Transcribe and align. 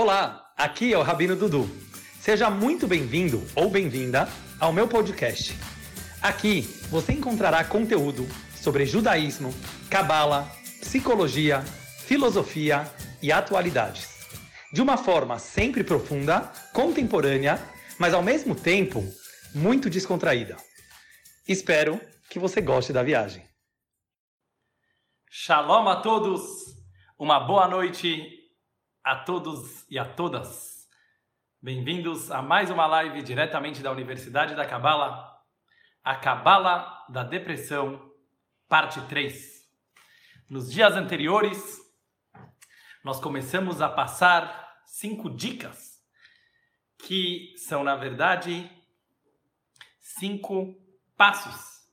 Olá, 0.00 0.52
aqui 0.56 0.92
é 0.94 0.96
o 0.96 1.02
Rabino 1.02 1.34
Dudu. 1.34 1.68
Seja 2.20 2.48
muito 2.48 2.86
bem-vindo 2.86 3.44
ou 3.56 3.68
bem-vinda 3.68 4.28
ao 4.60 4.72
meu 4.72 4.86
podcast. 4.86 5.58
Aqui 6.22 6.60
você 6.88 7.14
encontrará 7.14 7.64
conteúdo 7.64 8.24
sobre 8.54 8.86
judaísmo, 8.86 9.52
cabala, 9.90 10.48
psicologia, 10.80 11.62
filosofia 12.06 12.88
e 13.20 13.32
atualidades. 13.32 14.24
De 14.72 14.80
uma 14.80 14.96
forma 14.96 15.36
sempre 15.40 15.82
profunda, 15.82 16.42
contemporânea, 16.72 17.58
mas 17.98 18.14
ao 18.14 18.22
mesmo 18.22 18.54
tempo 18.54 19.02
muito 19.52 19.90
descontraída. 19.90 20.56
Espero 21.48 22.00
que 22.30 22.38
você 22.38 22.60
goste 22.60 22.92
da 22.92 23.02
viagem. 23.02 23.42
Shalom 25.28 25.88
a 25.88 25.96
todos, 25.96 26.40
uma 27.18 27.40
boa 27.40 27.66
noite 27.66 28.37
a 29.08 29.16
todos 29.16 29.86
e 29.88 29.98
a 29.98 30.04
todas. 30.04 30.86
Bem-vindos 31.62 32.30
a 32.30 32.42
mais 32.42 32.68
uma 32.68 32.86
live 32.86 33.22
diretamente 33.22 33.82
da 33.82 33.90
Universidade 33.90 34.54
da 34.54 34.66
Cabala, 34.66 35.34
a 36.04 36.14
Cabala 36.14 37.06
da 37.08 37.24
Depressão, 37.24 38.12
parte 38.68 39.00
3. 39.08 39.66
Nos 40.50 40.70
dias 40.70 40.92
anteriores, 40.92 41.78
nós 43.02 43.18
começamos 43.18 43.80
a 43.80 43.88
passar 43.88 44.76
cinco 44.84 45.30
dicas, 45.30 46.04
que 46.98 47.54
são, 47.56 47.82
na 47.82 47.96
verdade, 47.96 48.70
cinco 50.00 50.76
passos. 51.16 51.88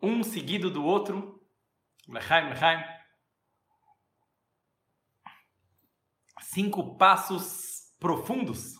Um 0.00 0.22
seguido 0.22 0.70
do 0.70 0.82
outro. 0.82 1.38
Lechaim, 2.08 2.48
lechaim. 2.48 2.91
Cinco 6.52 6.98
passos 6.98 7.94
profundos, 7.98 8.74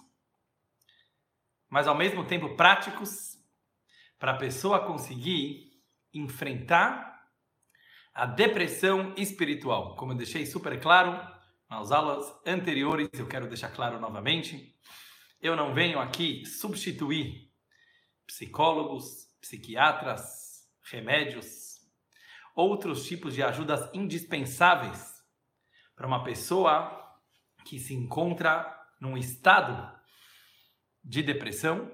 mas 1.71 1.89
ao 1.89 1.97
mesmo 1.97 2.23
tempo 2.23 2.55
práticos, 2.55 3.39
para 4.19 4.33
a 4.33 4.37
pessoa 4.37 4.87
conseguir 4.87 5.73
enfrentar 6.13 7.31
a 8.13 8.27
depressão 8.27 9.15
espiritual. 9.17 9.97
Como 9.97 10.13
eu 10.13 10.17
deixei 10.19 10.45
super 10.45 10.79
claro 10.83 11.13
nas 11.67 11.91
aulas 11.91 12.31
anteriores, 12.47 13.09
eu 13.15 13.27
quero 13.27 13.49
deixar 13.49 13.71
claro 13.71 13.99
novamente. 13.99 14.79
Eu 15.41 15.57
não 15.57 15.73
venho 15.73 15.99
aqui 15.99 16.45
substituir 16.45 17.51
psicólogos, 18.27 19.33
psiquiatras, 19.41 20.69
remédios, 20.91 21.81
outros 22.55 23.07
tipos 23.07 23.33
de 23.33 23.43
ajudas 23.43 23.89
indispensáveis 23.95 25.11
para 25.97 26.07
uma 26.07 26.23
pessoa 26.23 27.02
que 27.65 27.79
se 27.79 27.95
encontra 27.95 28.79
num 29.01 29.17
estado 29.17 29.93
de 31.03 31.23
depressão. 31.23 31.91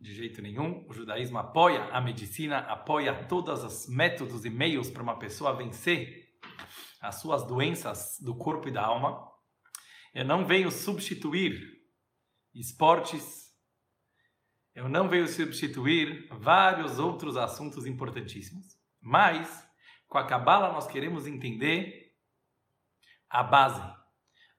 De 0.00 0.14
jeito 0.14 0.42
nenhum, 0.42 0.84
o 0.88 0.92
judaísmo 0.92 1.38
apoia 1.38 1.84
a 1.92 2.00
medicina, 2.00 2.58
apoia 2.58 3.26
todos 3.26 3.62
os 3.62 3.88
métodos 3.88 4.44
e 4.44 4.50
meios 4.50 4.90
para 4.90 5.02
uma 5.02 5.18
pessoa 5.18 5.54
vencer 5.54 6.28
as 7.00 7.20
suas 7.20 7.46
doenças 7.46 8.18
do 8.20 8.36
corpo 8.36 8.68
e 8.68 8.72
da 8.72 8.84
alma. 8.84 9.28
Eu 10.14 10.24
não 10.24 10.44
venho 10.44 10.70
substituir 10.70 11.82
esportes, 12.54 13.50
eu 14.74 14.88
não 14.88 15.08
venho 15.08 15.26
substituir 15.26 16.28
vários 16.30 16.98
outros 16.98 17.36
assuntos 17.36 17.86
importantíssimos, 17.86 18.76
mas 19.00 19.66
com 20.06 20.18
a 20.18 20.26
Kabbalah 20.26 20.72
nós 20.72 20.86
queremos 20.86 21.26
entender 21.26 22.12
a 23.28 23.42
base, 23.42 23.82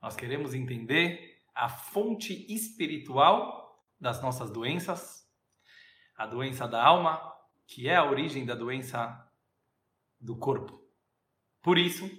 nós 0.03 0.17
queremos 0.17 0.53
entender 0.53 1.41
a 1.55 1.69
fonte 1.69 2.45
espiritual 2.53 3.81
das 3.97 4.21
nossas 4.21 4.51
doenças, 4.51 5.25
a 6.17 6.27
doença 6.27 6.67
da 6.67 6.83
alma, 6.83 7.33
que 7.65 7.87
é 7.87 7.95
a 7.95 8.03
origem 8.03 8.45
da 8.45 8.53
doença 8.53 9.31
do 10.19 10.37
corpo. 10.37 10.85
Por 11.61 11.77
isso, 11.77 12.11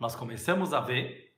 nós 0.00 0.16
começamos 0.16 0.72
a 0.72 0.80
ver 0.80 1.36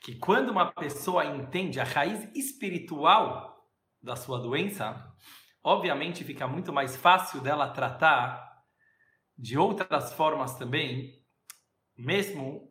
que 0.00 0.16
quando 0.16 0.50
uma 0.50 0.72
pessoa 0.72 1.24
entende 1.24 1.78
a 1.78 1.84
raiz 1.84 2.28
espiritual 2.34 3.70
da 4.02 4.16
sua 4.16 4.40
doença, 4.40 5.16
obviamente 5.62 6.24
fica 6.24 6.48
muito 6.48 6.72
mais 6.72 6.96
fácil 6.96 7.40
dela 7.40 7.72
tratar 7.72 8.64
de 9.38 9.56
outras 9.56 10.12
formas 10.12 10.58
também, 10.58 11.24
mesmo 11.96 12.68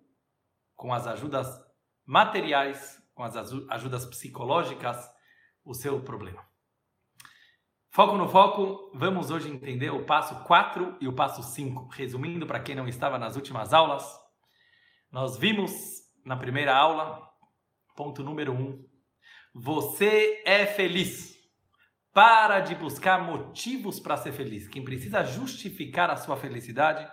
com 0.75 0.93
as 0.93 1.07
ajudas 1.07 1.68
materiais, 2.09 2.99
com 3.13 3.21
as 3.21 3.35
ajudas 3.35 4.03
psicológicas, 4.03 4.97
o 5.63 5.75
seu 5.75 6.01
problema. 6.01 6.43
Foco 7.91 8.17
no 8.17 8.27
foco, 8.27 8.91
vamos 8.95 9.29
hoje 9.29 9.47
entender 9.47 9.91
o 9.91 10.03
passo 10.05 10.43
4 10.43 10.97
e 10.99 11.07
o 11.07 11.13
passo 11.13 11.43
5. 11.43 11.87
Resumindo 11.89 12.47
para 12.47 12.59
quem 12.59 12.73
não 12.73 12.87
estava 12.87 13.19
nas 13.19 13.35
últimas 13.35 13.75
aulas, 13.75 14.03
nós 15.11 15.37
vimos 15.37 15.71
na 16.25 16.35
primeira 16.35 16.75
aula, 16.75 17.21
ponto 17.95 18.23
número 18.23 18.53
um. 18.53 18.83
Você 19.53 20.41
é 20.47 20.65
feliz. 20.65 21.37
Para 22.11 22.59
de 22.59 22.73
buscar 22.73 23.23
motivos 23.23 23.99
para 23.99 24.17
ser 24.17 24.31
feliz. 24.31 24.67
Quem 24.67 24.83
precisa 24.83 25.23
justificar 25.23 26.09
a 26.09 26.17
sua 26.17 26.35
felicidade, 26.35 27.07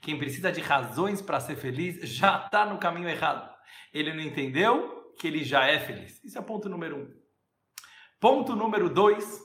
quem 0.00 0.16
precisa 0.16 0.50
de 0.50 0.62
razões 0.62 1.20
para 1.20 1.38
ser 1.38 1.56
feliz, 1.56 2.00
já 2.08 2.46
está 2.46 2.64
no 2.64 2.78
caminho 2.78 3.10
errado. 3.10 3.51
Ele 3.92 4.12
não 4.12 4.22
entendeu 4.22 5.14
que 5.18 5.26
ele 5.26 5.44
já 5.44 5.66
é 5.66 5.78
feliz. 5.78 6.22
Isso 6.24 6.38
é 6.38 6.42
ponto 6.42 6.68
número 6.68 6.96
um. 6.96 7.22
Ponto 8.20 8.56
número 8.56 8.88
dois. 8.88 9.40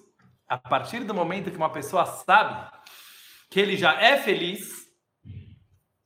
A 0.48 0.58
partir 0.58 1.04
do 1.04 1.14
momento 1.14 1.52
que 1.52 1.58
uma 1.58 1.72
pessoa 1.72 2.06
sabe 2.06 2.72
que 3.50 3.60
ele 3.60 3.76
já 3.76 4.00
é 4.02 4.18
feliz, 4.18 4.88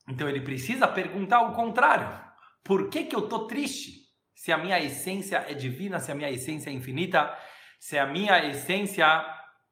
então 0.07 0.27
ele 0.27 0.41
precisa 0.41 0.87
perguntar 0.87 1.41
o 1.41 1.53
contrário. 1.53 2.19
Por 2.63 2.89
que, 2.89 3.03
que 3.03 3.15
eu 3.15 3.23
estou 3.23 3.47
triste? 3.47 4.01
Se 4.33 4.51
a 4.51 4.57
minha 4.57 4.79
essência 4.79 5.45
é 5.47 5.53
divina, 5.53 5.99
se 5.99 6.11
a 6.11 6.15
minha 6.15 6.31
essência 6.31 6.69
é 6.69 6.73
infinita, 6.73 7.37
se 7.79 7.97
a 7.97 8.05
minha 8.05 8.43
essência 8.45 9.05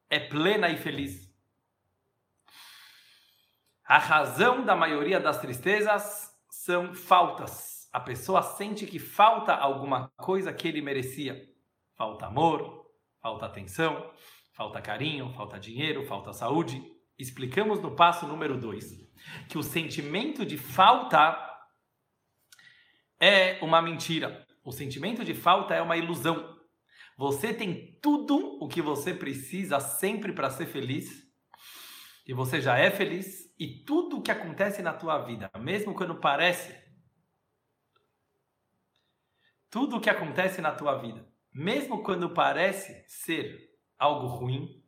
é 0.09 0.20
plena 0.20 0.70
e 0.70 0.78
feliz. 0.78 1.30
A 3.86 3.98
razão 3.98 4.64
da 4.64 4.76
maioria 4.76 5.20
das 5.20 5.40
tristezas 5.40 6.32
são 6.50 6.94
faltas. 6.94 7.78
A 7.92 8.00
pessoa 8.00 8.44
sente 8.44 8.86
que 8.86 9.00
falta 9.00 9.54
alguma 9.54 10.10
coisa 10.18 10.54
que 10.54 10.68
ele 10.68 10.82
merecia. 10.82 11.50
Falta 11.96 12.28
amor, 12.28 12.86
falta 13.22 13.46
atenção, 13.46 14.12
falta 14.54 14.82
carinho, 14.82 15.34
falta 15.34 15.60
dinheiro, 15.60 16.06
falta 16.06 16.32
saúde. 16.32 16.82
Explicamos 17.18 17.82
no 17.82 17.96
passo 17.96 18.28
número 18.28 18.58
2 18.58 19.10
que 19.48 19.58
o 19.58 19.64
sentimento 19.64 20.46
de 20.46 20.58
falta 20.58 21.38
é 23.20 23.60
uma 23.62 23.82
mentira. 23.82 24.46
O 24.64 24.72
sentimento 24.72 25.26
de 25.26 25.34
falta 25.34 25.74
é 25.74 25.82
uma 25.82 25.98
ilusão. 25.98 26.58
Você 27.18 27.54
tem 27.54 27.98
tudo 28.02 28.58
o 28.62 28.68
que 28.68 28.82
você 28.82 29.14
precisa 29.14 29.80
sempre 29.80 30.32
para 30.32 30.50
ser 30.50 30.68
feliz. 30.68 31.28
E 32.26 32.34
você 32.34 32.62
já 32.62 32.78
é 32.78 32.90
feliz. 32.90 33.54
E 33.60 33.84
tudo 33.84 34.18
o 34.18 34.22
que 34.22 34.32
acontece 34.32 34.82
na 34.82 34.94
tua 34.94 35.18
vida, 35.20 35.50
mesmo 35.60 35.94
quando 35.94 36.20
parece. 36.20 36.89
Tudo 39.69 39.97
o 39.97 40.02
que 40.02 40.09
acontece 40.09 40.62
na 40.62 40.72
tua 40.72 40.97
vida, 40.97 41.28
mesmo 41.53 42.02
quando 42.03 42.34
parece 42.34 43.03
ser 43.07 43.69
algo 43.97 44.28
ruim, 44.28 44.84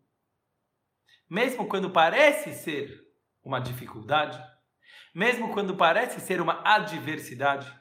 mesmo 1.30 1.68
quando 1.68 1.92
parece 1.92 2.54
ser 2.54 3.00
uma 3.44 3.60
dificuldade, 3.60 4.42
mesmo 5.14 5.54
quando 5.54 5.76
parece 5.76 6.20
ser 6.20 6.42
uma 6.42 6.62
adversidade, 6.66 7.72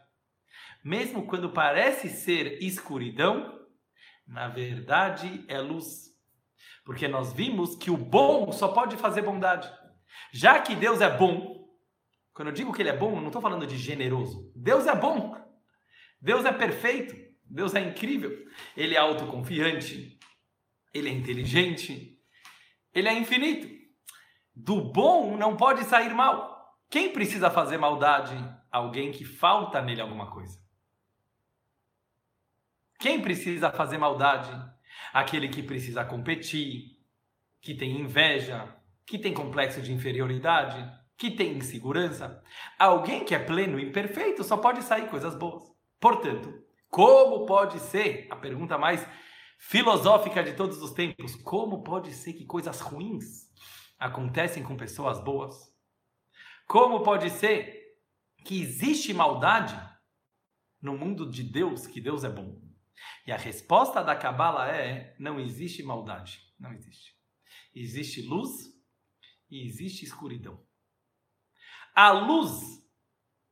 mesmo 0.85 1.27
quando 1.27 1.51
parece 1.51 2.09
ser 2.09 2.63
escuridão, 2.63 3.59
na 4.27 4.49
verdade 4.49 5.45
é 5.49 5.59
luz. 5.59 6.11
Porque 6.85 7.09
nós 7.09 7.33
vimos 7.33 7.77
que 7.77 7.91
o 7.91 7.97
bom 7.97 8.53
só 8.53 8.69
pode 8.69 8.97
fazer 8.97 9.23
bondade. 9.23 9.71
Já 10.33 10.61
que 10.61 10.75
Deus 10.75 11.01
é 11.01 11.09
bom, 11.09 11.69
quando 12.33 12.49
eu 12.49 12.55
digo 12.55 12.73
que 12.73 12.83
Ele 12.83 12.89
é 12.89 12.97
bom, 12.97 13.13
eu 13.13 13.21
não 13.21 13.29
estou 13.29 13.43
falando 13.43 13.67
de 13.67 13.77
generoso. 13.77 14.51
Deus 14.55 14.87
é 14.87 14.95
bom. 14.95 15.37
Deus 16.21 16.45
é 16.45 16.53
perfeito. 16.53 17.17
Deus 17.45 17.75
é 17.75 17.81
incrível. 17.81 18.47
Ele 18.77 18.95
é 18.95 18.99
autoconfiante. 18.99 20.19
Ele 20.93 21.09
é 21.09 21.13
inteligente. 21.13 22.19
Ele 22.95 23.09
é 23.09 23.15
infinito. 23.15 23.69
Do 24.55 24.81
bom 24.93 25.37
não 25.37 25.57
pode 25.57 25.85
sair 25.85 26.13
mal. 26.15 26.77
Quem 26.89 27.13
precisa 27.13 27.51
fazer 27.51 27.79
maldade? 27.79 28.37
Alguém 28.71 29.11
que 29.11 29.25
falta 29.25 29.81
nele 29.81 30.01
alguma 30.01 30.31
coisa. 30.31 30.61
Quem 32.99 33.23
precisa 33.23 33.71
fazer 33.71 33.97
maldade? 33.97 34.51
Aquele 35.13 35.49
que 35.49 35.63
precisa 35.63 36.05
competir, 36.05 36.99
que 37.61 37.75
tem 37.75 37.99
inveja, 38.01 38.77
que 39.07 39.19
tem 39.19 39.33
complexo 39.33 39.81
de 39.81 39.93
inferioridade, 39.93 40.93
que 41.17 41.31
tem 41.31 41.57
insegurança, 41.57 42.43
alguém 42.79 43.25
que 43.25 43.35
é 43.35 43.39
pleno 43.39 43.79
e 43.79 43.91
perfeito 43.91 44.45
só 44.45 44.57
pode 44.57 44.83
sair 44.83 45.09
coisas 45.09 45.35
boas. 45.35 45.70
Portanto, 46.01 46.65
como 46.89 47.47
pode 47.47 47.79
ser, 47.79 48.27
a 48.31 48.37
pergunta 48.37 48.77
mais 48.79 49.07
filosófica 49.59 50.43
de 50.43 50.55
todos 50.55 50.83
os 50.83 50.93
tempos, 50.93 51.37
como 51.37 51.83
pode 51.83 52.13
ser 52.13 52.33
que 52.33 52.47
coisas 52.47 52.81
ruins 52.81 53.49
acontecem 53.99 54.63
com 54.63 54.77
pessoas 54.77 55.23
boas? 55.23 55.71
Como 56.67 57.03
pode 57.03 57.31
ser 57.31 57.99
que 58.45 58.61
existe 58.63 59.13
maldade 59.13 59.79
no 60.81 60.97
mundo 60.97 61.31
de 61.31 61.43
Deus, 61.43 61.87
que 61.87 62.01
Deus 62.01 62.25
é 62.25 62.31
bom? 62.31 62.61
E 63.27 63.33
a 63.33 63.37
resposta 63.37 64.03
da 64.03 64.17
Cabala 64.17 64.69
é: 64.69 65.15
não 65.19 65.39
existe 65.39 65.83
maldade, 65.83 66.41
não 66.59 66.73
existe. 66.73 67.15
Existe 67.75 68.23
luz 68.23 68.73
e 69.51 69.67
existe 69.67 70.05
escuridão. 70.05 70.65
A 71.95 72.11
luz 72.11 72.81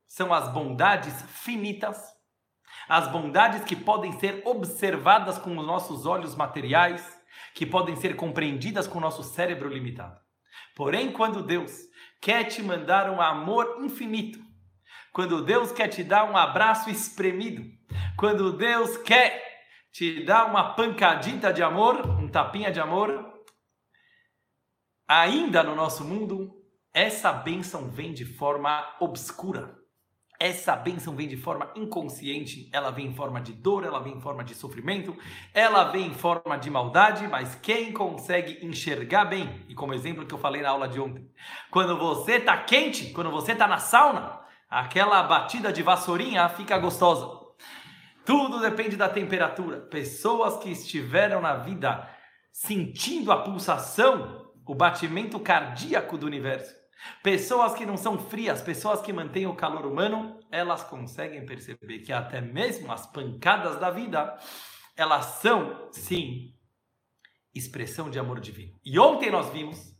são 0.07 0.33
as 0.33 0.51
bondades 0.51 1.13
finitas, 1.43 2.18
as 2.89 3.07
bondades 3.07 3.63
que 3.63 3.75
podem 3.75 4.11
ser 4.13 4.41
observadas 4.43 5.37
com 5.37 5.55
os 5.55 5.65
nossos 5.65 6.07
olhos 6.07 6.35
materiais, 6.35 7.07
que 7.53 7.63
podem 7.63 7.95
ser 7.95 8.15
compreendidas 8.15 8.87
com 8.87 8.97
o 8.97 9.01
nosso 9.01 9.21
cérebro 9.21 9.69
limitado. 9.69 10.19
Porém, 10.75 11.11
quando 11.11 11.43
Deus 11.43 11.71
quer 12.19 12.45
te 12.45 12.63
mandar 12.63 13.07
um 13.11 13.21
amor 13.21 13.77
infinito, 13.83 14.39
quando 15.13 15.45
Deus 15.45 15.71
quer 15.71 15.87
te 15.87 16.03
dar 16.03 16.29
um 16.29 16.35
abraço 16.35 16.89
espremido, 16.89 17.63
quando 18.17 18.53
Deus 18.53 18.97
quer 18.97 19.39
te 19.91 20.25
dar 20.25 20.45
uma 20.45 20.73
pancadita 20.73 21.53
de 21.53 21.61
amor, 21.61 22.07
um 22.19 22.27
tapinha 22.27 22.71
de 22.71 22.79
amor, 22.79 23.39
ainda 25.07 25.61
no 25.61 25.75
nosso 25.75 26.03
mundo, 26.03 26.55
essa 26.91 27.31
bênção 27.31 27.89
vem 27.89 28.13
de 28.13 28.25
forma 28.25 28.95
obscura. 28.99 29.78
Essa 30.39 30.73
bênção 30.73 31.13
vem 31.13 31.27
de 31.27 31.35
forma 31.35 31.69
inconsciente, 31.75 32.69
ela 32.71 32.91
vem 32.91 33.07
em 33.07 33.13
forma 33.13 33.41
de 33.41 33.51
dor, 33.51 33.83
ela 33.83 33.99
vem 33.99 34.13
em 34.13 34.21
forma 34.21 34.41
de 34.41 34.55
sofrimento, 34.55 35.13
ela 35.53 35.91
vem 35.91 36.07
em 36.07 36.13
forma 36.13 36.57
de 36.57 36.69
maldade, 36.69 37.27
mas 37.27 37.55
quem 37.55 37.91
consegue 37.91 38.65
enxergar 38.65 39.25
bem, 39.25 39.65
e 39.67 39.75
como 39.75 39.93
exemplo 39.93 40.25
que 40.25 40.33
eu 40.33 40.37
falei 40.37 40.61
na 40.61 40.69
aula 40.69 40.87
de 40.87 40.97
ontem, 40.97 41.29
quando 41.69 41.97
você 41.97 42.35
está 42.35 42.55
quente, 42.55 43.11
quando 43.11 43.29
você 43.29 43.51
está 43.51 43.67
na 43.67 43.79
sauna, 43.79 44.39
aquela 44.69 45.21
batida 45.23 45.73
de 45.73 45.83
vassourinha 45.83 46.47
fica 46.47 46.77
gostosa. 46.77 47.37
Tudo 48.23 48.61
depende 48.61 48.95
da 48.95 49.09
temperatura. 49.09 49.81
Pessoas 49.81 50.55
que 50.63 50.69
estiveram 50.69 51.41
na 51.41 51.55
vida 51.55 52.07
sentindo 52.53 53.31
a 53.31 53.41
pulsação, 53.41 54.51
o 54.65 54.75
batimento 54.75 55.39
cardíaco 55.39 56.17
do 56.17 56.27
universo, 56.27 56.78
Pessoas 57.23 57.73
que 57.73 57.85
não 57.85 57.97
são 57.97 58.17
frias, 58.17 58.61
pessoas 58.61 59.01
que 59.01 59.13
mantêm 59.13 59.47
o 59.47 59.55
calor 59.55 59.85
humano, 59.85 60.39
elas 60.51 60.83
conseguem 60.83 61.45
perceber 61.45 61.99
que 61.99 62.11
até 62.11 62.41
mesmo 62.41 62.91
as 62.91 63.07
pancadas 63.07 63.79
da 63.79 63.89
vida, 63.89 64.37
elas 64.95 65.25
são, 65.41 65.89
sim, 65.91 66.53
expressão 67.53 68.09
de 68.09 68.19
amor 68.19 68.39
divino. 68.39 68.77
E 68.83 68.99
ontem 68.99 69.31
nós 69.31 69.51
vimos 69.51 69.95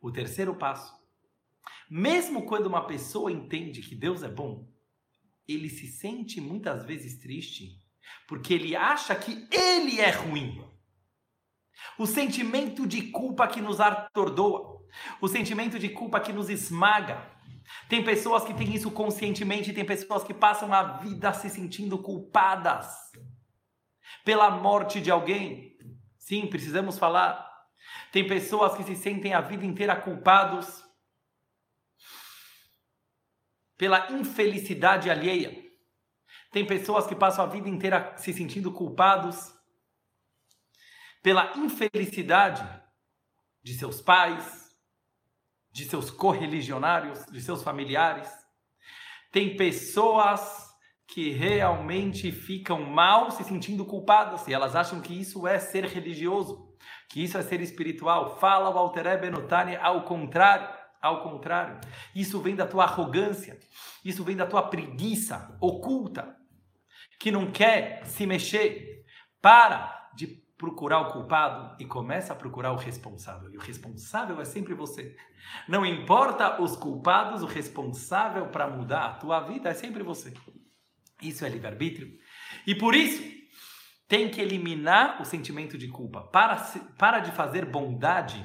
o 0.00 0.10
terceiro 0.10 0.54
passo. 0.54 0.94
Mesmo 1.88 2.46
quando 2.46 2.66
uma 2.66 2.86
pessoa 2.86 3.30
entende 3.30 3.82
que 3.82 3.94
Deus 3.94 4.22
é 4.22 4.28
bom, 4.28 4.68
ele 5.46 5.68
se 5.68 5.86
sente 5.86 6.40
muitas 6.40 6.84
vezes 6.84 7.18
triste, 7.18 7.78
porque 8.26 8.54
ele 8.54 8.74
acha 8.74 9.14
que 9.14 9.46
ele 9.50 10.00
é 10.00 10.10
ruim. 10.10 10.64
O 11.98 12.06
sentimento 12.06 12.86
de 12.86 13.10
culpa 13.10 13.46
que 13.46 13.60
nos 13.60 13.80
atordoa, 13.80 14.73
o 15.20 15.28
sentimento 15.28 15.78
de 15.78 15.88
culpa 15.88 16.20
que 16.20 16.32
nos 16.32 16.48
esmaga. 16.48 17.30
Tem 17.88 18.04
pessoas 18.04 18.44
que 18.44 18.54
têm 18.54 18.74
isso 18.74 18.90
conscientemente, 18.90 19.72
tem 19.72 19.84
pessoas 19.84 20.24
que 20.24 20.34
passam 20.34 20.72
a 20.72 20.98
vida 20.98 21.32
se 21.32 21.48
sentindo 21.48 21.98
culpadas 21.98 23.12
pela 24.24 24.50
morte 24.50 25.00
de 25.00 25.10
alguém. 25.10 25.76
Sim, 26.18 26.46
precisamos 26.46 26.98
falar. 26.98 27.44
Tem 28.12 28.26
pessoas 28.26 28.76
que 28.76 28.84
se 28.84 28.96
sentem 28.96 29.34
a 29.34 29.40
vida 29.40 29.64
inteira 29.64 29.96
culpados 29.96 30.84
pela 33.76 34.10
infelicidade 34.12 35.10
alheia. 35.10 35.62
Tem 36.50 36.64
pessoas 36.64 37.06
que 37.06 37.16
passam 37.16 37.44
a 37.44 37.48
vida 37.48 37.68
inteira 37.68 38.14
se 38.16 38.32
sentindo 38.32 38.72
culpados 38.72 39.52
pela 41.22 41.56
infelicidade 41.56 42.62
de 43.62 43.74
seus 43.74 44.00
pais, 44.00 44.63
de 45.74 45.84
seus 45.86 46.08
correligionários, 46.08 47.26
de 47.26 47.42
seus 47.42 47.64
familiares. 47.64 48.30
Tem 49.32 49.56
pessoas 49.56 50.40
que 51.08 51.30
realmente 51.30 52.30
ficam 52.30 52.80
mal 52.84 53.32
se 53.32 53.42
sentindo 53.42 53.84
culpadas 53.84 54.46
e 54.46 54.54
elas 54.54 54.76
acham 54.76 55.00
que 55.00 55.12
isso 55.12 55.48
é 55.48 55.58
ser 55.58 55.84
religioso, 55.86 56.72
que 57.10 57.24
isso 57.24 57.36
é 57.36 57.42
ser 57.42 57.60
espiritual. 57.60 58.38
Fala 58.38 58.70
o 58.70 58.78
Alter 58.78 59.20
Benotani 59.20 59.74
ao 59.74 60.04
contrário, 60.04 60.68
ao 61.02 61.24
contrário. 61.24 61.80
Isso 62.14 62.40
vem 62.40 62.54
da 62.54 62.68
tua 62.68 62.84
arrogância, 62.84 63.58
isso 64.04 64.22
vem 64.22 64.36
da 64.36 64.46
tua 64.46 64.62
preguiça 64.62 65.58
oculta, 65.60 66.36
que 67.18 67.32
não 67.32 67.50
quer 67.50 68.06
se 68.06 68.24
mexer. 68.26 69.04
Para 69.42 70.03
procurar 70.64 71.00
o 71.00 71.12
culpado 71.12 71.76
e 71.78 71.84
começa 71.84 72.32
a 72.32 72.36
procurar 72.36 72.72
o 72.72 72.76
responsável. 72.76 73.52
E 73.52 73.56
o 73.58 73.60
responsável 73.60 74.40
é 74.40 74.44
sempre 74.46 74.72
você. 74.72 75.14
Não 75.68 75.84
importa 75.84 76.60
os 76.62 76.74
culpados, 76.74 77.42
o 77.42 77.46
responsável 77.46 78.48
para 78.48 78.66
mudar 78.66 79.06
a 79.06 79.14
tua 79.14 79.40
vida 79.40 79.68
é 79.68 79.74
sempre 79.74 80.02
você. 80.02 80.32
Isso 81.20 81.44
é 81.44 81.48
livre-arbítrio. 81.50 82.08
E 82.66 82.74
por 82.74 82.94
isso, 82.94 83.22
tem 84.08 84.30
que 84.30 84.40
eliminar 84.40 85.20
o 85.20 85.24
sentimento 85.26 85.76
de 85.76 85.88
culpa. 85.88 86.22
Para, 86.22 86.56
para 86.98 87.20
de 87.20 87.30
fazer 87.32 87.66
bondade 87.66 88.44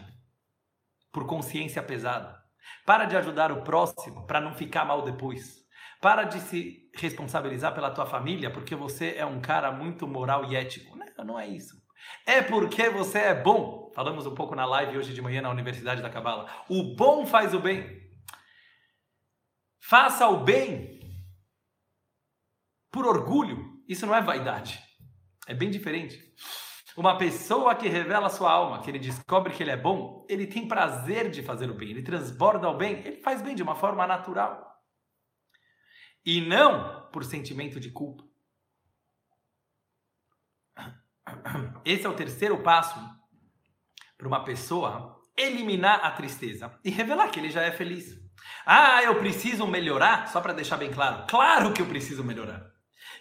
por 1.13 1.25
consciência 1.25 1.81
pesada. 1.81 2.37
Para 2.85 3.05
de 3.05 3.15
ajudar 3.15 3.49
o 3.51 3.63
próximo 3.63 4.27
para 4.27 4.41
não 4.41 4.53
ficar 4.53 4.83
mal 4.83 5.03
depois. 5.03 5.59
Para 6.01 6.25
de 6.25 6.41
se 6.41 6.89
responsabilizar 6.95 7.73
pela 7.73 7.91
tua 7.91 8.05
família 8.05 8.51
porque 8.51 8.75
você 8.75 9.15
é 9.15 9.25
um 9.25 9.39
cara 9.39 9.71
muito 9.71 10.05
moral 10.05 10.51
e 10.51 10.55
ético. 10.55 10.97
Não, 10.97 11.25
não 11.25 11.39
é 11.39 11.47
isso. 11.47 11.88
É 12.25 12.41
porque 12.41 12.89
você 12.89 13.19
é 13.19 13.35
bom. 13.35 13.91
Falamos 13.93 14.25
um 14.25 14.35
pouco 14.35 14.55
na 14.55 14.65
live 14.65 14.97
hoje 14.97 15.13
de 15.13 15.21
manhã 15.21 15.41
na 15.41 15.49
Universidade 15.49 16.01
da 16.01 16.09
Cabala. 16.09 16.49
O 16.69 16.95
bom 16.95 17.25
faz 17.25 17.53
o 17.53 17.59
bem. 17.59 17.99
Faça 19.81 20.27
o 20.27 20.43
bem 20.43 20.99
por 22.91 23.05
orgulho. 23.05 23.81
Isso 23.87 24.05
não 24.05 24.15
é 24.15 24.21
vaidade. 24.21 24.79
É 25.47 25.53
bem 25.53 25.69
diferente. 25.69 26.21
Uma 26.95 27.17
pessoa 27.17 27.75
que 27.75 27.87
revela 27.87 28.29
sua 28.29 28.51
alma, 28.51 28.81
que 28.81 28.89
ele 28.91 28.99
descobre 28.99 29.53
que 29.53 29.63
ele 29.63 29.71
é 29.71 29.77
bom, 29.77 30.25
ele 30.29 30.45
tem 30.45 30.67
prazer 30.67 31.31
de 31.31 31.41
fazer 31.41 31.69
o 31.69 31.73
bem, 31.73 31.89
ele 31.89 32.03
transborda 32.03 32.67
o 32.69 32.75
bem, 32.75 32.99
ele 33.05 33.21
faz 33.21 33.41
bem 33.41 33.55
de 33.55 33.63
uma 33.63 33.75
forma 33.75 34.05
natural. 34.05 34.69
E 36.25 36.41
não 36.41 37.09
por 37.11 37.23
sentimento 37.23 37.79
de 37.79 37.89
culpa. 37.89 38.28
Esse 41.85 42.05
é 42.05 42.09
o 42.09 42.15
terceiro 42.15 42.57
passo 42.61 42.99
para 44.17 44.27
uma 44.27 44.43
pessoa 44.43 45.19
eliminar 45.37 46.03
a 46.03 46.11
tristeza 46.11 46.77
e 46.83 46.89
revelar 46.89 47.29
que 47.29 47.39
ele 47.39 47.49
já 47.49 47.61
é 47.61 47.71
feliz. 47.71 48.19
Ah, 48.65 49.01
eu 49.03 49.15
preciso 49.19 49.65
melhorar? 49.65 50.27
Só 50.27 50.41
para 50.41 50.53
deixar 50.53 50.77
bem 50.77 50.91
claro. 50.91 51.25
Claro 51.27 51.73
que 51.73 51.81
eu 51.81 51.85
preciso 51.85 52.23
melhorar. 52.23 52.69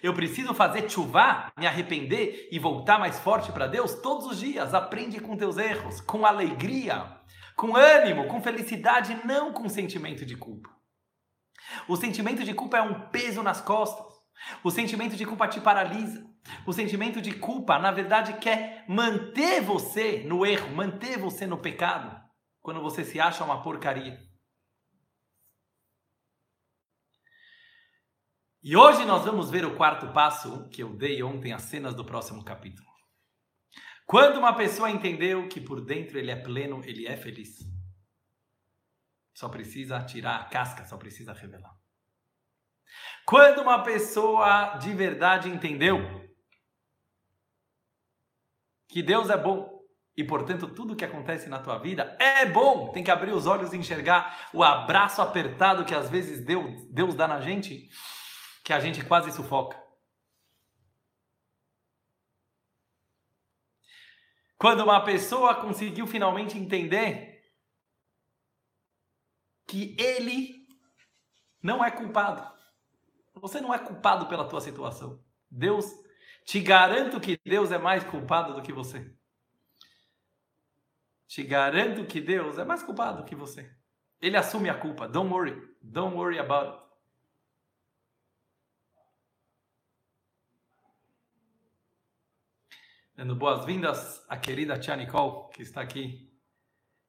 Eu 0.02 0.14
preciso 0.14 0.54
fazer 0.54 0.88
chuvar, 0.88 1.52
me 1.58 1.66
arrepender 1.66 2.48
e 2.52 2.58
voltar 2.58 2.98
mais 2.98 3.18
forte 3.18 3.50
para 3.50 3.66
Deus 3.66 3.94
todos 3.96 4.26
os 4.26 4.38
dias. 4.38 4.74
Aprende 4.74 5.20
com 5.20 5.36
teus 5.36 5.56
erros, 5.56 6.00
com 6.00 6.24
alegria, 6.24 7.18
com 7.56 7.74
ânimo, 7.74 8.26
com 8.28 8.40
felicidade, 8.40 9.20
não 9.24 9.52
com 9.52 9.68
sentimento 9.68 10.24
de 10.24 10.36
culpa. 10.36 10.70
O 11.88 11.96
sentimento 11.96 12.44
de 12.44 12.54
culpa 12.54 12.78
é 12.78 12.82
um 12.82 13.08
peso 13.08 13.42
nas 13.42 13.60
costas. 13.60 14.06
O 14.62 14.70
sentimento 14.70 15.16
de 15.16 15.26
culpa 15.26 15.48
te 15.48 15.60
paralisa. 15.60 16.24
O 16.66 16.72
sentimento 16.72 17.20
de 17.20 17.32
culpa, 17.32 17.78
na 17.78 17.90
verdade, 17.90 18.38
quer 18.38 18.84
manter 18.88 19.60
você 19.60 20.22
no 20.24 20.44
erro, 20.44 20.74
manter 20.74 21.18
você 21.18 21.46
no 21.46 21.58
pecado, 21.58 22.14
quando 22.60 22.80
você 22.80 23.04
se 23.04 23.20
acha 23.20 23.44
uma 23.44 23.62
porcaria. 23.62 24.18
E 28.62 28.76
hoje 28.76 29.04
nós 29.04 29.24
vamos 29.24 29.50
ver 29.50 29.64
o 29.64 29.76
quarto 29.76 30.12
passo 30.12 30.68
que 30.70 30.82
eu 30.82 30.96
dei 30.96 31.22
ontem, 31.22 31.52
as 31.52 31.62
cenas 31.62 31.94
do 31.94 32.04
próximo 32.04 32.44
capítulo. 32.44 32.88
Quando 34.04 34.38
uma 34.38 34.54
pessoa 34.56 34.90
entendeu 34.90 35.48
que 35.48 35.60
por 35.60 35.84
dentro 35.84 36.18
ele 36.18 36.30
é 36.30 36.36
pleno, 36.36 36.82
ele 36.84 37.06
é 37.06 37.16
feliz. 37.16 37.58
Só 39.34 39.48
precisa 39.48 40.02
tirar 40.02 40.40
a 40.40 40.44
casca, 40.46 40.84
só 40.84 40.96
precisa 40.96 41.32
revelar. 41.32 41.72
Quando 43.24 43.60
uma 43.60 43.82
pessoa 43.82 44.78
de 44.78 44.92
verdade 44.94 45.48
entendeu 45.48 46.17
que 48.88 49.02
Deus 49.02 49.30
é 49.30 49.36
bom 49.36 49.78
e 50.16 50.24
portanto 50.24 50.66
tudo 50.74 50.96
que 50.96 51.04
acontece 51.04 51.48
na 51.48 51.60
tua 51.60 51.78
vida 51.78 52.16
é 52.18 52.44
bom. 52.46 52.90
Tem 52.90 53.04
que 53.04 53.10
abrir 53.10 53.32
os 53.32 53.46
olhos 53.46 53.72
e 53.72 53.76
enxergar 53.76 54.48
o 54.52 54.64
abraço 54.64 55.22
apertado 55.22 55.84
que 55.84 55.94
às 55.94 56.10
vezes 56.10 56.44
Deus, 56.44 56.90
Deus 56.90 57.14
dá 57.14 57.28
na 57.28 57.40
gente, 57.40 57.88
que 58.64 58.72
a 58.72 58.80
gente 58.80 59.04
quase 59.04 59.30
sufoca. 59.30 59.80
Quando 64.58 64.82
uma 64.82 65.04
pessoa 65.04 65.54
conseguiu 65.54 66.04
finalmente 66.06 66.58
entender 66.58 67.40
que 69.68 69.94
ele 70.00 70.66
não 71.62 71.84
é 71.84 71.90
culpado. 71.90 72.44
Você 73.34 73.60
não 73.60 73.72
é 73.72 73.78
culpado 73.78 74.26
pela 74.26 74.48
tua 74.48 74.60
situação. 74.60 75.22
Deus, 75.48 75.86
te 76.48 76.60
garanto 76.60 77.20
que 77.20 77.38
Deus 77.44 77.70
é 77.70 77.76
mais 77.76 78.02
culpado 78.04 78.54
do 78.54 78.62
que 78.62 78.72
você. 78.72 79.14
Te 81.26 81.42
garanto 81.42 82.06
que 82.06 82.22
Deus 82.22 82.56
é 82.56 82.64
mais 82.64 82.82
culpado 82.82 83.22
que 83.26 83.34
você. 83.34 83.70
Ele 84.18 84.34
assume 84.34 84.70
a 84.70 84.74
culpa. 84.74 85.06
Don't 85.06 85.30
worry. 85.30 85.76
Don't 85.82 86.16
worry 86.16 86.38
about 86.38 86.70
it. 86.70 86.82
Dando 93.14 93.36
boas-vindas 93.36 94.24
à 94.26 94.38
querida 94.38 94.78
tia 94.78 94.96
Nicole, 94.96 95.50
que 95.52 95.60
está 95.60 95.82
aqui. 95.82 96.32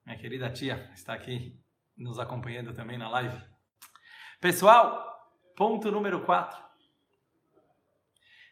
Minha 0.05 0.19
querida 0.19 0.51
tia 0.51 0.91
está 0.93 1.13
aqui 1.13 1.58
nos 1.96 2.19
acompanhando 2.19 2.74
também 2.74 2.98
na 2.98 3.10
live. 3.10 3.41
Pessoal, 4.41 5.31
ponto 5.55 5.89
número 5.89 6.25
4. 6.25 6.69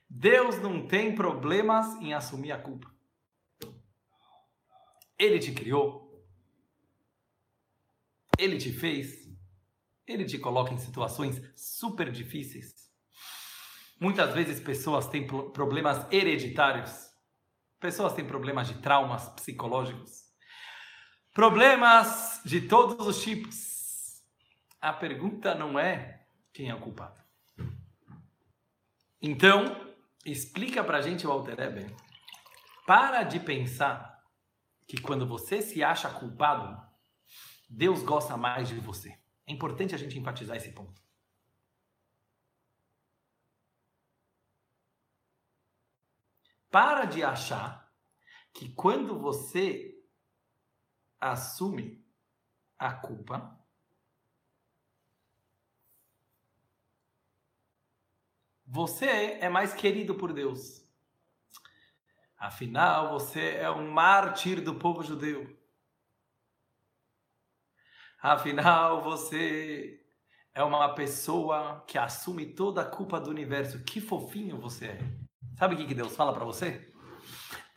Deus 0.10 0.60
não 0.62 0.88
tem 0.88 1.16
problemas 1.16 1.96
em 2.02 2.14
assumir 2.14 2.52
a 2.52 2.60
culpa. 2.60 2.90
Ele 5.18 5.40
te 5.40 5.52
criou. 5.52 6.26
Ele 8.38 8.58
te 8.58 8.72
fez. 8.72 9.28
Ele 10.06 10.26
te 10.26 10.38
coloca 10.38 10.74
em 10.74 10.78
situações 10.78 11.42
super 11.56 12.12
difíceis. 12.12 12.92
Muitas 14.00 14.34
vezes 14.34 14.60
pessoas 14.60 15.08
têm 15.08 15.26
problemas 15.26 16.06
hereditários 16.12 17.08
Pessoas 17.80 18.14
têm 18.14 18.26
problemas 18.26 18.68
de 18.68 18.76
traumas 18.80 19.30
psicológicos, 19.30 20.24
problemas 21.32 22.42
de 22.44 22.62
todos 22.62 23.06
os 23.06 23.22
tipos. 23.22 24.24
A 24.82 24.92
pergunta 24.92 25.54
não 25.54 25.78
é 25.78 26.26
quem 26.52 26.70
é 26.70 26.76
o 26.76 26.80
culpado. 26.80 27.22
Então, 29.22 29.96
explica 30.32 30.84
pra 30.84 31.02
gente 31.02 31.26
o 31.26 31.32
Alter 31.32 31.60
Eber. 31.60 31.96
Para 32.86 33.24
de 33.24 33.40
pensar 33.40 34.24
que 34.88 35.00
quando 35.02 35.28
você 35.28 35.62
se 35.62 35.84
acha 35.84 36.10
culpado, 36.10 36.82
Deus 37.70 38.02
gosta 38.02 38.38
mais 38.38 38.70
de 38.70 38.80
você. 38.80 39.20
É 39.46 39.52
importante 39.52 39.94
a 39.94 39.98
gente 39.98 40.18
enfatizar 40.18 40.56
esse 40.56 40.72
ponto. 40.72 41.02
Para 46.70 47.06
de 47.06 47.24
achar 47.24 47.92
que 48.54 48.70
quando 48.74 49.20
você 49.20 49.98
assume 51.20 52.06
a 52.78 52.94
culpa, 52.94 53.58
você 58.68 59.06
é 59.40 59.48
mais 59.48 59.74
querido 59.74 60.14
por 60.16 60.34
Deus. 60.34 60.86
Afinal, 62.38 63.12
você 63.12 63.56
é 63.56 63.72
um 63.72 63.90
mártir 63.90 64.62
do 64.62 64.76
povo 64.76 65.02
judeu. 65.02 65.58
Afinal, 68.22 69.02
você 69.02 70.04
é 70.54 70.62
uma 70.64 70.94
pessoa 70.94 71.84
que 71.88 71.98
assume 71.98 72.46
toda 72.46 72.82
a 72.82 72.86
culpa 72.86 73.20
do 73.20 73.30
universo. 73.30 73.84
Que 73.84 74.02
fofinho 74.02 74.60
você 74.60 74.88
é. 74.88 75.00
Sabe 75.56 75.76
o 75.76 75.78
que 75.78 75.96
Deus 75.96 76.16
fala 76.16 76.34
para 76.34 76.46
você? 76.46 76.92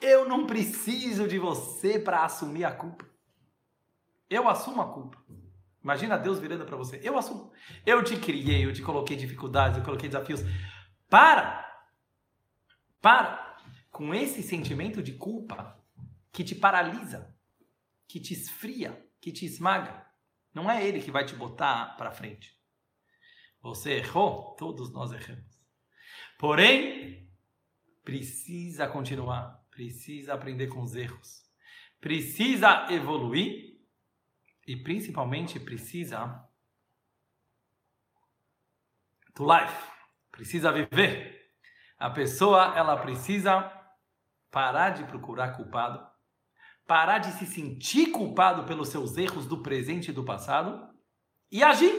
Eu 0.00 0.28
não 0.28 0.46
preciso 0.46 1.28
de 1.28 1.38
você 1.38 1.98
para 1.98 2.24
assumir 2.24 2.64
a 2.64 2.72
culpa. 2.72 3.08
Eu 4.28 4.48
assumo 4.48 4.82
a 4.82 4.92
culpa. 4.92 5.18
Imagina 5.82 6.18
Deus 6.18 6.38
virando 6.38 6.64
para 6.64 6.76
você. 6.76 7.00
Eu 7.02 7.16
assumo. 7.16 7.52
Eu 7.86 8.02
te 8.02 8.16
criei, 8.16 8.64
eu 8.64 8.72
te 8.72 8.82
coloquei 8.82 9.16
dificuldades, 9.16 9.78
eu 9.78 9.84
coloquei 9.84 10.08
desafios. 10.08 10.40
Para! 11.10 11.84
Para! 13.02 13.58
Com 13.90 14.14
esse 14.14 14.42
sentimento 14.42 15.02
de 15.02 15.12
culpa 15.12 15.76
que 16.32 16.44
te 16.44 16.54
paralisa, 16.54 17.36
que 18.06 18.20
te 18.20 18.32
esfria, 18.32 19.04
que 19.20 19.32
te 19.32 19.44
esmaga. 19.44 20.06
Não 20.54 20.70
é 20.70 20.86
ele 20.86 21.02
que 21.02 21.10
vai 21.10 21.26
te 21.26 21.34
botar 21.34 21.96
para 21.96 22.12
frente. 22.12 22.56
Você 23.60 23.94
errou, 23.94 24.54
todos 24.54 24.92
nós 24.92 25.12
erramos. 25.12 25.60
Porém, 26.38 27.28
precisa 28.04 28.86
continuar, 28.86 29.62
precisa 29.70 30.34
aprender 30.34 30.68
com 30.68 30.80
os 30.80 30.94
erros, 30.94 31.44
precisa 32.00 32.86
evoluir 32.90 33.78
e 34.66 34.76
principalmente 34.76 35.60
precisa 35.60 36.48
to 39.34 39.44
life, 39.44 39.89
precisa 40.30 40.72
viver. 40.72 41.52
A 41.98 42.10
pessoa 42.10 42.76
ela 42.76 42.96
precisa 42.96 43.70
parar 44.50 44.90
de 44.90 45.04
procurar 45.04 45.56
culpado, 45.56 46.06
parar 46.86 47.18
de 47.18 47.32
se 47.32 47.46
sentir 47.46 48.10
culpado 48.10 48.64
pelos 48.64 48.88
seus 48.88 49.16
erros 49.16 49.46
do 49.46 49.62
presente 49.62 50.10
e 50.10 50.14
do 50.14 50.24
passado 50.24 50.88
e 51.50 51.62
agir. 51.62 51.92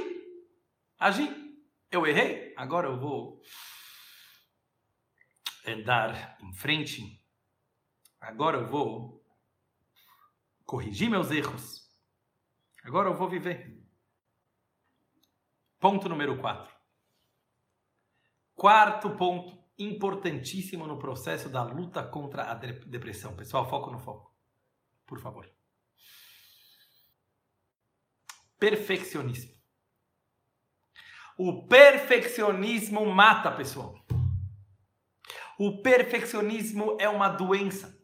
Agir. 1.00 1.30
Eu 1.90 2.08
errei, 2.08 2.54
agora 2.56 2.88
eu 2.88 2.98
vou 2.98 3.42
andar 5.68 6.38
em 6.42 6.54
frente, 6.54 7.22
agora 8.20 8.58
eu 8.58 8.68
vou 8.68 9.22
corrigir 10.64 11.10
meus 11.10 11.30
erros. 11.32 11.82
Agora 12.84 13.10
eu 13.10 13.14
vou 13.14 13.30
viver. 13.30 13.78
Ponto 15.80 16.08
número 16.08 16.40
4. 16.40 16.81
Quarto 18.62 19.10
ponto 19.18 19.58
importantíssimo 19.80 20.86
no 20.86 21.00
processo 21.00 21.50
da 21.50 21.64
luta 21.64 22.04
contra 22.04 22.44
a 22.44 22.54
depressão. 22.54 23.36
Pessoal, 23.36 23.68
foco 23.68 23.90
no 23.90 23.98
foco. 23.98 24.32
Por 25.04 25.20
favor. 25.20 25.52
Perfeccionismo. 28.60 29.52
O 31.36 31.68
perfeccionismo 31.68 33.04
mata, 33.04 33.52
pessoal. 33.52 33.96
O 35.58 35.82
perfeccionismo 35.82 36.98
é 37.00 37.10
uma 37.10 37.30
doença. 37.30 38.00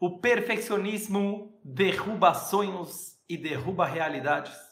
O 0.00 0.18
perfeccionismo 0.18 1.60
derruba 1.62 2.32
sonhos 2.32 3.20
e 3.28 3.36
derruba 3.36 3.84
realidades. 3.84 4.69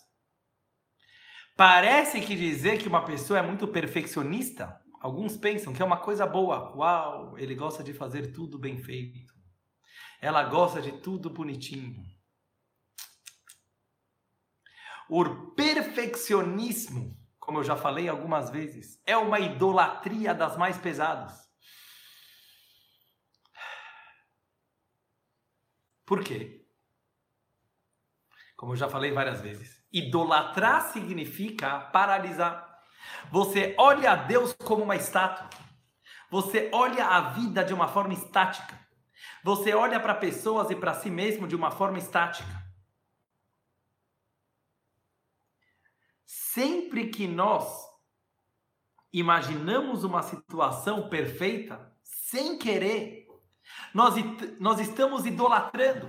Parece 1.58 2.22
que 2.22 2.34
dizer 2.34 2.78
que 2.78 2.88
uma 2.88 3.04
pessoa 3.04 3.38
é 3.38 3.42
muito 3.42 3.68
perfeccionista, 3.68 4.80
alguns 4.98 5.36
pensam 5.36 5.74
que 5.74 5.82
é 5.82 5.84
uma 5.84 5.98
coisa 5.98 6.24
boa. 6.24 6.74
Uau, 6.74 7.36
ele 7.36 7.54
gosta 7.54 7.84
de 7.84 7.92
fazer 7.92 8.32
tudo 8.32 8.58
bem 8.58 8.78
feito. 8.78 9.34
Ela 10.22 10.44
gosta 10.44 10.80
de 10.80 10.92
tudo 10.92 11.28
bonitinho. 11.28 12.02
O 15.10 15.52
perfeccionismo 15.56 17.18
como 17.48 17.60
eu 17.60 17.64
já 17.64 17.74
falei 17.74 18.06
algumas 18.06 18.50
vezes, 18.50 19.00
é 19.06 19.16
uma 19.16 19.40
idolatria 19.40 20.34
das 20.34 20.54
mais 20.58 20.76
pesadas. 20.76 21.50
Por 26.04 26.22
quê? 26.22 26.68
Como 28.54 28.72
eu 28.72 28.76
já 28.76 28.86
falei 28.86 29.12
várias 29.12 29.40
vezes, 29.40 29.77
idolatrar 29.92 30.92
significa 30.92 31.80
paralisar. 31.80 32.82
Você 33.30 33.74
olha 33.78 34.12
a 34.12 34.16
Deus 34.16 34.52
como 34.52 34.84
uma 34.84 34.96
estátua. 34.96 35.48
Você 36.30 36.68
olha 36.72 37.06
a 37.06 37.20
vida 37.30 37.64
de 37.64 37.72
uma 37.72 37.88
forma 37.88 38.12
estática. 38.12 38.78
Você 39.42 39.74
olha 39.74 39.98
para 39.98 40.14
pessoas 40.14 40.70
e 40.70 40.76
para 40.76 40.94
si 40.94 41.10
mesmo 41.10 41.46
de 41.46 41.56
uma 41.56 41.70
forma 41.70 41.98
estática. 41.98 42.68
Sempre 46.26 47.08
que 47.08 47.26
nós 47.26 47.86
imaginamos 49.12 50.04
uma 50.04 50.22
situação 50.22 51.08
perfeita, 51.08 51.92
sem 52.02 52.58
querer, 52.58 53.26
nós, 53.94 54.14
nós 54.58 54.80
estamos 54.80 55.24
idolatrando 55.24 56.08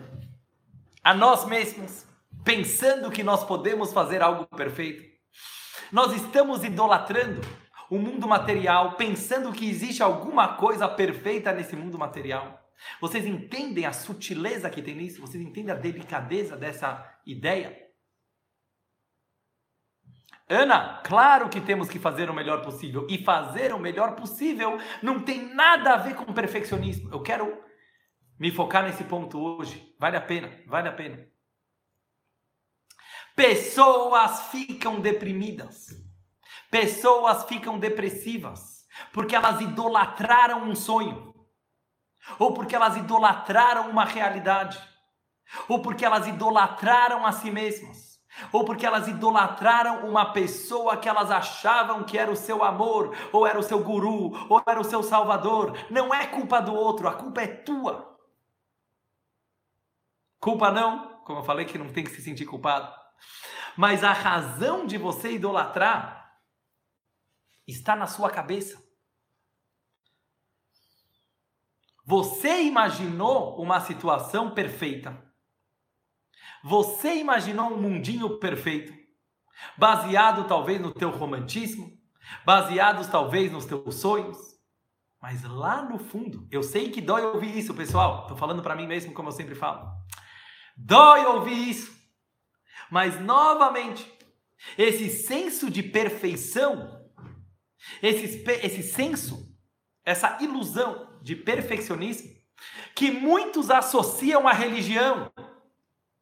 a 1.03 1.13
nós 1.13 1.45
mesmos, 1.45 2.05
pensando 2.49 3.11
que 3.11 3.21
nós 3.21 3.43
podemos 3.43 3.93
fazer 3.93 4.23
algo 4.23 4.43
perfeito. 4.47 5.03
Nós 5.91 6.11
estamos 6.13 6.63
idolatrando 6.63 7.41
o 7.91 7.99
mundo 7.99 8.27
material, 8.27 8.93
pensando 8.93 9.53
que 9.53 9.69
existe 9.69 10.01
alguma 10.01 10.55
coisa 10.55 10.87
perfeita 10.87 11.51
nesse 11.51 11.75
mundo 11.75 11.99
material. 11.99 12.59
Vocês 12.99 13.23
entendem 13.23 13.85
a 13.85 13.93
sutileza 13.93 14.67
que 14.67 14.81
tem 14.81 14.95
nisso? 14.95 15.21
Vocês 15.21 15.43
entendem 15.43 15.71
a 15.71 15.77
delicadeza 15.77 16.57
dessa 16.57 17.07
ideia? 17.23 17.77
Ana, 20.49 21.03
claro 21.03 21.49
que 21.49 21.61
temos 21.61 21.87
que 21.87 21.99
fazer 21.99 22.31
o 22.31 22.33
melhor 22.33 22.63
possível. 22.63 23.05
E 23.07 23.23
fazer 23.23 23.75
o 23.75 23.79
melhor 23.79 24.15
possível 24.15 24.79
não 25.03 25.19
tem 25.19 25.53
nada 25.53 25.93
a 25.93 25.97
ver 25.97 26.15
com 26.15 26.33
perfeccionismo. 26.33 27.13
Eu 27.13 27.21
quero 27.21 27.63
me 28.39 28.49
focar 28.49 28.83
nesse 28.83 29.03
ponto 29.03 29.39
hoje. 29.39 29.95
Vale 29.99 30.17
a 30.17 30.21
pena, 30.21 30.49
vale 30.65 30.87
a 30.87 30.93
pena. 30.93 31.28
Pessoas 33.39 34.47
ficam 34.51 34.99
deprimidas. 34.99 35.91
Pessoas 36.69 37.45
ficam 37.45 37.79
depressivas 37.79 38.85
porque 39.13 39.33
elas 39.33 39.61
idolatraram 39.61 40.63
um 40.63 40.75
sonho, 40.75 41.33
ou 42.37 42.53
porque 42.53 42.75
elas 42.75 42.97
idolatraram 42.97 43.89
uma 43.89 44.03
realidade, 44.03 44.77
ou 45.69 45.81
porque 45.81 46.03
elas 46.03 46.27
idolatraram 46.27 47.25
a 47.25 47.31
si 47.31 47.49
mesmas 47.49 48.09
ou 48.51 48.63
porque 48.63 48.85
elas 48.85 49.07
idolatraram 49.07 50.07
uma 50.07 50.31
pessoa 50.31 50.95
que 50.95 51.09
elas 51.09 51.31
achavam 51.31 52.03
que 52.03 52.17
era 52.17 52.31
o 52.31 52.37
seu 52.37 52.63
amor, 52.63 53.13
ou 53.33 53.45
era 53.45 53.59
o 53.59 53.63
seu 53.63 53.83
guru, 53.83 54.31
ou 54.47 54.61
era 54.65 54.79
o 54.79 54.83
seu 54.83 55.01
salvador. 55.01 55.77
Não 55.89 56.13
é 56.13 56.27
culpa 56.27 56.61
do 56.61 56.73
outro, 56.73 57.07
a 57.07 57.13
culpa 57.13 57.41
é 57.41 57.47
tua. 57.47 58.17
Culpa 60.39 60.71
não, 60.71 61.21
como 61.25 61.39
eu 61.39 61.43
falei 61.43 61.65
que 61.65 61.77
não 61.77 61.91
tem 61.91 62.03
que 62.03 62.11
se 62.11 62.21
sentir 62.21 62.45
culpado. 62.45 63.08
Mas 63.77 64.03
a 64.03 64.13
razão 64.13 64.85
de 64.85 64.97
você 64.97 65.33
idolatrar 65.33 66.33
está 67.67 67.95
na 67.95 68.07
sua 68.07 68.29
cabeça. 68.29 68.81
Você 72.05 72.63
imaginou 72.63 73.61
uma 73.61 73.79
situação 73.79 74.51
perfeita 74.53 75.29
você 76.63 77.15
imaginou 77.15 77.73
um 77.73 77.81
mundinho 77.81 78.37
perfeito, 78.37 78.93
baseado 79.77 80.47
talvez 80.47 80.79
no 80.79 80.93
teu 80.93 81.09
romantismo, 81.09 81.89
baseados 82.45 83.07
talvez 83.07 83.51
nos 83.51 83.65
teus 83.65 83.95
sonhos, 83.95 84.37
mas 85.21 85.43
lá 85.43 85.81
no 85.81 85.99
fundo, 85.99 86.47
eu 86.51 86.63
sei 86.63 86.89
que 86.91 87.01
dói 87.01 87.23
ouvir 87.23 87.57
isso, 87.57 87.73
pessoal. 87.73 88.21
Estou 88.21 88.37
falando 88.37 88.61
para 88.61 88.75
mim 88.75 88.87
mesmo, 88.87 89.13
como 89.13 89.29
eu 89.29 89.33
sempre 89.33 89.55
falo. 89.55 89.89
Dói 90.77 91.25
ouvir 91.25 91.69
isso. 91.69 91.98
Mas 92.89 93.19
novamente, 93.19 94.11
esse 94.77 95.09
senso 95.09 95.69
de 95.69 95.83
perfeição, 95.83 97.07
esse, 98.01 98.43
esse 98.63 98.83
senso, 98.83 99.55
essa 100.03 100.37
ilusão 100.41 101.19
de 101.21 101.35
perfeccionismo, 101.35 102.29
que 102.95 103.11
muitos 103.11 103.69
associam 103.69 104.47
à 104.47 104.51
religião, 104.51 105.31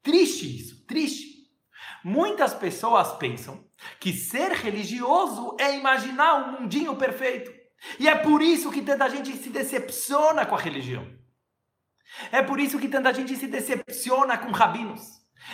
Triste 0.08 0.62
isso, 0.62 0.86
triste. 0.86 1.52
Muitas 2.02 2.54
pessoas 2.54 3.18
pensam 3.18 3.70
que 4.00 4.14
ser 4.14 4.54
religioso 4.54 5.58
é 5.60 5.78
imaginar 5.78 6.36
um 6.36 6.62
mundinho 6.62 6.96
perfeito. 6.96 7.52
E 8.00 8.08
é 8.08 8.16
por 8.16 8.42
isso 8.42 8.72
que 8.72 8.82
tanta 8.82 9.10
gente 9.10 9.36
se 9.36 9.50
decepciona 9.50 10.46
com 10.46 10.56
a 10.56 10.60
religião. 10.60 11.06
É 12.32 12.42
por 12.42 12.58
isso 12.58 12.80
que 12.80 12.88
tanta 12.88 13.14
gente 13.14 13.36
se 13.36 13.48
decepciona 13.48 14.38
com 14.38 14.50
rabinos. 14.52 15.02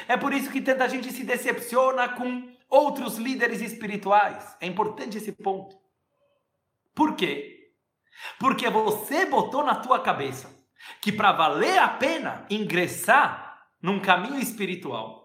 É 0.07 0.17
por 0.17 0.33
isso 0.33 0.51
que 0.51 0.61
tanta 0.61 0.87
gente 0.89 1.11
se 1.11 1.23
decepciona 1.23 2.09
com 2.09 2.51
outros 2.69 3.17
líderes 3.17 3.61
espirituais. 3.61 4.55
É 4.59 4.67
importante 4.67 5.17
esse 5.17 5.31
ponto. 5.31 5.77
Por 6.95 7.15
quê? 7.15 7.71
Porque 8.39 8.69
você 8.69 9.25
botou 9.25 9.63
na 9.63 9.75
tua 9.75 9.99
cabeça 9.99 10.53
que 11.01 11.11
para 11.11 11.31
valer 11.31 11.79
a 11.79 11.87
pena 11.87 12.45
ingressar 12.49 13.67
num 13.81 13.99
caminho 13.99 14.39
espiritual 14.39 15.23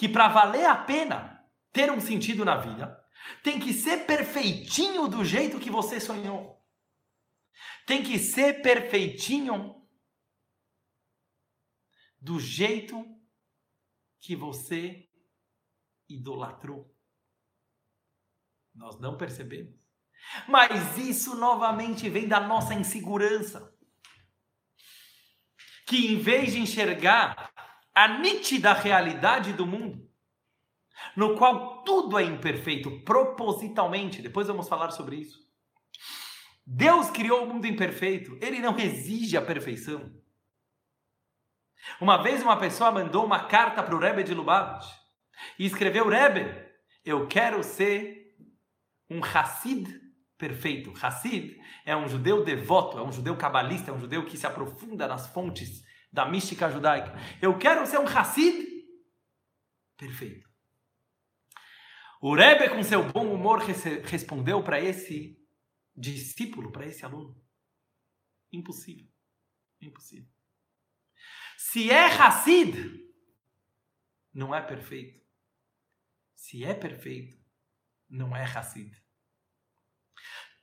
que 0.00 0.08
para 0.08 0.28
valer 0.28 0.64
a 0.64 0.74
pena 0.74 1.44
ter 1.70 1.92
um 1.92 2.00
sentido 2.00 2.42
na 2.42 2.56
vida, 2.56 2.98
tem 3.42 3.60
que 3.60 3.74
ser 3.74 4.06
perfeitinho 4.06 5.06
do 5.06 5.22
jeito 5.22 5.60
que 5.60 5.70
você 5.70 6.00
sonhou. 6.00 6.58
Tem 7.84 8.02
que 8.02 8.18
ser 8.18 8.62
perfeitinho 8.62 9.86
do 12.18 12.40
jeito 12.40 13.04
que 14.20 14.36
você 14.36 15.08
idolatrou. 16.08 16.94
Nós 18.74 18.98
não 19.00 19.16
percebemos. 19.16 19.74
Mas 20.48 20.98
isso 20.98 21.34
novamente 21.36 22.08
vem 22.08 22.28
da 22.28 22.40
nossa 22.40 22.74
insegurança. 22.74 23.74
Que 25.86 26.12
em 26.12 26.18
vez 26.18 26.52
de 26.52 26.60
enxergar 26.60 27.52
a 27.94 28.20
nítida 28.20 28.72
realidade 28.72 29.52
do 29.52 29.66
mundo, 29.66 30.08
no 31.16 31.36
qual 31.36 31.82
tudo 31.82 32.18
é 32.18 32.22
imperfeito 32.22 33.02
propositalmente. 33.02 34.22
Depois 34.22 34.46
vamos 34.46 34.68
falar 34.68 34.90
sobre 34.90 35.16
isso. 35.16 35.40
Deus 36.64 37.10
criou 37.10 37.44
o 37.44 37.46
mundo 37.46 37.66
imperfeito, 37.66 38.38
ele 38.40 38.60
não 38.60 38.78
exige 38.78 39.36
a 39.36 39.42
perfeição. 39.42 40.19
Uma 42.00 42.22
vez 42.22 42.42
uma 42.42 42.58
pessoa 42.58 42.90
mandou 42.90 43.24
uma 43.24 43.44
carta 43.44 43.82
para 43.82 43.94
o 43.94 43.98
Rebbe 43.98 44.22
de 44.22 44.34
Lubavitch 44.34 44.86
e 45.58 45.66
escreveu: 45.66 46.08
Rebbe, 46.08 46.70
eu 47.04 47.26
quero 47.26 47.62
ser 47.62 48.36
um 49.08 49.22
Hassid 49.24 49.88
perfeito. 50.38 50.92
Hassid 51.00 51.58
é 51.84 51.96
um 51.96 52.08
judeu 52.08 52.44
devoto, 52.44 52.98
é 52.98 53.02
um 53.02 53.12
judeu 53.12 53.36
cabalista, 53.36 53.90
é 53.90 53.94
um 53.94 54.00
judeu 54.00 54.24
que 54.24 54.36
se 54.36 54.46
aprofunda 54.46 55.06
nas 55.06 55.26
fontes 55.28 55.82
da 56.12 56.26
mística 56.26 56.70
judaica. 56.70 57.14
Eu 57.40 57.58
quero 57.58 57.86
ser 57.86 57.98
um 57.98 58.06
Hassid 58.06 58.66
perfeito. 59.96 60.48
O 62.20 62.34
Rebbe, 62.34 62.68
com 62.68 62.82
seu 62.82 63.02
bom 63.10 63.32
humor, 63.32 63.60
respondeu 64.04 64.62
para 64.62 64.80
esse 64.80 65.38
discípulo, 65.96 66.70
para 66.70 66.86
esse 66.86 67.04
aluno: 67.04 67.34
impossível. 68.52 69.08
Impossível. 69.80 70.28
Se 71.62 71.90
é 71.90 72.06
Hassid, 72.06 72.74
não 74.32 74.54
é 74.54 74.62
perfeito. 74.62 75.20
Se 76.34 76.64
é 76.64 76.72
perfeito, 76.72 77.36
não 78.08 78.34
é 78.34 78.42
Hassid. 78.42 78.90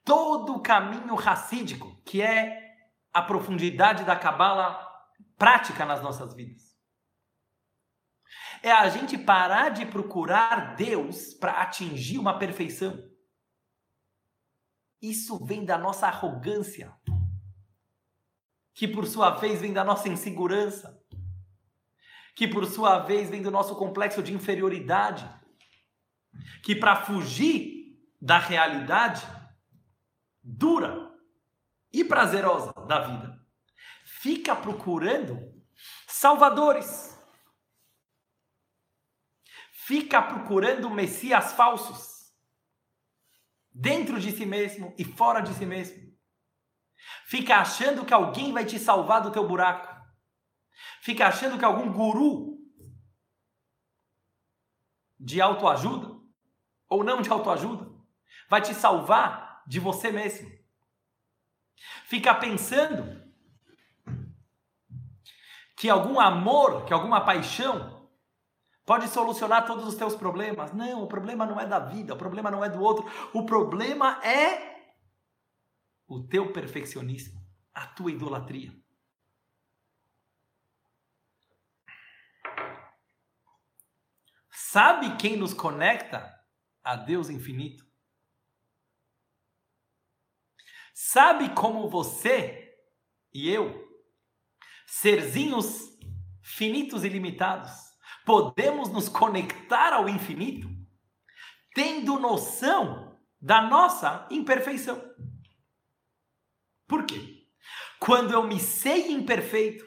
Todo 0.04 0.56
o 0.56 0.62
caminho 0.62 1.14
racídico, 1.14 2.02
que 2.02 2.20
é 2.20 2.76
a 3.14 3.22
profundidade 3.22 4.04
da 4.06 4.16
Kabbalah 4.16 4.92
prática 5.38 5.86
nas 5.86 6.02
nossas 6.02 6.34
vidas. 6.34 6.76
É 8.64 8.72
a 8.72 8.90
gente 8.90 9.20
parar 9.20 9.70
de 9.70 9.86
procurar 9.86 10.76
Deus 10.76 11.32
para 11.36 11.62
atingir 11.62 12.18
uma 12.18 12.40
perfeição. 12.40 12.98
Isso 15.00 15.46
vem 15.46 15.64
da 15.64 15.78
nossa 15.78 16.08
arrogância, 16.08 16.92
que 18.78 18.88
por 18.88 19.08
sua 19.08 19.32
vez 19.32 19.60
vem 19.60 19.74
da 19.74 19.84
nossa 19.84 20.08
insegurança, 20.08 21.04
que 22.36 22.48
por 22.48 22.64
sua 22.68 23.00
vez 23.00 23.28
vem 23.28 23.42
do 23.42 23.50
nosso 23.50 23.76
complexo 23.76 24.22
de 24.22 24.32
inferioridade, 24.32 25.28
que 26.62 26.76
para 26.76 27.04
fugir 27.04 28.00
da 28.22 28.38
realidade 28.38 29.26
dura 30.44 31.12
e 31.92 32.04
prazerosa 32.04 32.72
da 32.88 33.00
vida, 33.00 33.44
fica 34.06 34.56
procurando 34.56 35.40
salvadores. 36.06 37.18
Fica 39.72 40.22
procurando 40.22 40.88
messias 40.92 41.54
falsos. 41.54 42.32
Dentro 43.72 44.20
de 44.20 44.32
si 44.32 44.46
mesmo 44.46 44.94
e 45.00 45.04
fora 45.04 45.40
de 45.40 45.52
si 45.56 45.66
mesmo. 45.66 46.07
Fica 47.26 47.58
achando 47.58 48.06
que 48.06 48.14
alguém 48.14 48.54
vai 48.54 48.66
te 48.66 48.80
salvar 48.80 49.22
do 49.22 49.32
teu 49.32 49.48
buraco. 49.48 49.96
Fica 51.02 51.28
achando 51.28 51.58
que 51.58 51.66
algum 51.66 51.92
guru 51.92 52.58
de 55.20 55.42
autoajuda 55.42 56.16
ou 56.88 57.04
não 57.04 57.22
de 57.22 57.30
autoajuda 57.30 57.90
vai 58.50 58.62
te 58.62 58.74
salvar 58.74 59.64
de 59.68 59.80
você 59.80 60.12
mesmo. 60.12 60.50
Fica 62.06 62.34
pensando 62.34 63.26
que 65.76 65.90
algum 65.90 66.20
amor, 66.20 66.86
que 66.86 66.94
alguma 66.94 67.22
paixão 67.22 68.10
pode 68.86 69.08
solucionar 69.10 69.66
todos 69.66 69.86
os 69.86 69.96
teus 69.96 70.16
problemas. 70.16 70.74
Não, 70.74 71.04
o 71.04 71.08
problema 71.08 71.46
não 71.46 71.60
é 71.60 71.66
da 71.66 71.78
vida, 71.78 72.14
o 72.14 72.18
problema 72.18 72.50
não 72.50 72.64
é 72.64 72.70
do 72.70 72.82
outro. 72.82 73.06
O 73.34 73.46
problema 73.46 74.20
é 74.24 74.77
o 76.08 76.24
teu 76.24 76.54
perfeccionismo, 76.54 77.46
a 77.74 77.86
tua 77.86 78.12
idolatria. 78.12 78.74
Sabe 84.50 85.18
quem 85.18 85.38
nos 85.38 85.54
conecta 85.54 86.34
a 86.84 86.96
Deus 86.96 87.30
infinito? 87.30 87.86
Sabe 90.94 91.54
como 91.54 91.90
você 91.90 92.76
e 93.34 93.50
eu 93.50 93.88
serzinhos 94.88 95.98
finitos 96.42 97.04
e 97.04 97.10
limitados, 97.10 97.72
podemos 98.26 98.90
nos 98.90 99.10
conectar 99.10 99.94
ao 99.94 100.08
infinito, 100.08 100.68
tendo 101.76 102.18
noção 102.18 103.20
da 103.40 103.62
nossa 103.62 104.28
imperfeição. 104.32 105.00
Por 106.88 107.06
quê? 107.06 107.46
Quando 108.00 108.34
eu 108.34 108.44
me 108.44 108.60
sei 108.60 109.12
imperfeito, 109.12 109.86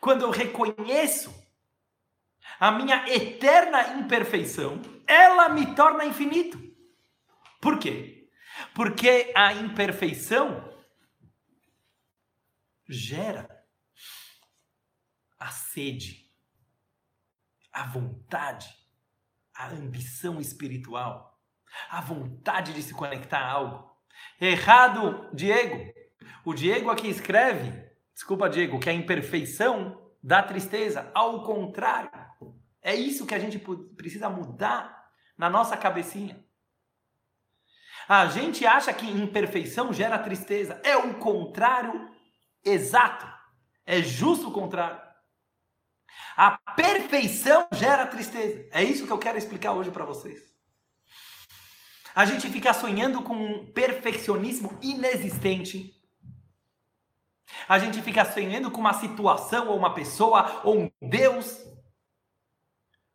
quando 0.00 0.22
eu 0.22 0.30
reconheço 0.30 1.32
a 2.58 2.70
minha 2.70 3.08
eterna 3.08 3.94
imperfeição, 3.94 4.80
ela 5.06 5.48
me 5.48 5.74
torna 5.74 6.04
infinito. 6.04 6.58
Por 7.60 7.78
quê? 7.78 8.28
Porque 8.74 9.32
a 9.36 9.52
imperfeição 9.52 10.72
gera 12.88 13.48
a 15.38 15.48
sede, 15.50 16.30
a 17.72 17.86
vontade, 17.86 18.68
a 19.54 19.68
ambição 19.68 20.40
espiritual, 20.40 21.40
a 21.88 22.00
vontade 22.00 22.72
de 22.72 22.82
se 22.82 22.94
conectar 22.94 23.40
a 23.40 23.50
algo. 23.50 23.91
Errado, 24.40 25.28
Diego. 25.32 25.92
O 26.44 26.54
Diego 26.54 26.90
aqui 26.90 27.08
escreve, 27.08 27.88
desculpa, 28.12 28.50
Diego, 28.50 28.80
que 28.80 28.90
a 28.90 28.92
imperfeição 28.92 30.00
dá 30.22 30.42
tristeza. 30.42 31.10
Ao 31.14 31.42
contrário, 31.44 32.10
é 32.82 32.94
isso 32.94 33.26
que 33.26 33.34
a 33.34 33.38
gente 33.38 33.58
precisa 33.96 34.28
mudar 34.28 35.06
na 35.36 35.48
nossa 35.48 35.76
cabecinha. 35.76 36.44
A 38.08 38.26
gente 38.26 38.66
acha 38.66 38.92
que 38.92 39.06
imperfeição 39.06 39.92
gera 39.92 40.18
tristeza. 40.18 40.80
É 40.84 40.96
o 40.96 41.14
contrário 41.14 42.10
exato. 42.64 43.26
É 43.86 44.02
justo 44.02 44.48
o 44.48 44.52
contrário. 44.52 45.00
A 46.36 46.58
perfeição 46.74 47.68
gera 47.72 48.06
tristeza. 48.06 48.68
É 48.72 48.82
isso 48.82 49.06
que 49.06 49.12
eu 49.12 49.18
quero 49.18 49.38
explicar 49.38 49.72
hoje 49.72 49.90
para 49.90 50.04
vocês. 50.04 50.51
A 52.14 52.24
gente 52.24 52.48
fica 52.50 52.74
sonhando 52.74 53.22
com 53.22 53.34
um 53.34 53.66
perfeccionismo 53.72 54.78
inexistente. 54.82 55.94
A 57.68 57.78
gente 57.78 58.00
fica 58.02 58.24
sonhando 58.24 58.70
com 58.70 58.80
uma 58.80 58.94
situação 58.94 59.68
ou 59.68 59.76
uma 59.76 59.94
pessoa 59.94 60.60
ou 60.64 60.78
um 60.78 60.90
Deus 61.00 61.58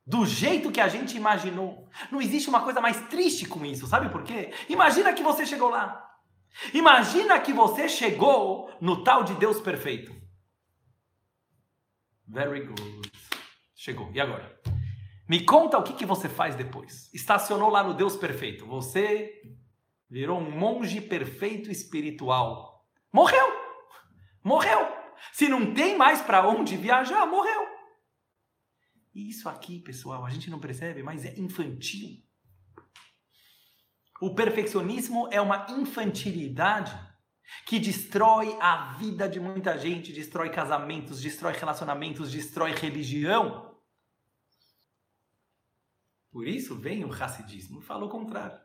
do 0.05 0.25
jeito 0.25 0.71
que 0.71 0.79
a 0.79 0.88
gente 0.88 1.17
imaginou. 1.17 1.89
Não 2.10 2.21
existe 2.21 2.49
uma 2.49 2.62
coisa 2.62 2.79
mais 2.79 2.99
triste 3.07 3.45
com 3.45 3.65
isso, 3.65 3.88
sabe 3.88 4.10
por 4.10 4.23
quê? 4.23 4.53
Imagina 4.69 5.13
que 5.13 5.21
você 5.21 5.45
chegou 5.45 5.69
lá. 5.69 6.03
Imagina 6.73 7.39
que 7.39 7.53
você 7.53 7.89
chegou 7.89 8.71
no 8.79 9.03
tal 9.03 9.23
de 9.23 9.33
Deus 9.36 9.60
perfeito. 9.60 10.15
Very 12.27 12.65
good. 12.65 13.12
Chegou. 13.75 14.10
E 14.13 14.19
agora? 14.19 14.57
Me 15.27 15.43
conta 15.43 15.77
o 15.77 15.83
que, 15.83 15.93
que 15.93 16.05
você 16.05 16.29
faz 16.29 16.55
depois. 16.55 17.13
Estacionou 17.13 17.69
lá 17.69 17.83
no 17.83 17.93
Deus 17.93 18.15
perfeito. 18.15 18.65
Você 18.65 19.41
virou 20.09 20.39
um 20.39 20.49
monge 20.49 21.01
perfeito 21.01 21.69
espiritual. 21.69 22.87
Morreu. 23.11 23.47
Morreu. 24.43 24.87
Se 25.33 25.49
não 25.49 25.73
tem 25.73 25.97
mais 25.97 26.21
para 26.21 26.47
onde 26.47 26.77
viajar, 26.77 27.25
morreu. 27.25 27.67
Isso 29.13 29.49
aqui, 29.49 29.79
pessoal, 29.79 30.25
a 30.25 30.29
gente 30.29 30.49
não 30.49 30.59
percebe, 30.59 31.01
mas 31.01 31.25
é 31.25 31.37
infantil. 31.39 32.23
O 34.21 34.33
perfeccionismo 34.33 35.27
é 35.31 35.41
uma 35.41 35.65
infantilidade 35.69 36.97
que 37.65 37.79
destrói 37.79 38.57
a 38.59 38.93
vida 38.93 39.27
de 39.27 39.39
muita 39.39 39.77
gente, 39.77 40.13
destrói 40.13 40.49
casamentos, 40.49 41.21
destrói 41.21 41.53
relacionamentos, 41.53 42.31
destrói 42.31 42.71
religião. 42.71 43.66
Por 46.38 46.47
isso 46.47 46.80
vem 46.80 47.04
o 47.04 47.10
racidismo, 47.10 47.82
fala 47.82 48.06
o 48.06 48.10
contrário. 48.10 48.62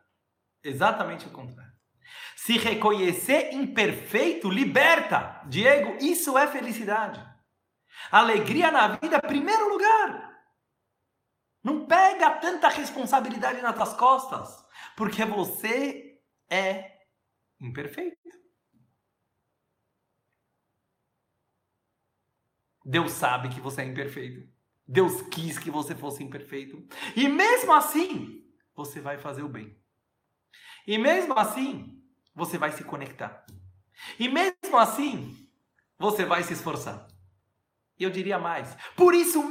Exatamente 0.62 1.26
o 1.26 1.30
contrário. 1.30 1.72
Se 2.36 2.58
reconhecer 2.58 3.54
imperfeito 3.54 4.50
liberta. 4.50 5.42
Diego, 5.48 5.96
isso 6.04 6.36
é 6.36 6.46
felicidade. 6.46 7.26
Alegria 8.10 8.70
na 8.70 8.88
vida, 8.88 9.18
primeiro 9.22 9.70
lugar. 9.70 10.38
Não 11.64 11.86
pega 11.86 12.38
tanta 12.38 12.68
responsabilidade 12.68 13.62
nas 13.62 13.74
tuas 13.74 13.94
costas, 13.94 14.62
porque 14.94 15.24
você 15.24 16.20
é 16.50 17.00
imperfeito. 17.58 18.28
Deus 22.84 23.12
sabe 23.12 23.48
que 23.48 23.62
você 23.62 23.80
é 23.80 23.86
imperfeito. 23.86 24.51
Deus 24.92 25.22
quis 25.22 25.58
que 25.58 25.70
você 25.70 25.94
fosse 25.94 26.22
imperfeito. 26.22 26.86
E 27.16 27.26
mesmo 27.26 27.72
assim, 27.72 28.44
você 28.74 29.00
vai 29.00 29.16
fazer 29.16 29.42
o 29.42 29.48
bem. 29.48 29.74
E 30.86 30.98
mesmo 30.98 31.32
assim, 31.38 31.98
você 32.34 32.58
vai 32.58 32.72
se 32.72 32.84
conectar. 32.84 33.46
E 34.18 34.28
mesmo 34.28 34.76
assim, 34.76 35.48
você 35.98 36.26
vai 36.26 36.42
se 36.42 36.52
esforçar. 36.52 37.08
E 37.98 38.04
eu 38.04 38.10
diria 38.10 38.38
mais. 38.38 38.76
Por 38.94 39.14
isso, 39.14 39.42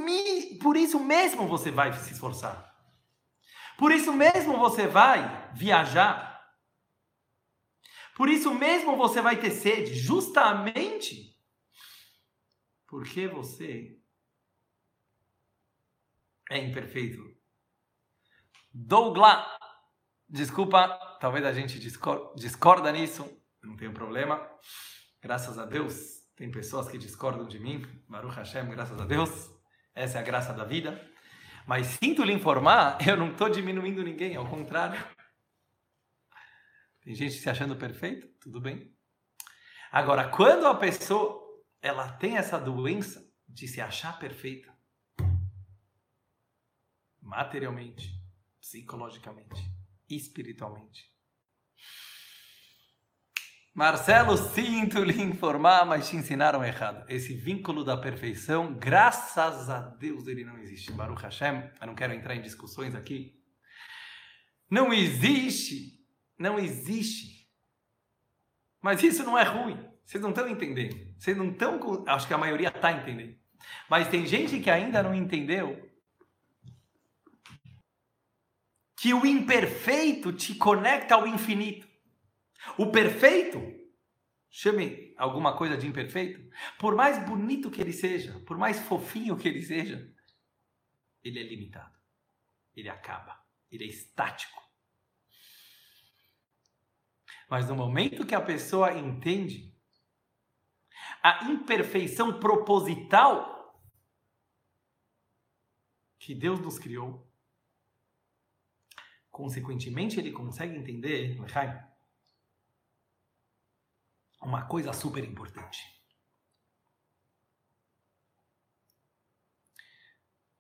por 0.62 0.78
isso 0.78 1.00
mesmo 1.00 1.48
você 1.48 1.72
vai 1.72 1.92
se 1.94 2.14
esforçar. 2.14 2.72
Por 3.80 3.92
isso 3.92 4.14
mesmo 4.14 4.58
você 4.60 4.86
vai 4.86 5.52
viajar. 5.56 6.40
Por 8.16 8.30
isso 8.30 8.54
mesmo 8.54 8.96
você 8.96 9.22
vai 9.22 9.40
ter 9.40 9.50
sede, 9.50 9.96
justamente 9.96 11.36
porque 12.86 13.26
você 13.26 14.01
é 16.52 16.58
imperfeito. 16.58 17.24
Douglas, 18.74 19.48
desculpa, 20.28 21.18
talvez 21.20 21.46
a 21.46 21.54
gente 21.54 21.80
discorda 21.80 22.92
nisso, 22.92 23.26
não 23.64 23.78
tem 23.78 23.92
problema. 23.92 24.46
Graças 25.22 25.58
a 25.58 25.66
Deus, 25.66 25.96
tem 26.36 26.52
pessoas 26.52 26.90
que 26.90 26.98
discordam 26.98 27.48
de 27.48 27.58
mim, 27.58 27.86
Baruch 28.08 28.36
Hashem, 28.36 28.70
graças 28.70 29.00
a 29.00 29.06
Deus. 29.06 29.50
Essa 29.96 30.18
é 30.18 30.22
a 30.22 30.24
graça 30.24 30.54
da 30.54 30.66
vida. 30.66 31.02
Mas 31.66 31.88
sinto 31.88 32.24
lhe 32.24 32.34
informar, 32.34 32.98
eu 33.08 33.16
não 33.16 33.32
estou 33.32 33.50
diminuindo 33.50 34.04
ninguém, 34.04 34.36
ao 34.36 34.48
contrário. 34.48 35.02
Tem 37.02 37.16
gente 37.16 37.36
se 37.36 37.50
achando 37.50 37.78
perfeito, 37.78 38.28
tudo 38.42 38.60
bem. 38.60 38.94
Agora, 39.90 40.28
quando 40.28 40.68
a 40.68 40.76
pessoa 40.76 41.42
ela 41.82 42.12
tem 42.12 42.38
essa 42.38 42.60
doença 42.60 43.26
de 43.48 43.68
se 43.68 43.80
achar 43.80 44.20
perfeita, 44.20 44.71
materialmente, 47.22 48.12
psicologicamente, 48.60 49.62
espiritualmente, 50.10 51.12
Marcelo, 53.74 54.36
sinto 54.36 55.02
lhe 55.02 55.22
informar, 55.22 55.86
mas 55.86 56.10
te 56.10 56.18
ensinaram 56.18 56.62
errado. 56.62 57.06
Esse 57.08 57.34
vínculo 57.34 57.86
da 57.86 57.96
perfeição, 57.96 58.74
graças 58.74 59.70
a 59.70 59.80
Deus, 59.80 60.28
ele 60.28 60.44
não 60.44 60.58
existe. 60.58 60.92
Baruch 60.92 61.24
Hashem, 61.24 61.72
eu 61.80 61.88
não 61.88 61.96
quero 61.96 62.14
entrar 62.14 62.36
em 62.36 62.42
discussões 62.42 62.94
aqui. 62.94 63.34
Não 64.70 64.92
existe. 64.92 66.06
Não 66.38 66.60
existe. 66.60 67.50
Mas 68.82 69.02
isso 69.04 69.24
não 69.24 69.38
é 69.38 69.44
ruim. 69.44 69.80
Vocês 70.04 70.22
não 70.22 70.32
estão 70.32 70.50
entendendo. 70.50 71.16
Vocês 71.18 71.38
não 71.38 71.50
estão. 71.52 72.04
Acho 72.08 72.28
que 72.28 72.34
a 72.34 72.38
maioria 72.38 72.68
está 72.68 72.92
entendendo. 72.92 73.38
Mas 73.90 74.10
tem 74.10 74.26
gente 74.26 74.60
que 74.60 74.70
ainda 74.70 75.02
não 75.02 75.16
entendeu 75.16 75.90
que 79.02 79.16
o 79.16 79.26
imperfeito 79.26 80.32
te 80.32 80.54
conecta 80.54 81.16
ao 81.16 81.26
infinito. 81.26 81.90
O 82.78 82.92
perfeito, 82.92 83.60
chame 84.48 85.16
alguma 85.18 85.58
coisa 85.58 85.76
de 85.76 85.88
imperfeito, 85.88 86.40
por 86.78 86.96
mais 86.96 87.18
bonito 87.28 87.72
que 87.72 87.82
ele 87.82 87.94
seja, 87.94 88.40
por 88.42 88.60
mais 88.60 88.80
fofinho 88.82 89.36
que 89.36 89.48
ele 89.48 89.64
seja, 89.64 90.08
ele 91.24 91.40
é 91.40 91.42
limitado. 91.42 91.98
Ele 92.76 92.90
acaba. 92.90 93.44
Ele 93.72 93.86
é 93.86 93.88
estático. 93.88 94.62
Mas 97.50 97.68
no 97.68 97.76
momento 97.76 98.24
que 98.24 98.36
a 98.36 98.42
pessoa 98.42 98.94
entende 98.94 99.76
a 101.24 101.46
imperfeição 101.46 102.40
proposital 102.40 103.84
que 106.20 106.36
Deus 106.36 106.60
nos 106.60 106.78
criou, 106.78 107.31
consequentemente 109.42 110.20
ele 110.20 110.32
consegue 110.32 110.78
entender, 110.78 111.36
uma 114.40 114.68
coisa 114.68 114.94
super 114.94 115.24
importante. 115.24 115.80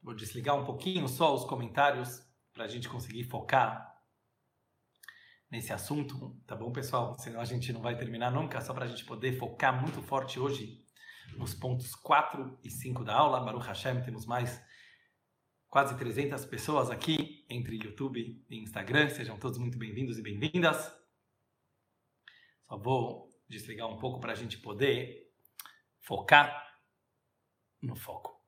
Vou 0.02 0.15
desligar 0.15 0.56
um 0.56 0.65
pouquinho 0.65 1.08
só 1.08 1.36
os 1.36 1.46
comentários 1.46 2.28
para 2.52 2.63
a 2.63 2.67
gente 2.67 2.89
conseguir 2.89 3.24
focar 3.26 3.88
nesse 5.52 5.72
assunto, 5.72 6.36
tá 6.48 6.56
bom, 6.56 6.72
pessoal? 6.72 7.13
Senão 7.20 7.39
a 7.39 7.46
gente 7.46 7.72
não 7.72 7.84
vai 7.84 7.96
terminar 7.96 8.32
nunca, 8.32 8.62
só 8.62 8.74
para 8.74 8.86
a 8.86 8.88
gente 8.88 9.06
poder 9.06 9.38
focar 9.38 9.80
muito 9.80 10.02
forte 10.02 10.39
hoje 10.39 10.84
nos 11.38 11.54
pontos 11.54 11.94
4 11.94 12.58
e 12.63 12.72
5 12.72 13.04
da 13.04 13.13
aula. 13.13 13.41
Baruch 13.41 13.67
Hashem, 13.67 14.02
temos 14.02 14.26
mais 14.26 14.60
quase 15.70 15.96
300 16.00 16.46
pessoas 16.46 16.89
aqui 16.89 17.40
entre 17.51 17.75
YouTube 17.75 18.45
e 18.49 18.57
Instagram. 18.57 19.09
Sejam 19.09 19.37
todos 19.37 19.57
muito 19.57 19.77
bem-vindos 19.77 20.17
e 20.17 20.21
bem-vindas. 20.21 20.77
Só 22.65 22.77
vou 22.77 23.37
desligar 23.49 23.87
um 23.87 23.97
pouco 23.97 24.21
para 24.21 24.31
a 24.31 24.35
gente 24.35 24.57
poder 24.57 25.29
focar 25.99 26.65
no 27.81 27.95
foco. 27.95 28.39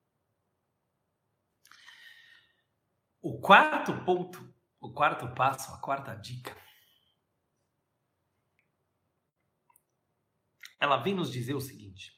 O 3.21 3.39
quarto 3.41 3.93
ponto, 4.05 4.53
o 4.79 4.93
quarto 4.93 5.33
passo, 5.35 5.73
a 5.73 5.81
quarta 5.81 6.15
dica, 6.15 6.55
ela 10.79 10.97
vem 10.97 11.13
nos 11.13 11.29
dizer 11.29 11.55
o 11.55 11.61
seguinte: 11.61 12.13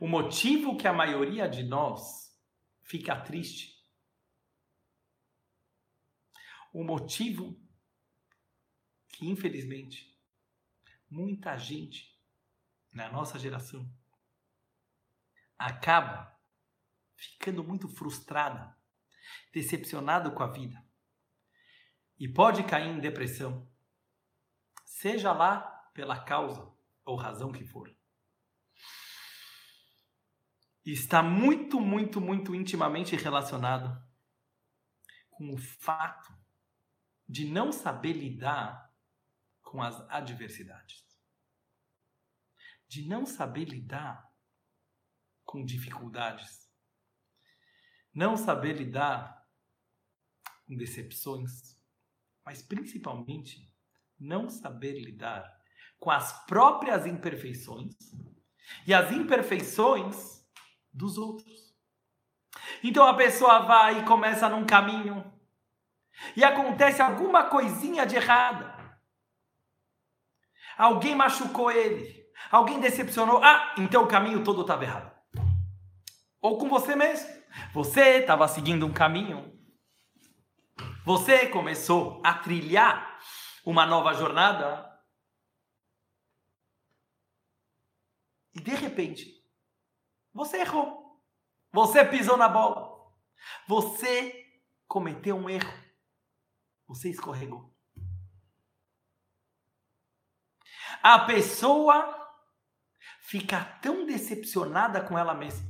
o 0.00 0.08
motivo 0.08 0.76
que 0.76 0.88
a 0.88 0.92
maioria 0.92 1.48
de 1.48 1.62
nós 1.62 2.36
fica 2.82 3.20
triste, 3.20 3.77
o 6.72 6.84
motivo 6.84 7.58
que, 9.08 9.26
infelizmente, 9.26 10.16
muita 11.10 11.56
gente 11.56 12.16
na 12.92 13.10
nossa 13.10 13.38
geração 13.38 13.90
acaba 15.58 16.38
ficando 17.16 17.64
muito 17.64 17.88
frustrada, 17.88 18.76
decepcionado 19.52 20.32
com 20.32 20.42
a 20.42 20.52
vida 20.52 20.84
e 22.18 22.28
pode 22.28 22.64
cair 22.64 22.88
em 22.88 23.00
depressão, 23.00 23.68
seja 24.84 25.32
lá 25.32 25.60
pela 25.92 26.22
causa 26.22 26.72
ou 27.04 27.16
razão 27.16 27.50
que 27.50 27.64
for. 27.64 27.92
Está 30.84 31.22
muito, 31.22 31.80
muito, 31.80 32.20
muito 32.20 32.54
intimamente 32.54 33.14
relacionado 33.16 34.02
com 35.30 35.52
o 35.52 35.58
fato 35.58 36.37
de 37.28 37.44
não 37.44 37.70
saber 37.70 38.14
lidar 38.14 38.90
com 39.62 39.82
as 39.82 40.00
adversidades, 40.08 41.04
de 42.88 43.06
não 43.06 43.26
saber 43.26 43.66
lidar 43.66 44.32
com 45.44 45.62
dificuldades, 45.64 46.70
não 48.14 48.36
saber 48.36 48.76
lidar 48.76 49.46
com 50.66 50.74
decepções, 50.74 51.78
mas 52.44 52.62
principalmente 52.62 53.70
não 54.18 54.48
saber 54.48 54.98
lidar 54.98 55.58
com 55.98 56.10
as 56.10 56.46
próprias 56.46 57.06
imperfeições 57.06 57.94
e 58.86 58.94
as 58.94 59.12
imperfeições 59.12 60.46
dos 60.92 61.18
outros. 61.18 61.74
Então 62.82 63.06
a 63.06 63.14
pessoa 63.14 63.60
vai 63.60 64.00
e 64.00 64.06
começa 64.06 64.48
num 64.48 64.64
caminho 64.64 65.37
e 66.36 66.44
acontece 66.44 67.00
alguma 67.00 67.44
coisinha 67.44 68.06
de 68.06 68.16
errada. 68.16 68.76
Alguém 70.76 71.14
machucou 71.14 71.70
ele, 71.70 72.24
alguém 72.50 72.80
decepcionou. 72.80 73.42
Ah, 73.42 73.74
então 73.78 74.04
o 74.04 74.08
caminho 74.08 74.44
todo 74.44 74.62
estava 74.62 74.84
errado. 74.84 75.12
Ou 76.40 76.58
com 76.58 76.68
você 76.68 76.94
mesmo. 76.94 77.28
Você 77.72 78.18
estava 78.18 78.46
seguindo 78.46 78.86
um 78.86 78.92
caminho. 78.92 79.58
Você 81.04 81.48
começou 81.48 82.20
a 82.24 82.34
trilhar 82.34 83.18
uma 83.64 83.84
nova 83.84 84.12
jornada. 84.14 84.86
E 88.54 88.60
de 88.60 88.74
repente, 88.74 89.26
você 90.32 90.58
errou. 90.58 91.20
Você 91.72 92.04
pisou 92.04 92.36
na 92.36 92.48
bola. 92.48 92.88
Você 93.66 94.46
cometeu 94.86 95.36
um 95.36 95.50
erro. 95.50 95.72
Você 96.88 97.10
escorregou. 97.10 97.72
A 101.02 101.20
pessoa 101.20 102.16
fica 103.20 103.62
tão 103.80 104.06
decepcionada 104.06 105.00
com 105.00 105.16
ela 105.16 105.34
mesma 105.34 105.68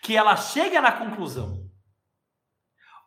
que 0.00 0.16
ela 0.16 0.36
chega 0.36 0.80
na 0.80 0.92
conclusão 0.92 1.64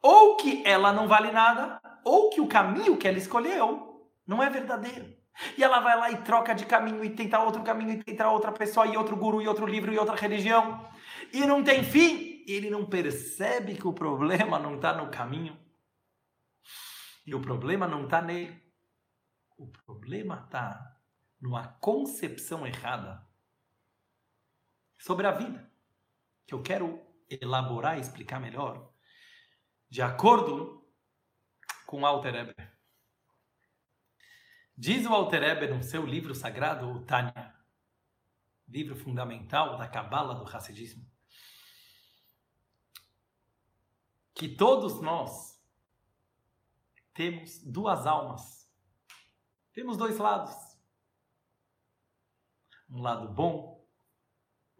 ou 0.01 0.37
que 0.37 0.63
ela 0.65 0.93
não 0.93 1.07
vale 1.07 1.31
nada, 1.31 1.81
ou 2.03 2.29
que 2.29 2.39
o 2.39 2.47
caminho 2.47 2.97
que 2.97 3.07
ela 3.07 3.17
escolheu 3.17 4.09
não 4.25 4.41
é 4.41 4.49
verdadeiro. 4.49 5.15
E 5.57 5.63
ela 5.63 5.79
vai 5.79 5.97
lá 5.97 6.11
e 6.11 6.17
troca 6.17 6.55
de 6.55 6.65
caminho 6.65 7.03
e 7.03 7.09
tenta 7.09 7.39
outro 7.39 7.61
caminho 7.61 7.91
e 7.91 8.03
tenta 8.03 8.29
outra 8.29 8.51
pessoa 8.51 8.87
e 8.87 8.97
outro 8.97 9.15
guru 9.15 9.41
e 9.41 9.47
outro 9.47 9.65
livro 9.65 9.93
e 9.93 9.99
outra 9.99 10.15
religião. 10.15 10.89
E 11.31 11.41
não 11.45 11.63
tem 11.63 11.83
fim. 11.83 12.43
Ele 12.47 12.69
não 12.69 12.85
percebe 12.85 13.75
que 13.75 13.87
o 13.87 13.93
problema 13.93 14.57
não 14.57 14.75
está 14.75 14.93
no 14.93 15.11
caminho. 15.11 15.57
E 17.27 17.35
o 17.35 17.41
problema 17.41 17.85
não 17.85 18.05
está 18.05 18.21
nele. 18.21 18.63
O 19.57 19.67
problema 19.67 20.45
está 20.45 20.97
numa 21.41 21.67
concepção 21.67 22.65
errada 22.65 23.27
sobre 24.97 25.27
a 25.27 25.31
vida 25.31 25.69
que 26.47 26.53
eu 26.53 26.63
quero 26.63 27.05
elaborar 27.29 27.97
e 27.97 28.01
explicar 28.01 28.39
melhor, 28.39 28.93
de 29.89 30.01
acordo 30.01 30.89
com 31.85 32.05
Alter 32.05 32.35
Eber. 32.35 32.77
Diz 34.77 35.05
o 35.05 35.13
Alter 35.13 35.43
Eber 35.43 35.75
no 35.75 35.83
seu 35.83 36.05
livro 36.05 36.33
sagrado, 36.33 36.89
o 36.89 37.03
Tânia, 37.03 37.53
livro 38.65 38.95
fundamental 38.95 39.77
da 39.77 39.87
Cabala 39.87 40.35
do 40.35 40.45
Hassidismo, 40.45 41.05
que 44.33 44.47
todos 44.47 45.01
nós 45.01 45.56
temos 47.17 47.57
duas 47.63 48.05
almas, 48.05 48.71
temos 49.73 49.97
dois 49.97 50.17
lados. 50.17 50.55
Um 52.89 53.01
lado 53.01 53.27
bom, 53.33 53.85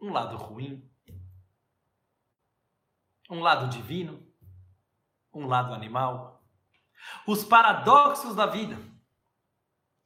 um 0.00 0.10
lado 0.10 0.36
ruim 0.36 0.88
um 3.28 3.40
lado 3.40 3.68
divino, 3.68 4.26
um 5.32 5.46
lado 5.46 5.74
animal, 5.74 6.42
os 7.26 7.44
paradoxos 7.44 8.34
da 8.34 8.46
vida. 8.46 8.78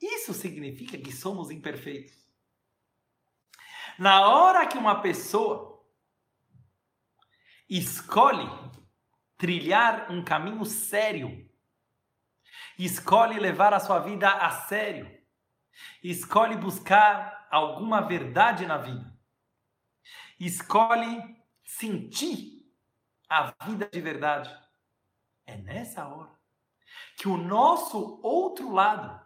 Isso 0.01 0.35
significa 0.35 0.99
que 0.99 1.13
somos 1.13 1.51
imperfeitos. 1.51 2.29
Na 3.99 4.27
hora 4.27 4.67
que 4.67 4.77
uma 4.77 5.01
pessoa 5.01 5.87
escolhe 7.69 8.49
trilhar 9.39 10.11
um 10.11 10.25
caminho 10.25 10.65
sério, 10.65 11.49
escolhe 12.79 13.39
levar 13.39 13.75
a 13.75 13.81
sua 13.81 13.99
vida 13.99 14.29
a 14.29 14.51
sério, 14.51 15.11
escolhe 16.03 16.57
buscar 16.57 17.47
alguma 17.51 18.01
verdade 18.01 18.67
na 18.67 18.79
vida, 18.79 19.13
escolhe 20.39 21.37
sentir 21.65 22.63
a 23.29 23.55
vida 23.65 23.89
de 23.91 24.01
verdade. 24.01 24.55
É 25.47 25.57
nessa 25.57 26.07
hora 26.07 26.31
que 27.17 27.29
o 27.29 27.37
nosso 27.37 28.21
outro 28.23 28.73
lado, 28.73 29.21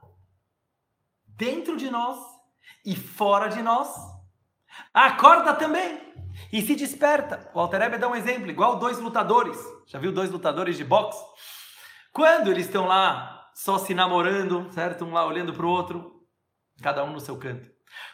dentro 1.26 1.76
de 1.76 1.90
nós 1.90 2.18
e 2.84 2.96
fora 2.96 3.48
de 3.48 3.62
nós, 3.62 3.88
acorda 4.92 5.54
também 5.54 6.14
e 6.52 6.62
se 6.62 6.74
desperta. 6.74 7.50
O 7.54 7.60
Alter 7.60 7.82
Ebe 7.82 7.98
dá 7.98 8.08
um 8.08 8.14
exemplo, 8.14 8.50
igual 8.50 8.78
dois 8.78 8.98
lutadores. 8.98 9.58
Já 9.86 9.98
viu 9.98 10.12
dois 10.12 10.30
lutadores 10.30 10.76
de 10.76 10.84
boxe? 10.84 11.22
Quando 12.12 12.50
eles 12.50 12.66
estão 12.66 12.86
lá 12.86 13.35
só 13.56 13.78
se 13.78 13.94
namorando, 13.94 14.70
certo? 14.70 15.06
Um 15.06 15.14
lá 15.14 15.24
olhando 15.24 15.54
para 15.54 15.64
o 15.64 15.70
outro, 15.70 16.28
cada 16.82 17.02
um 17.02 17.12
no 17.14 17.18
seu 17.18 17.38
canto. 17.38 17.66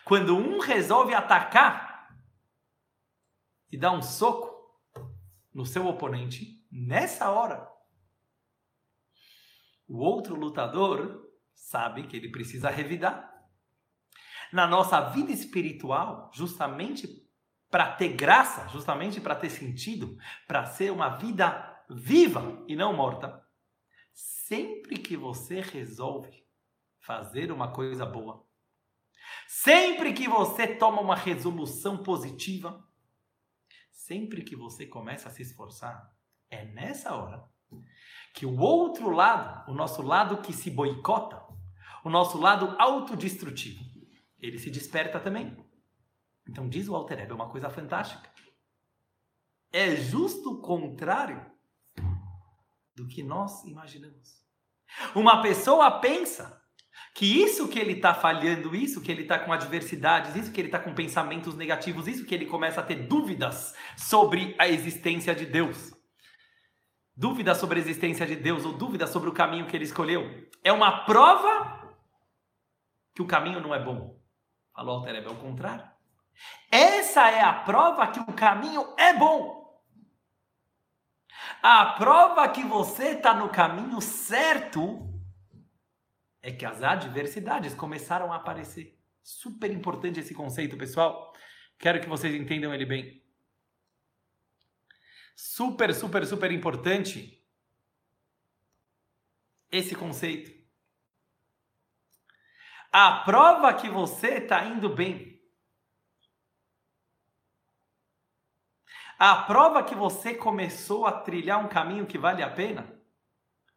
Quando 0.05 0.37
um 0.37 0.61
resolve 0.61 1.13
atacar 1.13 2.17
e 3.69 3.77
dá 3.77 3.91
um 3.91 4.01
soco, 4.01 4.53
no 5.53 5.67
seu 5.67 5.85
oponente, 5.89 6.65
nessa 6.71 7.29
hora, 7.29 7.69
o 9.89 9.99
outro 9.99 10.37
lutador 10.37 11.29
sabe 11.53 12.07
que 12.07 12.17
ele 12.17 12.31
precisa 12.31 12.71
revidar. 12.71 13.29
Na 14.53 14.65
nossa 14.65 15.01
vida 15.11 15.33
espiritual, 15.33 16.31
justamente 16.33 17.29
para 17.69 17.91
ter 17.91 18.11
graça, 18.11 18.69
justamente 18.69 19.21
para 19.21 19.35
ter 19.35 19.51
sentido, 19.51 20.17
para 20.47 20.67
ser 20.67 20.93
uma 20.93 21.09
vida 21.17 21.85
viva 21.91 22.63
e 22.69 22.77
não 22.77 22.95
morta, 22.95 23.42
sempre 24.13 24.99
que 24.99 25.17
você 25.17 25.61
resolve 25.61 26.43
fazer 27.01 27.51
uma 27.51 27.73
coisa 27.73 28.07
boa, 28.07 28.47
sempre 29.49 30.13
que 30.13 30.29
você 30.29 30.67
toma 30.67 31.01
uma 31.01 31.17
resolução 31.17 32.03
positiva, 32.03 32.87
sempre 33.91 34.43
que 34.43 34.55
você 34.55 34.87
começa 34.87 35.29
a 35.29 35.33
se 35.33 35.43
esforçar, 35.43 36.15
é 36.51 36.65
nessa 36.65 37.15
hora 37.15 37.49
que 38.35 38.47
o 38.47 38.59
outro 38.59 39.11
lado, 39.11 39.71
o 39.71 39.75
nosso 39.75 40.03
lado 40.03 40.43
que 40.43 40.53
se 40.53 40.71
boicota, 40.71 41.43
o 42.05 42.11
nosso 42.11 42.39
lado 42.39 42.75
autodestrutivo, 42.79 43.83
ele 44.39 44.59
se 44.59 44.71
desperta 44.71 45.21
também. 45.21 45.57
Então 46.49 46.69
diz 46.69 46.89
o 46.89 46.95
Alter 46.95 47.19
Rebbe 47.19 47.33
uma 47.33 47.49
coisa 47.49 47.71
fantástica. 47.71 48.31
É 49.73 49.97
justo 49.97 50.55
o 50.55 50.61
contrário 50.61 51.52
do 53.03 53.09
que 53.09 53.23
nós 53.23 53.65
imaginamos. 53.65 54.41
Uma 55.15 55.43
pessoa 55.43 55.91
pensa 55.91 56.63
que 57.15 57.43
isso 57.43 57.69
que 57.69 57.79
ele 57.79 57.95
está 57.95 58.15
falhando, 58.15 58.75
isso 58.75 59.01
que 59.01 59.11
ele 59.11 59.23
está 59.23 59.39
com 59.39 59.53
adversidades, 59.53 60.37
isso 60.37 60.53
que 60.53 60.61
ele 60.61 60.69
está 60.69 60.79
com 60.79 60.95
pensamentos 60.95 61.55
negativos, 61.55 62.07
isso 62.07 62.25
que 62.25 62.35
ele 62.35 62.47
começa 62.47 62.81
a 62.81 62.85
ter 62.85 63.07
dúvidas 63.07 63.75
sobre 63.97 64.55
a 64.59 64.69
existência 64.69 65.35
de 65.35 65.47
Deus. 65.47 65.93
Dúvidas 67.15 67.59
sobre 67.59 67.79
a 67.79 67.83
existência 67.83 68.27
de 68.27 68.37
Deus 68.37 68.65
ou 68.65 68.73
dúvidas 68.73 69.11
sobre 69.11 69.29
o 69.29 69.35
caminho 69.35 69.67
que 69.67 69.77
ele 69.77 69.85
escolheu. 69.85 70.49
É 70.63 70.73
uma 70.73 71.05
prova 71.05 71.97
que 73.15 73.21
o 73.21 73.27
caminho 73.27 73.61
não 73.61 73.75
é 73.75 73.83
bom. 73.83 74.19
Falou 74.75 74.97
Altereb, 74.97 75.27
é 75.27 75.31
o 75.31 75.37
contrário. 75.37 75.91
Essa 76.71 77.29
é 77.31 77.43
a 77.43 77.53
prova 77.53 78.07
que 78.07 78.21
o 78.21 78.33
caminho 78.33 78.95
é 78.97 79.13
bom. 79.13 79.62
A 81.63 81.93
prova 81.93 82.49
que 82.49 82.65
você 82.65 83.11
está 83.11 83.33
no 83.33 83.49
caminho 83.49 84.01
certo 84.01 85.09
é 86.43 86.51
que 86.51 86.67
as 86.67 86.83
adversidades 86.83 87.73
começaram 87.73 88.33
a 88.33 88.37
aparecer. 88.37 88.99
Super 89.23 89.71
importante 89.71 90.19
esse 90.19 90.35
conceito, 90.35 90.77
pessoal. 90.77 91.33
Quero 91.79 92.01
que 92.01 92.09
vocês 92.09 92.35
entendam 92.35 92.75
ele 92.75 92.85
bem. 92.85 93.23
Super, 95.37 95.95
super, 95.95 96.27
super 96.27 96.51
importante 96.51 97.41
esse 99.71 99.95
conceito. 99.95 100.51
A 102.91 103.21
prova 103.25 103.73
que 103.73 103.89
você 103.89 104.39
está 104.39 104.65
indo 104.65 104.93
bem. 104.93 105.32
A 109.25 109.37
prova 109.37 109.85
que 109.85 109.95
você 109.95 110.35
começou 110.35 111.07
a 111.07 111.13
trilhar 111.13 111.65
um 111.65 111.69
caminho 111.69 112.07
que 112.07 112.19
vale 112.19 112.43
a 112.43 112.51
pena 112.51 112.93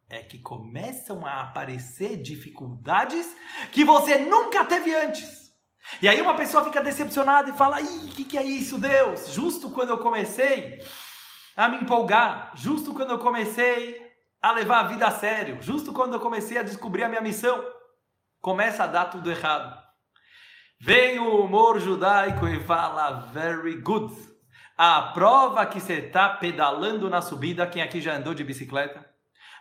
é 0.09 0.23
que 0.23 0.39
começam 0.39 1.23
a 1.23 1.41
aparecer 1.41 2.19
dificuldades 2.19 3.27
que 3.71 3.85
você 3.85 4.17
nunca 4.17 4.65
teve 4.65 4.95
antes. 4.95 5.53
E 6.01 6.09
aí 6.09 6.19
uma 6.19 6.33
pessoa 6.33 6.63
fica 6.63 6.81
decepcionada 6.81 7.51
e 7.51 7.53
fala: 7.53 7.79
Ih, 7.79 8.07
que, 8.07 8.23
que 8.23 8.39
é 8.39 8.43
isso, 8.43 8.79
Deus? 8.79 9.33
Justo 9.33 9.69
quando 9.69 9.91
eu 9.91 9.99
comecei 9.99 10.83
a 11.55 11.69
me 11.69 11.77
empolgar, 11.77 12.51
justo 12.55 12.91
quando 12.91 13.11
eu 13.11 13.19
comecei 13.19 14.01
a 14.41 14.51
levar 14.51 14.79
a 14.79 14.87
vida 14.87 15.05
a 15.05 15.11
sério, 15.11 15.61
justo 15.61 15.93
quando 15.93 16.13
eu 16.13 16.19
comecei 16.19 16.57
a 16.57 16.63
descobrir 16.63 17.03
a 17.03 17.07
minha 17.07 17.21
missão, 17.21 17.63
começa 18.41 18.83
a 18.83 18.87
dar 18.87 19.11
tudo 19.11 19.29
errado. 19.29 19.79
Vem 20.81 21.19
o 21.19 21.39
humor 21.45 21.79
judaico 21.79 22.47
e 22.47 22.59
fala: 22.63 23.27
Very 23.31 23.79
good. 23.79 24.24
A 24.77 25.13
prova 25.13 25.65
que 25.65 25.79
você 25.79 26.05
está 26.07 26.35
pedalando 26.35 27.09
na 27.09 27.21
subida, 27.21 27.65
quem 27.65 27.81
aqui 27.81 28.01
já 28.01 28.15
andou 28.15 28.33
de 28.33 28.43
bicicleta? 28.43 29.09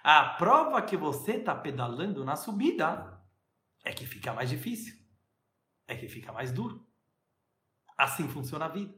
A 0.02 0.30
prova 0.30 0.82
que 0.82 0.96
você 0.96 1.36
está 1.36 1.54
pedalando 1.54 2.24
na 2.24 2.34
subida 2.34 3.22
é 3.84 3.92
que 3.92 4.06
fica 4.06 4.32
mais 4.32 4.50
difícil, 4.50 4.94
é 5.86 5.96
que 5.96 6.08
fica 6.08 6.32
mais 6.32 6.52
duro. 6.52 6.84
Assim 7.96 8.28
funciona 8.28 8.64
a 8.64 8.68
vida. 8.68 8.92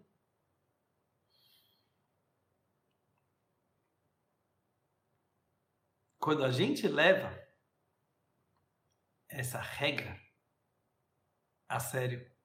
Quando 6.18 6.42
a 6.44 6.50
gente 6.50 6.88
leva 6.88 7.38
essa 9.28 9.60
regra 9.60 10.18
a 11.68 11.78
sério, 11.78 12.35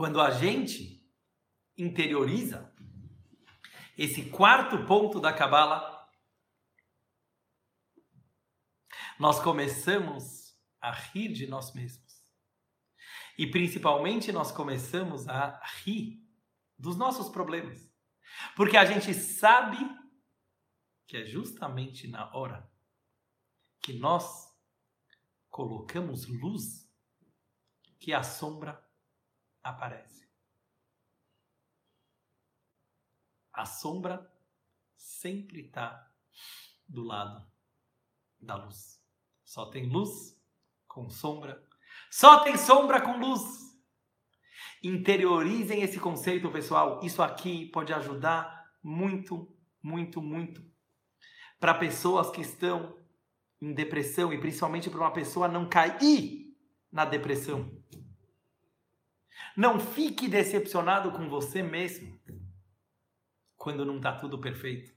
quando 0.00 0.18
a 0.18 0.30
gente 0.30 1.06
interioriza 1.76 2.74
esse 3.98 4.30
quarto 4.30 4.86
ponto 4.86 5.20
da 5.20 5.30
Kabbalah, 5.30 6.08
nós 9.18 9.42
começamos 9.42 10.58
a 10.80 10.90
rir 10.90 11.34
de 11.34 11.46
nós 11.46 11.74
mesmos. 11.74 12.24
E 13.36 13.46
principalmente 13.46 14.32
nós 14.32 14.50
começamos 14.50 15.28
a 15.28 15.62
rir 15.84 16.26
dos 16.78 16.96
nossos 16.96 17.28
problemas. 17.28 17.86
Porque 18.56 18.78
a 18.78 18.86
gente 18.86 19.12
sabe 19.12 19.76
que 21.06 21.18
é 21.18 21.26
justamente 21.26 22.08
na 22.08 22.34
hora 22.34 22.72
que 23.82 23.92
nós 23.92 24.48
colocamos 25.50 26.26
luz 26.26 26.90
que 27.98 28.14
a 28.14 28.22
sombra 28.22 28.89
aparece. 29.62 30.28
A 33.52 33.64
sombra 33.64 34.32
sempre 34.96 35.62
está 35.62 36.10
do 36.88 37.02
lado 37.02 37.46
da 38.40 38.56
luz. 38.56 39.02
Só 39.44 39.66
tem 39.66 39.88
luz 39.88 40.40
com 40.86 41.10
sombra. 41.10 41.66
Só 42.10 42.42
tem 42.42 42.56
sombra 42.56 43.00
com 43.00 43.18
luz. 43.18 43.42
Interiorizem 44.82 45.82
esse 45.82 46.00
conceito, 46.00 46.50
pessoal. 46.50 47.00
Isso 47.02 47.22
aqui 47.22 47.66
pode 47.66 47.92
ajudar 47.92 48.72
muito, 48.82 49.54
muito, 49.82 50.22
muito 50.22 50.64
para 51.58 51.74
pessoas 51.74 52.30
que 52.30 52.40
estão 52.40 52.98
em 53.60 53.74
depressão 53.74 54.32
e 54.32 54.40
principalmente 54.40 54.88
para 54.88 55.00
uma 55.00 55.12
pessoa 55.12 55.46
não 55.46 55.68
cair 55.68 56.56
na 56.90 57.04
depressão. 57.04 57.79
Não 59.56 59.78
fique 59.78 60.28
decepcionado 60.28 61.12
com 61.12 61.28
você 61.28 61.62
mesmo 61.62 62.20
quando 63.56 63.84
não 63.84 63.96
está 63.96 64.12
tudo 64.12 64.40
perfeito. 64.40 64.92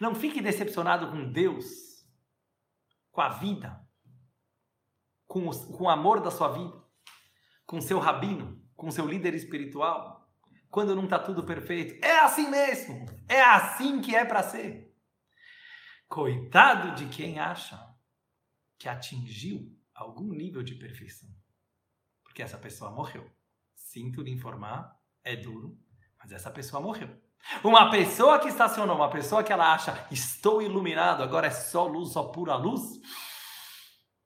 Não 0.00 0.14
fique 0.14 0.40
decepcionado 0.40 1.10
com 1.10 1.32
Deus, 1.32 2.04
com 3.10 3.20
a 3.20 3.28
vida, 3.28 3.84
com, 5.26 5.50
com 5.50 5.84
o 5.84 5.90
amor 5.90 6.20
da 6.20 6.30
sua 6.30 6.48
vida, 6.48 6.84
com 7.66 7.80
seu 7.80 7.98
rabino, 7.98 8.62
com 8.76 8.90
seu 8.90 9.06
líder 9.06 9.34
espiritual, 9.34 10.28
quando 10.70 10.94
não 10.94 11.04
está 11.04 11.18
tudo 11.18 11.44
perfeito. 11.44 12.04
É 12.04 12.20
assim 12.20 12.48
mesmo. 12.48 13.06
É 13.28 13.40
assim 13.42 14.00
que 14.00 14.14
é 14.14 14.24
para 14.24 14.42
ser. 14.42 14.96
Coitado 16.08 16.94
de 16.94 17.06
quem 17.08 17.38
acha 17.38 17.78
que 18.78 18.88
atingiu 18.88 19.76
algum 19.94 20.32
nível 20.32 20.62
de 20.62 20.74
perfeição, 20.74 21.28
porque 22.22 22.42
essa 22.42 22.56
pessoa 22.56 22.90
morreu. 22.90 23.30
Sinto 23.90 24.22
lhe 24.22 24.30
informar, 24.30 24.96
é 25.24 25.34
duro, 25.34 25.76
mas 26.16 26.30
essa 26.30 26.48
pessoa 26.48 26.80
morreu. 26.80 27.20
Uma 27.64 27.90
pessoa 27.90 28.38
que 28.38 28.46
estacionou, 28.46 28.94
uma 28.94 29.10
pessoa 29.10 29.42
que 29.42 29.52
ela 29.52 29.74
acha, 29.74 30.06
estou 30.12 30.62
iluminado, 30.62 31.24
agora 31.24 31.48
é 31.48 31.50
só 31.50 31.88
luz, 31.88 32.12
só 32.12 32.28
pura 32.28 32.54
luz, 32.54 32.82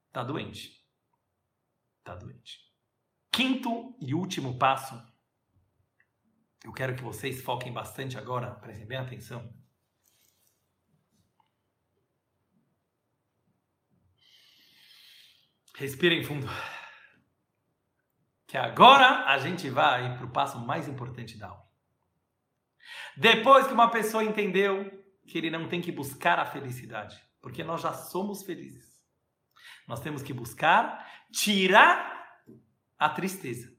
está 0.05 0.23
doente. 0.23 0.69
Está 1.97 2.13
doente. 2.13 2.59
Quinto 3.31 3.97
e 3.99 4.13
último 4.13 4.59
passo, 4.59 5.01
eu 6.63 6.71
quero 6.71 6.95
que 6.95 7.01
vocês 7.01 7.41
foquem 7.41 7.73
bastante 7.73 8.19
agora, 8.19 8.53
prestem 8.53 8.85
bem 8.85 8.99
atenção. 8.99 9.51
Respirem 15.73 16.23
fundo 16.23 16.45
que 18.47 18.57
agora 18.57 19.25
a 19.25 19.37
gente 19.37 19.69
vai 19.69 20.17
para 20.17 20.25
o 20.25 20.31
passo 20.31 20.59
mais 20.59 20.87
importante 20.87 21.37
da 21.37 21.47
aula. 21.47 21.65
Depois 23.17 23.67
que 23.67 23.73
uma 23.73 23.89
pessoa 23.89 24.23
entendeu 24.23 25.03
que 25.27 25.37
ele 25.37 25.49
não 25.49 25.67
tem 25.67 25.81
que 25.81 25.91
buscar 25.91 26.37
a 26.37 26.45
felicidade, 26.45 27.19
porque 27.41 27.63
nós 27.63 27.81
já 27.81 27.93
somos 27.93 28.43
felizes. 28.43 28.95
Nós 29.87 29.99
temos 29.99 30.21
que 30.21 30.33
buscar 30.33 31.05
tirar 31.31 32.41
a 32.97 33.09
tristeza. 33.09 33.73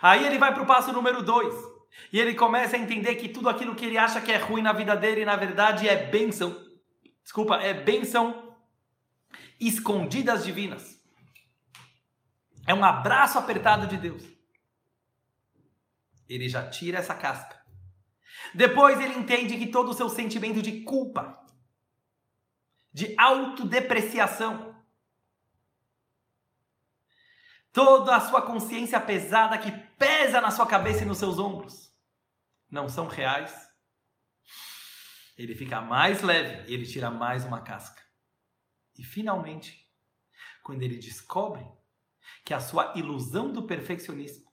Aí 0.00 0.24
ele 0.24 0.38
vai 0.38 0.52
para 0.52 0.62
o 0.62 0.66
passo 0.66 0.92
número 0.92 1.22
dois. 1.22 1.54
E 2.12 2.18
ele 2.18 2.34
começa 2.34 2.76
a 2.76 2.78
entender 2.78 3.16
que 3.16 3.28
tudo 3.28 3.48
aquilo 3.48 3.74
que 3.74 3.84
ele 3.84 3.98
acha 3.98 4.20
que 4.20 4.30
é 4.30 4.36
ruim 4.36 4.62
na 4.62 4.72
vida 4.72 4.96
dele, 4.96 5.24
na 5.24 5.36
verdade, 5.36 5.88
é 5.88 6.06
bênção. 6.06 6.56
Desculpa, 7.22 7.56
é 7.56 7.74
bênção 7.74 8.56
escondidas 9.60 10.44
divinas. 10.44 10.97
É 12.68 12.74
um 12.74 12.84
abraço 12.84 13.38
apertado 13.38 13.86
de 13.86 13.96
Deus. 13.96 14.22
Ele 16.28 16.50
já 16.50 16.68
tira 16.68 16.98
essa 16.98 17.14
casca. 17.14 17.58
Depois 18.54 19.00
ele 19.00 19.14
entende 19.14 19.56
que 19.56 19.68
todo 19.68 19.88
o 19.88 19.94
seu 19.94 20.10
sentimento 20.10 20.60
de 20.60 20.82
culpa, 20.82 21.42
de 22.92 23.14
autodepreciação, 23.16 24.78
toda 27.72 28.14
a 28.14 28.20
sua 28.20 28.42
consciência 28.42 29.00
pesada 29.00 29.56
que 29.56 29.72
pesa 29.96 30.38
na 30.38 30.50
sua 30.50 30.66
cabeça 30.66 31.04
e 31.04 31.06
nos 31.06 31.16
seus 31.16 31.38
ombros, 31.38 31.90
não 32.70 32.86
são 32.86 33.06
reais. 33.06 33.66
Ele 35.38 35.54
fica 35.54 35.80
mais 35.80 36.20
leve 36.20 36.70
e 36.70 36.74
ele 36.74 36.84
tira 36.84 37.10
mais 37.10 37.46
uma 37.46 37.62
casca. 37.62 38.02
E 38.94 39.02
finalmente, 39.02 39.90
quando 40.62 40.82
ele 40.82 40.98
descobre 40.98 41.77
que 42.48 42.54
a 42.54 42.60
sua 42.60 42.94
ilusão 42.96 43.52
do 43.52 43.64
perfeccionismo, 43.64 44.50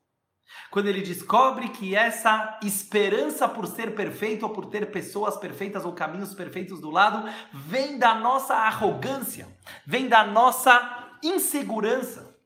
quando 0.70 0.88
ele 0.88 1.02
descobre 1.02 1.70
que 1.70 1.96
essa 1.96 2.60
esperança 2.62 3.48
por 3.48 3.66
ser 3.68 3.96
perfeito 3.96 4.44
ou 4.44 4.50
por 4.50 4.66
ter 4.66 4.92
pessoas 4.92 5.38
perfeitas 5.38 5.86
ou 5.86 5.94
caminhos 5.94 6.36
perfeitos 6.36 6.82
do 6.82 6.90
lado 6.90 7.24
vem 7.54 7.98
da 7.98 8.14
nossa 8.14 8.54
arrogância, 8.54 9.48
vem 9.88 10.10
da 10.10 10.26
nossa 10.26 11.18
insegurança, 11.24 12.38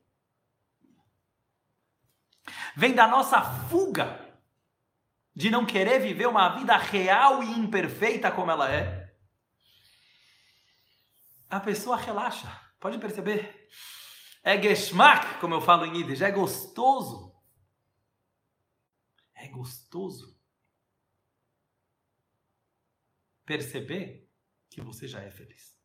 vem 2.76 2.94
da 2.94 3.08
nossa 3.08 3.42
fuga 3.42 4.24
de 5.34 5.50
não 5.50 5.66
querer 5.66 5.98
viver 5.98 6.28
uma 6.28 6.48
vida 6.50 6.76
real 6.76 7.42
e 7.42 7.58
imperfeita 7.58 8.30
como 8.30 8.52
ela 8.52 8.70
é, 8.70 9.12
a 11.50 11.58
pessoa 11.58 11.96
relaxa. 11.96 12.48
Pode 12.78 12.98
perceber? 12.98 13.68
É 14.42 14.56
geschmack, 14.60 15.38
como 15.38 15.54
eu 15.54 15.60
falo 15.60 15.84
em 15.84 15.98
Yiddish, 15.98 16.22
é 16.22 16.30
gostoso. 16.30 17.34
É 19.34 19.48
gostoso. 19.48 20.38
Perceber 23.44 24.30
que 24.70 24.80
você 24.80 25.06
já 25.06 25.20
é 25.20 25.30
feliz. 25.30 25.76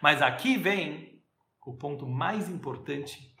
Mas 0.00 0.20
aqui 0.20 0.56
vem 0.56 1.22
o 1.64 1.76
ponto 1.76 2.06
mais 2.06 2.48
importante, 2.48 3.34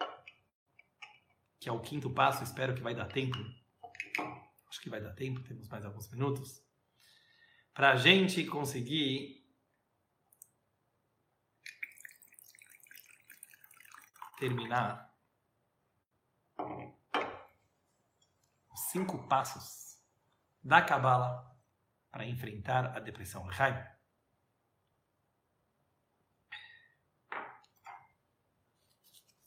que 1.58 1.68
é 1.68 1.72
o 1.72 1.80
quinto 1.80 2.10
passo, 2.10 2.44
espero 2.44 2.74
que 2.74 2.82
vai 2.82 2.94
dar 2.94 3.06
tempo. 3.06 3.38
Acho 4.68 4.80
que 4.80 4.90
vai 4.90 5.00
dar 5.00 5.12
tempo, 5.14 5.42
temos 5.42 5.68
mais 5.68 5.84
alguns 5.84 6.10
minutos, 6.10 6.64
para 7.74 7.92
a 7.92 7.96
gente 7.96 8.44
conseguir 8.44 9.41
terminar 14.42 15.08
cinco 18.90 19.28
passos 19.28 20.02
da 20.60 20.82
Kabbalah 20.82 21.56
para 22.10 22.26
enfrentar 22.26 22.96
a 22.96 22.98
depressão. 22.98 23.48
Jaime. 23.52 23.86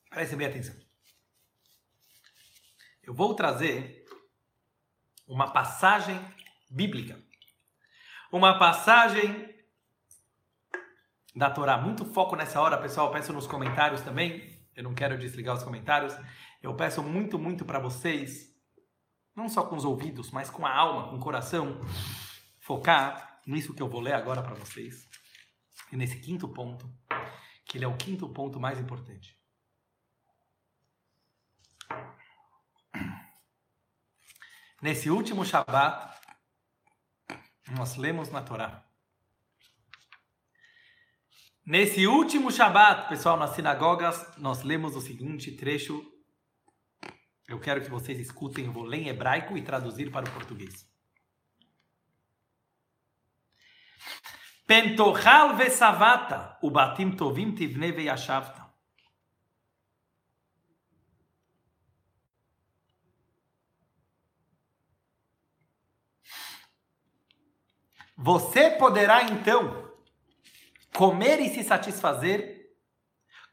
Preste 0.09 0.37
bem 0.37 0.47
atenção. 0.47 0.79
Eu 3.03 3.13
vou 3.13 3.35
trazer 3.35 4.05
uma 5.27 5.51
passagem 5.51 6.17
bíblica. 6.71 7.21
Uma 8.31 8.57
passagem 8.57 9.53
da 11.35 11.51
Torá. 11.51 11.77
Muito 11.77 12.05
foco 12.05 12.37
nessa 12.37 12.61
hora, 12.61 12.81
pessoal. 12.81 13.11
Peço 13.11 13.33
nos 13.33 13.45
comentários 13.45 13.99
também. 14.01 14.54
Eu 14.75 14.83
não 14.83 14.93
quero 14.93 15.17
desligar 15.17 15.55
os 15.55 15.63
comentários. 15.63 16.13
Eu 16.61 16.75
peço 16.75 17.01
muito, 17.01 17.39
muito 17.39 17.63
para 17.63 17.79
vocês, 17.79 18.53
não 19.35 19.47
só 19.47 19.63
com 19.63 19.75
os 19.75 19.85
ouvidos, 19.85 20.31
mas 20.31 20.49
com 20.49 20.65
a 20.65 20.75
alma, 20.75 21.09
com 21.09 21.15
o 21.15 21.19
coração, 21.19 21.79
focar 22.59 23.41
nisso 23.45 23.73
que 23.73 23.81
eu 23.81 23.89
vou 23.89 24.01
ler 24.01 24.13
agora 24.13 24.41
para 24.41 24.55
vocês. 24.55 25.07
E 25.91 25.97
nesse 25.97 26.19
quinto 26.19 26.47
ponto, 26.49 26.91
que 27.65 27.77
ele 27.77 27.85
é 27.85 27.87
o 27.87 27.97
quinto 27.97 28.27
ponto 28.29 28.59
mais 28.59 28.79
importante. 28.79 29.39
Nesse 34.81 35.09
último 35.09 35.45
Shabat, 35.45 36.19
nós 37.71 37.95
lemos 37.95 38.29
na 38.29 38.41
Torá. 38.41 38.85
Nesse 41.65 42.05
último 42.05 42.51
Shabat, 42.51 43.09
pessoal, 43.09 43.37
nas 43.37 43.55
sinagogas, 43.55 44.37
nós 44.37 44.61
lemos 44.61 44.95
o 44.95 45.01
seguinte 45.01 45.51
trecho. 45.51 46.05
Eu 47.47 47.59
quero 47.59 47.81
que 47.81 47.89
vocês 47.89 48.19
escutem, 48.19 48.65
eu 48.65 48.71
vou 48.71 48.83
ler 48.83 48.99
em 48.99 49.07
hebraico 49.07 49.57
e 49.57 49.63
traduzir 49.63 50.11
para 50.11 50.29
o 50.29 50.31
português. 50.31 50.87
Pentochal 54.67 55.55
vesavata, 55.55 56.55
ubatim 56.61 57.11
tovim 57.11 57.55
tivne 57.55 57.91
veyashavta. 57.91 58.63
Você 68.15 68.69
poderá 68.69 69.23
então 69.23 69.84
comer 70.94 71.40
e 71.40 71.48
se 71.50 71.62
satisfazer, 71.62 72.70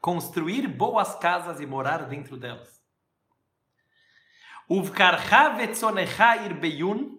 construir 0.00 0.66
boas 0.68 1.14
casas 1.16 1.60
e 1.60 1.66
morar 1.66 2.08
dentro 2.08 2.36
delas. 2.36 2.78
ובקרך 4.70 5.32
וצונך 5.58 6.24
ירביון, 6.44 7.18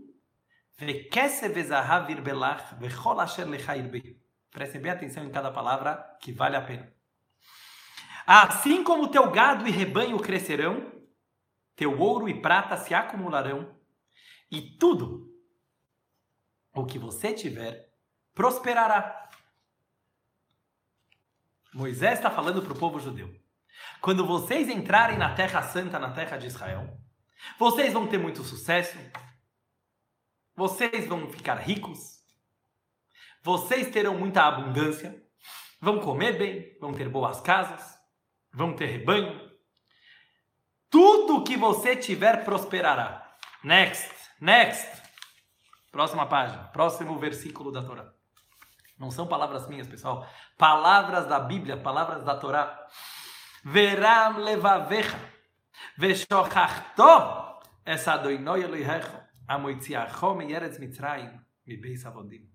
וכסף 0.82 1.48
וזהב 1.56 2.10
ירבלך, 2.10 2.62
וכל 2.82 3.20
אשר 3.20 3.48
לך 3.48 3.72
ירבה. 3.76 4.00
Prestem 4.52 4.82
bem 4.82 4.92
atenção 4.92 5.24
em 5.24 5.30
cada 5.30 5.52
palavra 5.52 6.18
que 6.20 6.32
vale 6.32 6.56
a 6.56 6.62
pena. 6.62 6.92
Assim 8.26 8.84
como 8.84 9.10
teu 9.10 9.30
gado 9.32 9.68
e 9.68 9.72
rebanho 9.72 10.20
crescerão, 10.20 10.92
teu 11.76 12.00
ouro 12.00 12.28
e 12.28 12.42
prata 12.42 12.76
se 12.78 12.94
acumularão, 12.94 13.76
e 14.52 14.78
tudo 14.78 15.32
o 16.74 16.86
que 16.86 16.98
você 16.98 17.34
tiver 17.34 17.94
prosperará. 18.34 19.23
Moisés 21.75 22.15
está 22.15 22.31
falando 22.31 22.63
para 22.63 22.73
o 22.73 22.79
povo 22.79 23.01
judeu. 23.01 23.35
Quando 24.01 24.25
vocês 24.25 24.69
entrarem 24.69 25.19
na 25.19 25.35
Terra 25.35 25.61
Santa, 25.61 25.99
na 25.99 26.13
Terra 26.13 26.37
de 26.37 26.47
Israel, 26.47 26.97
vocês 27.59 27.93
vão 27.93 28.07
ter 28.07 28.17
muito 28.17 28.45
sucesso, 28.45 28.97
vocês 30.55 31.09
vão 31.09 31.29
ficar 31.29 31.57
ricos, 31.57 32.21
vocês 33.43 33.91
terão 33.91 34.17
muita 34.17 34.45
abundância, 34.45 35.21
vão 35.81 35.99
comer 35.99 36.39
bem, 36.39 36.79
vão 36.81 36.95
ter 36.95 37.09
boas 37.09 37.41
casas, 37.41 37.99
vão 38.53 38.77
ter 38.77 38.87
rebanho. 38.87 39.51
Tudo 40.89 41.43
que 41.43 41.57
você 41.57 41.97
tiver 41.97 42.45
prosperará. 42.45 43.37
Next, 43.65 44.15
next. 44.41 45.03
Próxima 45.91 46.25
página, 46.27 46.65
próximo 46.69 47.19
versículo 47.19 47.73
da 47.73 47.83
Torá. 47.83 48.14
Não 48.99 49.11
são 49.11 49.27
palavras 49.27 49.67
minhas, 49.69 49.89
pessoal. 49.89 50.29
Palavras 50.57 51.27
da 51.27 51.41
Bíblia, 51.41 51.77
palavras 51.77 52.25
da 52.25 52.37
Torá. 52.37 52.87
Veram 53.65 54.39
levavecha. 54.39 55.19
Veshochachto. 55.99 57.03
Essa 57.85 58.17
doinoi 58.17 58.63
eloihecho. 58.63 59.21
Amoitziachom 59.49 60.43
eretz 60.43 60.79
mitraim. 60.79 61.41
Mibeis 61.67 62.05
avodim. 62.07 62.51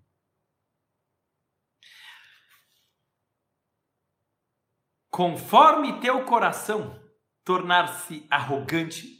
Conforme 5.09 5.99
teu 5.99 6.23
coração 6.23 6.97
tornar-se 7.43 8.27
arrogante, 8.29 9.19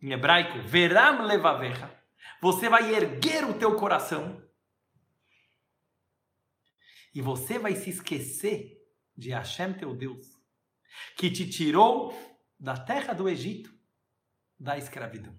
em 0.00 0.12
hebraico, 0.12 0.62
veram 0.62 1.24
levavecha, 1.24 1.92
você 2.40 2.68
vai 2.68 2.94
erguer 2.94 3.44
o 3.44 3.58
teu 3.58 3.74
coração 3.76 4.40
e 7.18 7.20
você 7.20 7.58
vai 7.58 7.74
se 7.74 7.90
esquecer 7.90 8.80
de 9.16 9.30
Hashem, 9.30 9.74
teu 9.74 9.92
Deus, 9.92 10.40
que 11.16 11.28
te 11.28 11.50
tirou 11.50 12.16
da 12.56 12.76
terra 12.76 13.12
do 13.12 13.28
Egito, 13.28 13.76
da 14.56 14.78
escravidão. 14.78 15.36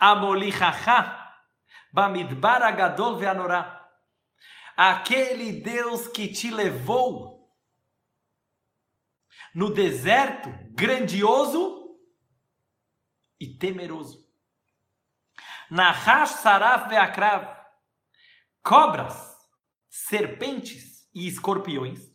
Amolichacha, 0.00 1.16
Bamidbar 1.92 2.64
Agadol 2.64 3.16
Veanorá. 3.16 3.88
Aquele 4.76 5.52
Deus 5.62 6.08
que 6.08 6.26
te 6.26 6.50
levou 6.50 7.48
no 9.54 9.72
deserto 9.72 10.48
grandioso 10.72 11.96
e 13.38 13.46
temeroso. 13.46 14.28
Nahash 15.70 16.30
Saraf 16.40 16.88
Veakrav, 16.88 17.56
cobras, 18.64 19.29
serpentes 19.90 21.06
e 21.12 21.26
escorpiões. 21.26 22.10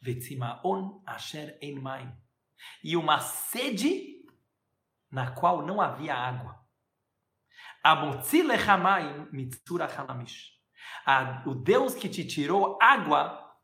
Vetzimaon 0.00 1.02
Asher 1.06 1.58
Enmaim, 1.62 2.12
e 2.82 2.94
uma 2.94 3.20
sede 3.20 4.22
na 5.10 5.30
qual 5.30 5.64
não 5.64 5.80
havia 5.80 6.14
água. 6.14 6.62
Amotzilechamayim 7.82 9.28
Mitsura 9.32 9.86
Halamish, 9.86 10.52
o 11.46 11.54
Deus 11.54 11.94
que 11.94 12.08
te 12.08 12.26
tirou 12.26 12.78
água 12.82 13.58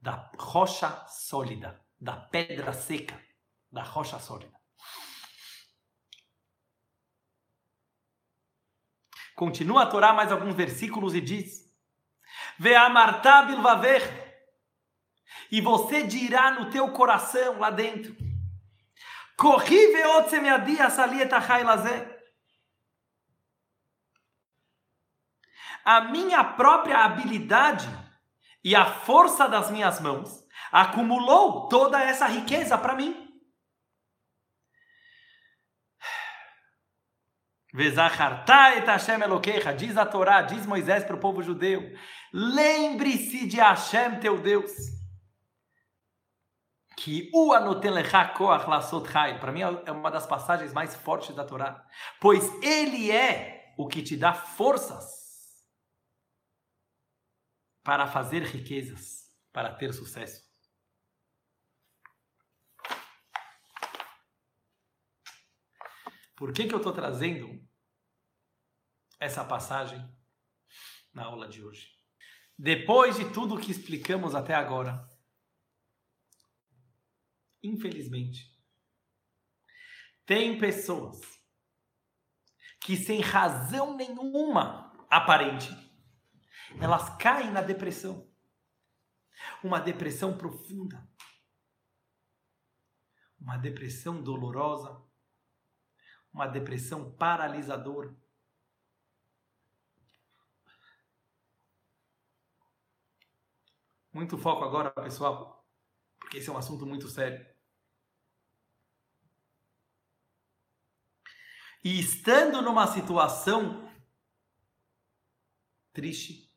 da 0.00 0.30
rocha 0.38 1.06
sólida, 1.08 1.82
da 1.98 2.16
pedra 2.16 2.74
seca, 2.74 3.18
da 3.72 3.82
rocha 3.82 4.18
sólida. 4.18 4.53
Continua 9.34 9.82
a 9.82 9.86
Torá 9.86 10.12
mais 10.12 10.30
alguns 10.30 10.54
versículos 10.54 11.14
e 11.14 11.20
diz: 11.20 11.64
Ve'amarta 12.58 13.42
bilvaver. 13.42 14.24
E 15.50 15.60
você 15.60 16.02
dirá 16.02 16.52
no 16.52 16.70
teu 16.70 16.92
coração 16.92 17.58
lá 17.58 17.70
dentro: 17.70 18.16
Corri 19.36 19.92
ve'otsemiadi 19.92 20.80
asalieta 20.80 21.38
lazé. 21.62 22.14
A 25.84 26.00
minha 26.02 26.42
própria 26.42 27.04
habilidade 27.04 27.86
e 28.62 28.74
a 28.74 28.86
força 28.86 29.46
das 29.46 29.70
minhas 29.70 30.00
mãos 30.00 30.42
acumulou 30.72 31.68
toda 31.68 32.00
essa 32.00 32.26
riqueza 32.26 32.78
para 32.78 32.94
mim. 32.94 33.23
Diz 39.72 39.96
a 39.96 40.06
Torá, 40.06 40.42
diz 40.42 40.64
Moisés 40.64 41.02
para 41.02 41.16
o 41.16 41.20
povo 41.20 41.42
judeu: 41.42 41.82
lembre-se 42.32 43.48
de 43.48 43.56
Hashem, 43.56 44.20
teu 44.20 44.40
Deus. 44.40 44.70
Que 46.96 47.28
Para 49.40 49.50
mim 49.50 49.62
é 49.62 49.90
uma 49.90 50.08
das 50.08 50.24
passagens 50.24 50.72
mais 50.72 50.94
fortes 50.94 51.34
da 51.34 51.44
Torá. 51.44 51.84
Pois 52.20 52.44
ele 52.62 53.10
é 53.10 53.74
o 53.76 53.88
que 53.88 54.04
te 54.04 54.16
dá 54.16 54.32
forças 54.32 55.04
para 57.82 58.06
fazer 58.06 58.44
riquezas, 58.44 59.24
para 59.52 59.74
ter 59.74 59.92
sucesso. 59.92 60.43
Por 66.36 66.52
que, 66.52 66.66
que 66.66 66.74
eu 66.74 66.78
estou 66.78 66.92
trazendo 66.92 67.62
essa 69.20 69.44
passagem 69.44 70.00
na 71.12 71.24
aula 71.24 71.48
de 71.48 71.62
hoje? 71.62 71.94
Depois 72.58 73.16
de 73.16 73.32
tudo 73.32 73.60
que 73.60 73.70
explicamos 73.70 74.34
até 74.34 74.54
agora, 74.54 75.08
infelizmente, 77.62 78.52
tem 80.26 80.58
pessoas 80.58 81.20
que, 82.80 82.96
sem 82.96 83.20
razão 83.20 83.96
nenhuma 83.96 84.92
aparente, 85.10 85.68
elas 86.80 87.16
caem 87.16 87.50
na 87.50 87.60
depressão. 87.60 88.30
Uma 89.62 89.80
depressão 89.80 90.36
profunda. 90.36 91.08
Uma 93.38 93.56
depressão 93.56 94.22
dolorosa 94.22 95.03
uma 96.34 96.48
depressão 96.48 97.12
paralisadora. 97.12 98.12
Muito 104.12 104.36
foco 104.36 104.64
agora, 104.64 104.90
pessoal, 104.90 105.64
porque 106.18 106.38
esse 106.38 106.50
é 106.50 106.52
um 106.52 106.58
assunto 106.58 106.84
muito 106.84 107.08
sério. 107.08 107.54
E 111.84 112.00
estando 112.00 112.60
numa 112.62 112.86
situação 112.88 113.88
triste, 115.92 116.50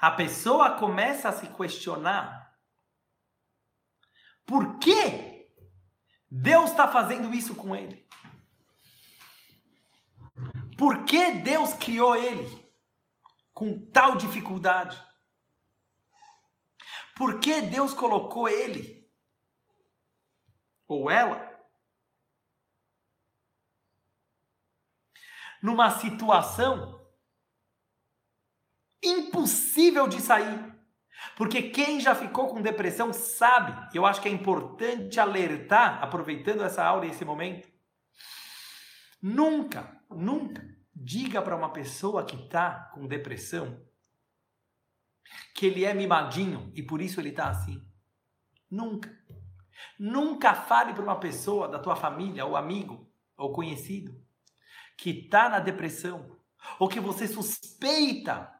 a 0.00 0.10
pessoa 0.10 0.78
começa 0.78 1.28
a 1.28 1.32
se 1.32 1.46
questionar 1.54 2.58
por 4.44 4.78
que 4.78 5.25
Deus 6.38 6.70
está 6.70 6.86
fazendo 6.86 7.32
isso 7.32 7.54
com 7.54 7.74
ele. 7.74 8.06
Por 10.76 11.04
que 11.06 11.32
Deus 11.32 11.72
criou 11.72 12.14
ele 12.14 12.70
com 13.54 13.90
tal 13.90 14.16
dificuldade? 14.16 15.02
Por 17.16 17.40
que 17.40 17.62
Deus 17.62 17.94
colocou 17.94 18.46
ele 18.46 19.10
ou 20.86 21.10
ela 21.10 21.42
numa 25.62 25.90
situação 25.98 27.02
impossível 29.02 30.06
de 30.06 30.20
sair? 30.20 30.75
Porque 31.36 31.62
quem 31.62 32.00
já 32.00 32.14
ficou 32.14 32.48
com 32.48 32.62
depressão 32.62 33.12
sabe, 33.12 33.88
eu 33.94 34.04
acho 34.06 34.20
que 34.20 34.28
é 34.28 34.32
importante 34.32 35.18
alertar, 35.18 36.02
aproveitando 36.02 36.62
essa 36.62 36.84
aula 36.84 37.06
e 37.06 37.10
esse 37.10 37.24
momento. 37.24 37.68
Nunca, 39.20 40.00
nunca 40.10 40.62
diga 40.94 41.42
para 41.42 41.56
uma 41.56 41.72
pessoa 41.72 42.24
que 42.24 42.36
está 42.36 42.90
com 42.94 43.06
depressão 43.06 43.84
que 45.54 45.66
ele 45.66 45.84
é 45.84 45.94
mimadinho 45.94 46.70
e 46.74 46.82
por 46.82 47.00
isso 47.00 47.20
ele 47.20 47.30
está 47.30 47.48
assim. 47.48 47.82
Nunca. 48.70 49.10
Nunca 49.98 50.54
fale 50.54 50.92
para 50.92 51.02
uma 51.02 51.18
pessoa 51.18 51.68
da 51.68 51.78
tua 51.78 51.96
família, 51.96 52.44
ou 52.44 52.56
amigo, 52.56 53.10
ou 53.36 53.52
conhecido, 53.52 54.14
que 54.96 55.10
está 55.10 55.48
na 55.48 55.58
depressão, 55.58 56.38
ou 56.78 56.88
que 56.88 57.00
você 57.00 57.26
suspeita 57.26 58.52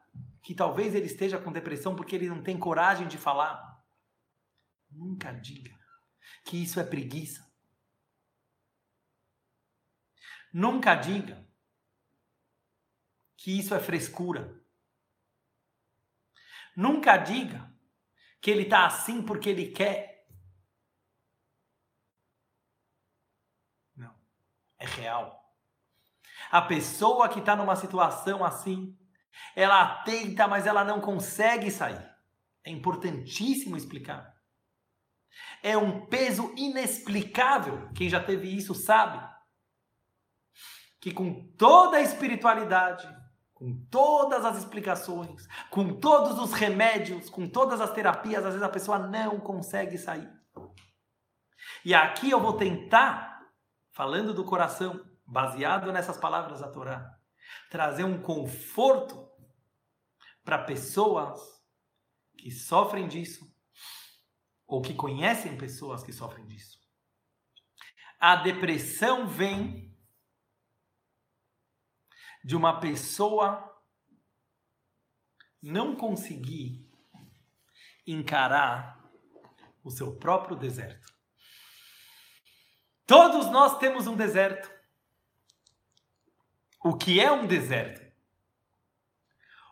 que 0.47 0.55
talvez 0.55 0.95
ele 0.95 1.07
esteja 1.07 1.37
com 1.37 1.51
depressão 1.51 1.93
porque 1.93 2.15
ele 2.15 2.29
não 2.29 2.41
tem 2.41 2.57
coragem 2.57 3.05
de 3.05 3.17
falar. 3.17 3.85
Nunca 4.89 5.33
diga 5.33 5.77
que 6.45 6.63
isso 6.63 6.79
é 6.79 6.85
preguiça. 6.85 7.45
Nunca 10.53 10.95
diga 10.95 11.45
que 13.35 13.59
isso 13.59 13.75
é 13.75 13.79
frescura. 13.81 14.63
Nunca 16.77 17.17
diga 17.17 17.69
que 18.39 18.49
ele 18.49 18.63
está 18.63 18.85
assim 18.85 19.21
porque 19.21 19.49
ele 19.49 19.73
quer. 19.73 20.29
Não. 23.93 24.17
É 24.77 24.85
real. 24.85 25.53
A 26.49 26.61
pessoa 26.61 27.27
que 27.27 27.39
está 27.39 27.53
numa 27.53 27.75
situação 27.75 28.45
assim, 28.45 28.97
ela 29.55 30.03
tenta, 30.03 30.47
mas 30.47 30.67
ela 30.67 30.83
não 30.83 31.01
consegue 31.01 31.71
sair. 31.71 32.05
É 32.63 32.71
importantíssimo 32.71 33.75
explicar. 33.75 34.33
É 35.63 35.77
um 35.77 36.05
peso 36.05 36.53
inexplicável. 36.55 37.89
Quem 37.93 38.09
já 38.09 38.23
teve 38.23 38.55
isso 38.55 38.75
sabe 38.75 39.19
que 40.99 41.11
com 41.11 41.51
toda 41.57 41.97
a 41.97 42.01
espiritualidade, 42.01 43.07
com 43.53 43.85
todas 43.89 44.45
as 44.45 44.57
explicações, 44.57 45.47
com 45.69 45.99
todos 45.99 46.37
os 46.39 46.53
remédios, 46.53 47.29
com 47.29 47.47
todas 47.47 47.81
as 47.81 47.91
terapias, 47.91 48.45
às 48.45 48.53
vezes 48.53 48.61
a 48.61 48.69
pessoa 48.69 48.99
não 48.99 49.39
consegue 49.39 49.97
sair. 49.97 50.29
E 51.83 51.93
aqui 51.93 52.29
eu 52.29 52.39
vou 52.39 52.53
tentar, 52.53 53.41
falando 53.93 54.33
do 54.33 54.43
coração, 54.43 54.99
baseado 55.25 55.91
nessas 55.91 56.17
palavras 56.17 56.59
da 56.59 56.69
Torá, 56.69 57.09
trazer 57.69 58.03
um 58.03 58.21
conforto 58.21 59.26
para 60.47 60.63
pessoas 60.63 61.61
que 62.37 62.49
sofrem 62.49 63.05
disso 63.05 63.53
ou 64.65 64.81
que 64.81 64.93
conhecem 64.93 65.57
pessoas 65.57 66.05
que 66.05 66.13
sofrem 66.13 66.47
disso. 66.47 66.79
A 68.17 68.37
depressão 68.37 69.27
vem 69.27 69.93
de 72.45 72.55
uma 72.55 72.79
pessoa 72.79 73.77
não 75.61 75.97
conseguir 75.97 76.89
encarar 78.05 79.03
o 79.83 79.91
seu 79.91 80.15
próprio 80.15 80.55
deserto. 80.55 81.13
Todos 83.05 83.47
nós 83.51 83.77
temos 83.79 84.07
um 84.07 84.15
deserto. 84.15 84.71
O 86.85 86.97
que 86.97 87.19
é 87.19 87.29
um 87.29 87.45
deserto? 87.45 88.06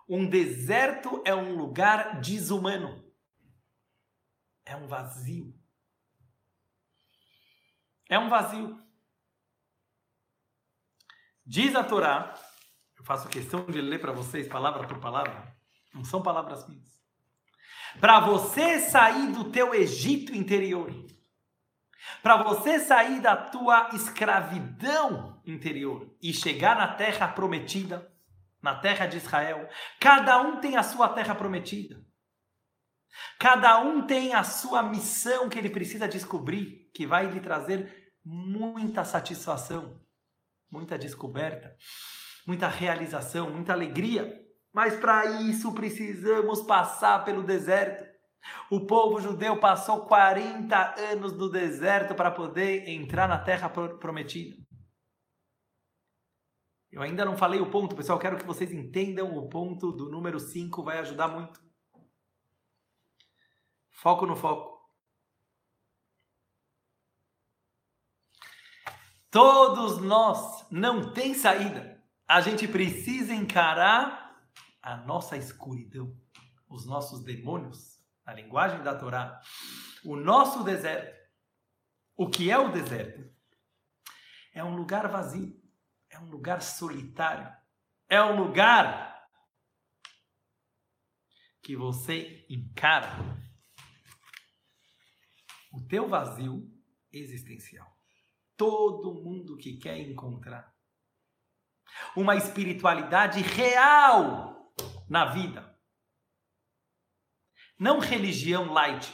Um 0.08 0.30
deserto 0.30 1.22
é 1.26 1.34
um 1.34 1.56
lugar 1.56 2.20
desumano. 2.22 3.04
É 4.66 4.76
um 4.76 4.88
vazio. 4.88 5.54
É 8.10 8.20
um 8.20 8.30
vazio. 8.30 8.80
Diz 11.46 11.76
a 11.76 11.84
Torá, 11.84 12.34
eu 12.98 13.04
faço 13.04 13.30
questão 13.30 13.66
de 13.66 13.80
ler 13.80 14.00
para 14.00 14.12
vocês 14.12 14.48
palavra 14.48 14.88
por 14.88 15.00
palavra, 15.00 15.56
não 15.94 16.04
são 16.04 16.22
palavras 16.22 16.68
minhas. 16.68 17.00
Para 18.00 18.20
você 18.20 18.80
sair 18.80 19.32
do 19.32 19.52
teu 19.52 19.74
Egito 19.74 20.36
interior, 20.36 20.92
para 22.22 22.42
você 22.42 22.80
sair 22.80 23.22
da 23.22 23.36
tua 23.38 23.90
escravidão 23.94 25.40
interior 25.46 26.16
e 26.22 26.34
chegar 26.34 26.76
na 26.76 26.96
terra 26.96 27.28
prometida, 27.28 28.12
na 28.66 28.76
terra 28.76 29.06
de 29.06 29.16
Israel, 29.16 29.70
cada 30.02 30.42
um 30.42 30.60
tem 30.60 30.76
a 30.76 30.84
sua 30.84 31.08
terra 31.08 31.34
prometida. 31.34 31.96
Cada 33.40 33.80
um 33.80 34.06
tem 34.06 34.34
a 34.34 34.44
sua 34.44 34.84
missão 34.84 35.48
que 35.48 35.58
ele 35.58 35.70
precisa 35.70 36.06
descobrir, 36.06 36.92
que 36.94 37.08
vai 37.08 37.28
lhe 37.28 37.40
trazer 37.40 38.12
muita 38.26 39.06
satisfação 39.06 40.04
muita 40.76 40.98
descoberta, 40.98 41.74
muita 42.46 42.68
realização, 42.68 43.50
muita 43.50 43.74
alegria. 43.74 44.42
Mas 44.74 44.96
para 44.98 45.42
isso 45.42 45.74
precisamos 45.74 46.62
passar 46.64 47.24
pelo 47.24 47.44
deserto. 47.44 48.04
O 48.70 48.86
povo 48.86 49.22
judeu 49.22 49.60
passou 49.60 50.06
40 50.06 50.96
anos 51.12 51.32
no 51.34 51.50
deserto 51.50 52.14
para 52.14 52.30
poder 52.30 52.88
entrar 52.90 53.28
na 53.28 53.40
terra 53.40 53.70
prometida. 53.70 54.58
Eu 56.96 57.02
ainda 57.02 57.26
não 57.26 57.36
falei 57.36 57.60
o 57.60 57.70
ponto, 57.70 57.94
pessoal. 57.94 58.18
Quero 58.18 58.38
que 58.38 58.46
vocês 58.46 58.72
entendam 58.72 59.38
o 59.38 59.50
ponto 59.50 59.92
do 59.92 60.10
número 60.10 60.40
5, 60.40 60.82
vai 60.82 60.98
ajudar 61.00 61.28
muito. 61.28 61.62
Foco 63.92 64.26
no 64.26 64.34
foco. 64.34 64.82
Todos 69.30 69.98
nós 69.98 70.66
não 70.72 71.12
tem 71.12 71.34
saída. 71.34 72.02
A 72.26 72.40
gente 72.40 72.66
precisa 72.66 73.34
encarar 73.34 74.42
a 74.82 74.96
nossa 74.96 75.36
escuridão, 75.36 76.18
os 76.70 76.86
nossos 76.86 77.26
demônios, 77.26 78.00
a 78.26 78.34
linguagem 78.34 78.82
da 78.84 78.96
Torá, 78.98 79.42
o 80.06 80.16
nosso 80.16 80.64
deserto. 80.64 81.14
O 82.16 82.30
que 82.30 82.50
é 82.50 82.58
o 82.58 82.72
deserto? 82.72 83.30
É 84.54 84.64
um 84.64 84.78
lugar 84.78 85.10
vazio, 85.10 85.62
é 86.16 86.20
um 86.20 86.30
lugar 86.30 86.62
solitário, 86.62 87.52
é 88.08 88.22
um 88.22 88.38
lugar 88.38 89.28
que 91.62 91.76
você 91.76 92.46
encara 92.50 93.10
o 95.74 95.86
teu 95.88 96.08
vazio 96.08 96.72
existencial. 97.12 97.94
Todo 98.56 99.22
mundo 99.22 99.58
que 99.58 99.78
quer 99.78 99.98
encontrar 99.98 100.74
uma 102.16 102.36
espiritualidade 102.36 103.42
real 103.42 104.74
na 105.10 105.26
vida. 105.26 105.78
Não 107.78 108.00
religião 108.00 108.72
light. 108.72 109.14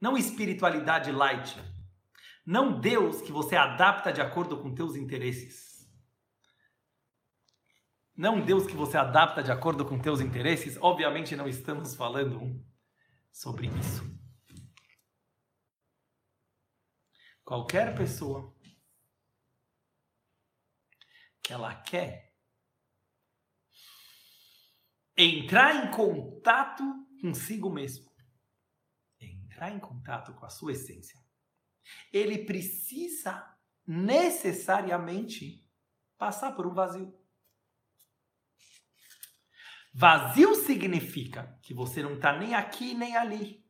Não 0.00 0.16
espiritualidade 0.16 1.12
light. 1.12 1.56
Não 2.44 2.80
Deus 2.80 3.22
que 3.22 3.32
você 3.32 3.56
adapta 3.56 4.12
de 4.12 4.20
acordo 4.20 4.60
com 4.60 4.74
teus 4.74 4.96
interesses. 4.96 5.88
Não 8.16 8.44
Deus 8.44 8.66
que 8.66 8.74
você 8.74 8.96
adapta 8.96 9.42
de 9.42 9.50
acordo 9.50 9.84
com 9.84 9.98
teus 9.98 10.20
interesses. 10.20 10.76
Obviamente 10.80 11.36
não 11.36 11.48
estamos 11.48 11.94
falando 11.94 12.62
sobre 13.30 13.68
isso. 13.68 14.22
qualquer 17.52 17.94
pessoa 17.94 18.56
que 21.42 21.52
ela 21.52 21.74
quer 21.82 22.34
entrar 25.16 25.84
em 25.84 25.90
contato 25.90 26.82
consigo 27.20 27.68
mesmo, 27.68 28.10
entrar 29.20 29.70
em 29.70 29.78
contato 29.78 30.34
com 30.34 30.46
a 30.46 30.48
sua 30.48 30.72
essência, 30.72 31.21
ele 32.12 32.44
precisa 32.44 33.44
necessariamente 33.86 35.66
passar 36.16 36.52
por 36.52 36.66
um 36.66 36.74
vazio. 36.74 37.14
Vazio 39.94 40.54
significa 40.54 41.58
que 41.62 41.74
você 41.74 42.02
não 42.02 42.14
está 42.14 42.38
nem 42.38 42.54
aqui 42.54 42.94
nem 42.94 43.16
ali. 43.16 43.62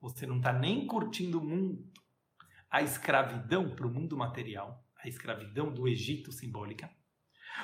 Você 0.00 0.26
não 0.26 0.36
está 0.36 0.52
nem 0.52 0.86
curtindo 0.86 1.38
o 1.38 1.44
mundo 1.44 1.90
a 2.70 2.82
escravidão 2.82 3.74
para 3.74 3.86
o 3.86 3.90
mundo 3.90 4.16
material, 4.16 4.84
a 5.02 5.08
escravidão 5.08 5.72
do 5.72 5.88
Egito 5.88 6.32
simbólica. 6.32 6.90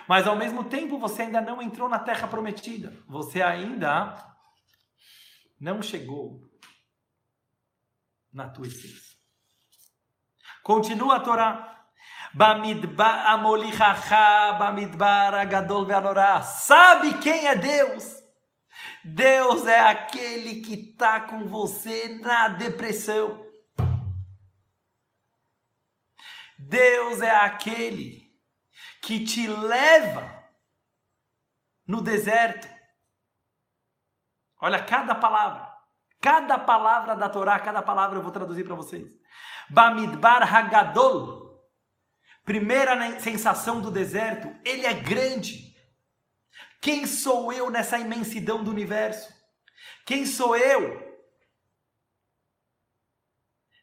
Mas 0.08 0.26
ao 0.26 0.36
mesmo 0.36 0.64
tempo 0.64 0.98
você 0.98 1.22
ainda 1.22 1.40
não 1.40 1.60
entrou 1.60 1.88
na 1.88 1.98
terra 1.98 2.26
prometida. 2.26 2.96
Você 3.06 3.42
ainda 3.42 4.16
não 5.60 5.82
chegou 5.82 6.50
na 8.32 8.48
tua 8.48 8.66
essência. 8.66 9.16
Continua 10.62 11.16
a 11.16 11.20
Torá. 11.20 11.88
Sabe 16.42 17.18
quem 17.18 17.46
é 17.46 17.54
Deus? 17.54 18.22
Deus 19.04 19.66
é 19.66 19.80
aquele 19.80 20.62
que 20.62 20.74
está 20.74 21.20
com 21.20 21.46
você 21.46 22.18
na 22.20 22.48
depressão. 22.48 23.44
Deus 26.58 27.20
é 27.20 27.30
aquele 27.30 28.32
que 29.02 29.24
te 29.24 29.46
leva 29.46 30.42
no 31.86 32.00
deserto. 32.00 32.68
Olha 34.60 34.84
cada 34.84 35.14
palavra, 35.14 35.71
cada 36.22 36.58
palavra 36.58 37.16
da 37.16 37.28
Torá, 37.28 37.58
cada 37.58 37.82
palavra 37.82 38.18
eu 38.18 38.22
vou 38.22 38.30
traduzir 38.32 38.64
para 38.64 38.76
vocês. 38.76 39.12
Bamidbar 39.68 40.42
Hagadol. 40.42 41.42
Primeira 42.44 43.20
sensação 43.20 43.80
do 43.80 43.90
deserto, 43.90 44.48
ele 44.64 44.86
é 44.86 44.94
grande. 44.94 45.76
Quem 46.80 47.06
sou 47.06 47.52
eu 47.52 47.70
nessa 47.70 47.98
imensidão 47.98 48.64
do 48.64 48.70
universo? 48.70 49.32
Quem 50.06 50.24
sou 50.24 50.56
eu 50.56 51.12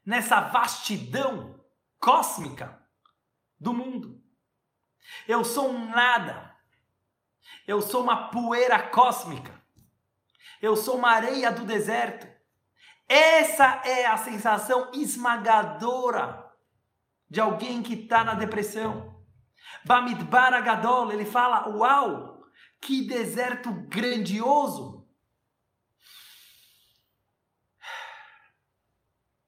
nessa 0.06 0.42
vastidão 0.42 1.64
cósmica 2.00 2.82
do 3.60 3.74
mundo. 3.74 4.22
Eu 5.28 5.44
sou 5.44 5.70
um 5.70 5.90
nada. 5.90 6.56
Eu 7.68 7.82
sou 7.82 8.02
uma 8.04 8.30
poeira 8.30 8.90
cósmica. 8.90 9.60
Eu 10.62 10.76
sou 10.76 10.98
uma 10.98 11.12
areia 11.12 11.52
do 11.52 11.66
deserto. 11.66 12.29
Essa 13.10 13.82
é 13.84 14.06
a 14.06 14.18
sensação 14.18 14.92
esmagadora 14.94 16.48
de 17.28 17.42
alguém 17.42 17.82
que 17.82 17.96
está 17.96 18.24
na 18.24 18.36
depressão. 18.36 19.20
Bamidbar 19.84 20.54
Agadol, 20.54 21.12
ele 21.12 21.26
fala: 21.26 21.68
Uau, 21.70 22.44
que 22.80 23.08
deserto 23.08 23.72
grandioso! 23.88 25.08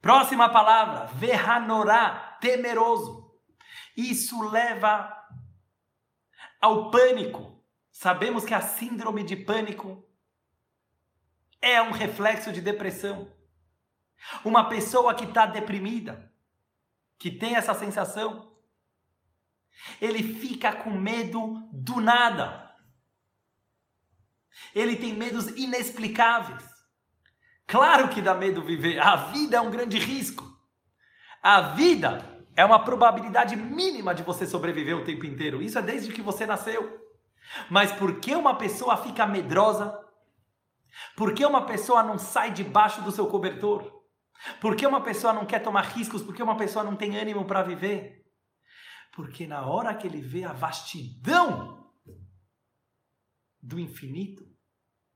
Próxima 0.02 0.50
palavra, 0.50 1.06
Verhanorá 1.14 2.38
temeroso. 2.42 3.32
Isso 3.96 4.42
leva 4.50 5.16
ao 6.60 6.90
pânico. 6.90 7.64
Sabemos 7.92 8.44
que 8.44 8.56
a 8.56 8.62
síndrome 8.62 9.24
de 9.24 9.36
pânico 9.36 10.04
é 11.62 11.80
um 11.80 11.92
reflexo 11.92 12.52
de 12.52 12.62
depressão. 12.62 13.32
Uma 14.44 14.70
pessoa 14.70 15.14
que 15.14 15.26
está 15.26 15.46
deprimida, 15.46 16.32
que 17.18 17.32
tem 17.32 17.56
essa 17.56 17.74
sensação, 17.74 18.52
ele 20.00 20.22
fica 20.22 20.74
com 20.74 20.92
medo 20.92 21.68
do 21.72 22.00
nada. 22.00 22.72
Ele 24.74 24.96
tem 24.96 25.14
medos 25.14 25.48
inexplicáveis. 25.50 26.64
Claro 27.66 28.10
que 28.10 28.22
dá 28.22 28.34
medo 28.36 28.64
viver. 28.64 29.00
A 29.00 29.16
vida 29.16 29.58
é 29.58 29.62
um 29.62 29.72
grande 29.72 29.98
risco. 29.98 30.46
A 31.42 31.62
vida 31.62 32.46
é 32.56 32.66
uma 32.66 32.84
probabilidade 32.84 33.56
mínima 33.56 34.14
de 34.14 34.24
você 34.24 34.46
sobreviver 34.46 34.98
o 34.98 35.04
tempo 35.04 35.26
inteiro. 35.26 35.62
Isso 35.62 35.80
é 35.80 35.82
desde 35.82 36.12
que 36.12 36.22
você 36.22 36.46
nasceu. 36.46 37.00
Mas 37.70 37.92
por 37.92 38.20
que 38.20 38.36
uma 38.36 38.56
pessoa 38.56 38.98
fica 38.98 39.26
medrosa? 39.26 39.98
Por 41.16 41.34
que 41.34 41.46
uma 41.46 41.66
pessoa 41.66 42.04
não 42.04 42.18
sai 42.18 42.52
debaixo 42.52 43.02
do 43.02 43.12
seu 43.12 43.28
cobertor? 43.28 44.01
Por 44.60 44.76
que 44.76 44.86
uma 44.86 45.04
pessoa 45.04 45.34
não 45.34 45.46
quer 45.46 45.60
tomar 45.60 45.82
riscos? 45.82 46.22
Por 46.22 46.36
que 46.36 46.42
uma 46.42 46.58
pessoa 46.58 46.84
não 46.84 46.96
tem 46.96 47.18
ânimo 47.18 47.46
para 47.46 47.62
viver? 47.62 48.26
Porque 49.12 49.46
na 49.46 49.66
hora 49.66 49.94
que 49.96 50.08
ele 50.08 50.22
vê 50.22 50.44
a 50.44 50.54
vastidão 50.54 51.92
do 53.62 53.80
infinito, 53.80 54.44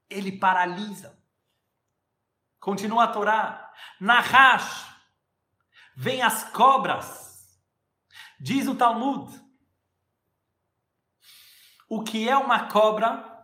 ele 0.09 0.37
paralisa. 0.37 1.21
Continua 2.59 3.05
a 3.05 3.07
Torá. 3.07 3.73
Nahash, 3.99 4.85
vem 5.95 6.21
as 6.21 6.43
cobras. 6.51 7.59
Diz 8.39 8.67
o 8.67 8.75
Talmud. 8.75 9.43
O 11.87 12.03
que 12.03 12.27
é 12.27 12.35
uma 12.35 12.67
cobra? 12.67 13.34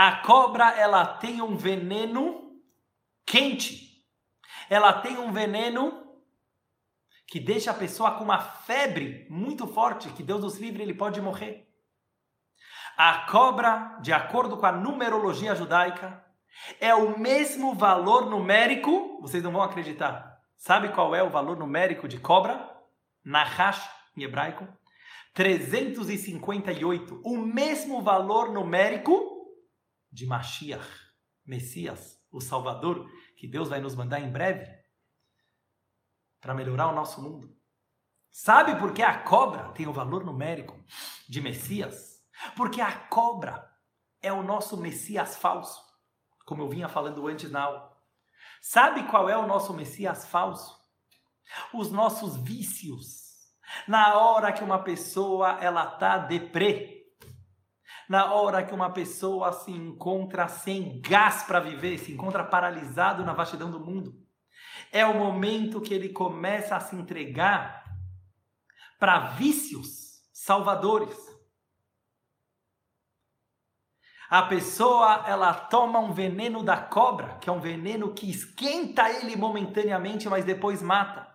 A 0.00 0.12
cobra 0.12 0.78
ela 0.78 1.04
tem 1.04 1.42
um 1.42 1.56
veneno 1.56 2.52
quente. 3.26 4.06
Ela 4.70 4.92
tem 4.92 5.18
um 5.18 5.32
veneno 5.32 6.14
que 7.26 7.40
deixa 7.40 7.72
a 7.72 7.74
pessoa 7.74 8.12
com 8.12 8.22
uma 8.22 8.38
febre 8.38 9.26
muito 9.28 9.66
forte, 9.66 10.08
que 10.10 10.22
Deus 10.22 10.40
nos 10.40 10.56
livre, 10.56 10.84
ele 10.84 10.94
pode 10.94 11.20
morrer. 11.20 11.68
A 12.96 13.26
cobra, 13.28 13.98
de 14.00 14.12
acordo 14.12 14.56
com 14.56 14.66
a 14.66 14.70
numerologia 14.70 15.56
judaica, 15.56 16.24
é 16.78 16.94
o 16.94 17.18
mesmo 17.18 17.74
valor 17.74 18.30
numérico, 18.30 19.20
vocês 19.20 19.42
não 19.42 19.50
vão 19.50 19.62
acreditar. 19.62 20.38
Sabe 20.56 20.90
qual 20.90 21.12
é 21.12 21.24
o 21.24 21.30
valor 21.30 21.56
numérico 21.56 22.06
de 22.06 22.20
cobra? 22.20 22.70
Nahash, 23.24 23.90
em 24.16 24.22
hebraico. 24.22 24.64
358. 25.34 27.20
O 27.24 27.36
mesmo 27.36 28.00
valor 28.00 28.52
numérico 28.52 29.37
de 30.10 30.26
Mashiach, 30.26 30.88
Messias, 31.44 32.22
o 32.30 32.40
Salvador, 32.40 33.10
que 33.36 33.46
Deus 33.46 33.68
vai 33.68 33.80
nos 33.80 33.94
mandar 33.94 34.20
em 34.20 34.30
breve 34.30 34.66
para 36.40 36.54
melhorar 36.54 36.88
o 36.88 36.94
nosso 36.94 37.22
mundo. 37.22 37.56
Sabe 38.30 38.78
por 38.78 38.92
que 38.92 39.02
a 39.02 39.22
cobra 39.22 39.72
tem 39.72 39.86
o 39.86 39.92
valor 39.92 40.24
numérico 40.24 40.78
de 41.28 41.40
Messias? 41.40 42.22
Porque 42.56 42.80
a 42.80 42.92
cobra 42.92 43.68
é 44.20 44.32
o 44.32 44.42
nosso 44.42 44.76
Messias 44.76 45.36
falso, 45.36 45.82
como 46.46 46.62
eu 46.62 46.68
vinha 46.68 46.88
falando 46.88 47.26
antes 47.26 47.50
na 47.50 47.62
aula. 47.62 47.96
Sabe 48.60 49.04
qual 49.04 49.28
é 49.28 49.36
o 49.36 49.46
nosso 49.46 49.72
Messias 49.72 50.26
falso? 50.26 50.78
Os 51.72 51.90
nossos 51.90 52.36
vícios. 52.36 53.28
Na 53.86 54.18
hora 54.18 54.52
que 54.52 54.64
uma 54.64 54.82
pessoa 54.82 55.58
ela 55.60 55.86
tá 55.86 56.18
deprê, 56.18 56.97
na 58.08 58.32
hora 58.32 58.64
que 58.64 58.74
uma 58.74 58.90
pessoa 58.90 59.52
se 59.52 59.70
encontra 59.70 60.48
sem 60.48 61.00
gás 61.00 61.42
para 61.42 61.60
viver, 61.60 61.98
se 61.98 62.12
encontra 62.12 62.42
paralisado 62.42 63.24
na 63.24 63.34
vastidão 63.34 63.70
do 63.70 63.78
mundo, 63.78 64.14
é 64.90 65.04
o 65.04 65.14
momento 65.14 65.80
que 65.80 65.92
ele 65.92 66.08
começa 66.08 66.74
a 66.74 66.80
se 66.80 66.96
entregar 66.96 67.84
para 68.98 69.30
vícios 69.30 70.22
salvadores. 70.32 71.18
A 74.30 74.42
pessoa, 74.42 75.24
ela 75.26 75.54
toma 75.54 75.98
um 75.98 76.12
veneno 76.12 76.62
da 76.62 76.76
cobra, 76.76 77.38
que 77.38 77.48
é 77.48 77.52
um 77.52 77.60
veneno 77.60 78.12
que 78.12 78.30
esquenta 78.30 79.10
ele 79.10 79.36
momentaneamente, 79.36 80.28
mas 80.28 80.44
depois 80.44 80.82
mata. 80.82 81.26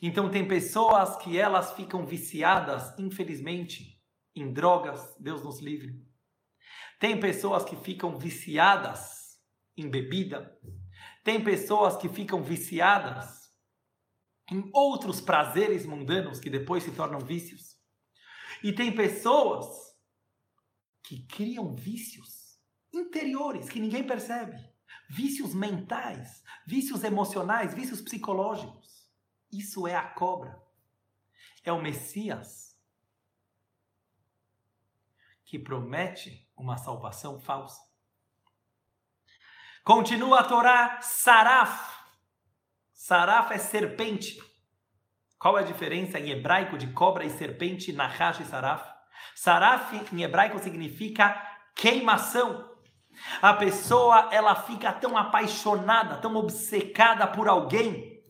Então 0.00 0.30
tem 0.30 0.48
pessoas 0.48 1.16
que 1.16 1.38
elas 1.38 1.72
ficam 1.72 2.06
viciadas, 2.06 2.98
infelizmente, 2.98 3.99
em 4.34 4.52
drogas, 4.52 5.14
Deus 5.18 5.42
nos 5.42 5.60
livre. 5.60 6.00
Tem 6.98 7.18
pessoas 7.18 7.64
que 7.64 7.76
ficam 7.76 8.18
viciadas 8.18 9.40
em 9.76 9.88
bebida. 9.88 10.58
Tem 11.24 11.42
pessoas 11.42 11.96
que 11.96 12.08
ficam 12.08 12.42
viciadas 12.42 13.50
em 14.50 14.68
outros 14.72 15.20
prazeres 15.20 15.86
mundanos 15.86 16.40
que 16.40 16.50
depois 16.50 16.82
se 16.82 16.92
tornam 16.92 17.20
vícios. 17.20 17.78
E 18.62 18.72
tem 18.72 18.94
pessoas 18.94 19.66
que 21.04 21.26
criam 21.26 21.74
vícios 21.74 22.58
interiores 22.92 23.68
que 23.68 23.80
ninguém 23.80 24.04
percebe, 24.06 24.56
vícios 25.08 25.54
mentais, 25.54 26.42
vícios 26.66 27.04
emocionais, 27.04 27.74
vícios 27.74 28.00
psicológicos. 28.00 29.08
Isso 29.52 29.86
é 29.86 29.94
a 29.94 30.02
cobra. 30.02 30.60
É 31.64 31.72
o 31.72 31.80
Messias 31.80 32.69
que 35.50 35.58
promete 35.58 36.48
uma 36.56 36.78
salvação 36.78 37.40
falsa. 37.40 37.80
Continua 39.82 40.38
a 40.38 40.44
Torá, 40.44 41.00
Saraf. 41.02 42.04
Saraf 42.92 43.52
é 43.52 43.58
serpente. 43.58 44.38
Qual 45.40 45.58
é 45.58 45.62
a 45.62 45.66
diferença 45.66 46.20
em 46.20 46.30
hebraico 46.30 46.78
de 46.78 46.92
cobra 46.92 47.24
e 47.24 47.30
serpente, 47.30 47.92
Nahash 47.92 48.38
e 48.38 48.44
Saraf? 48.44 48.88
Saraf 49.34 49.92
em 50.12 50.22
hebraico 50.22 50.60
significa 50.60 51.34
queimação. 51.74 52.70
A 53.42 53.52
pessoa 53.54 54.28
ela 54.30 54.54
fica 54.54 54.92
tão 54.92 55.18
apaixonada, 55.18 56.18
tão 56.18 56.36
obcecada 56.36 57.26
por 57.26 57.48
alguém 57.48 58.22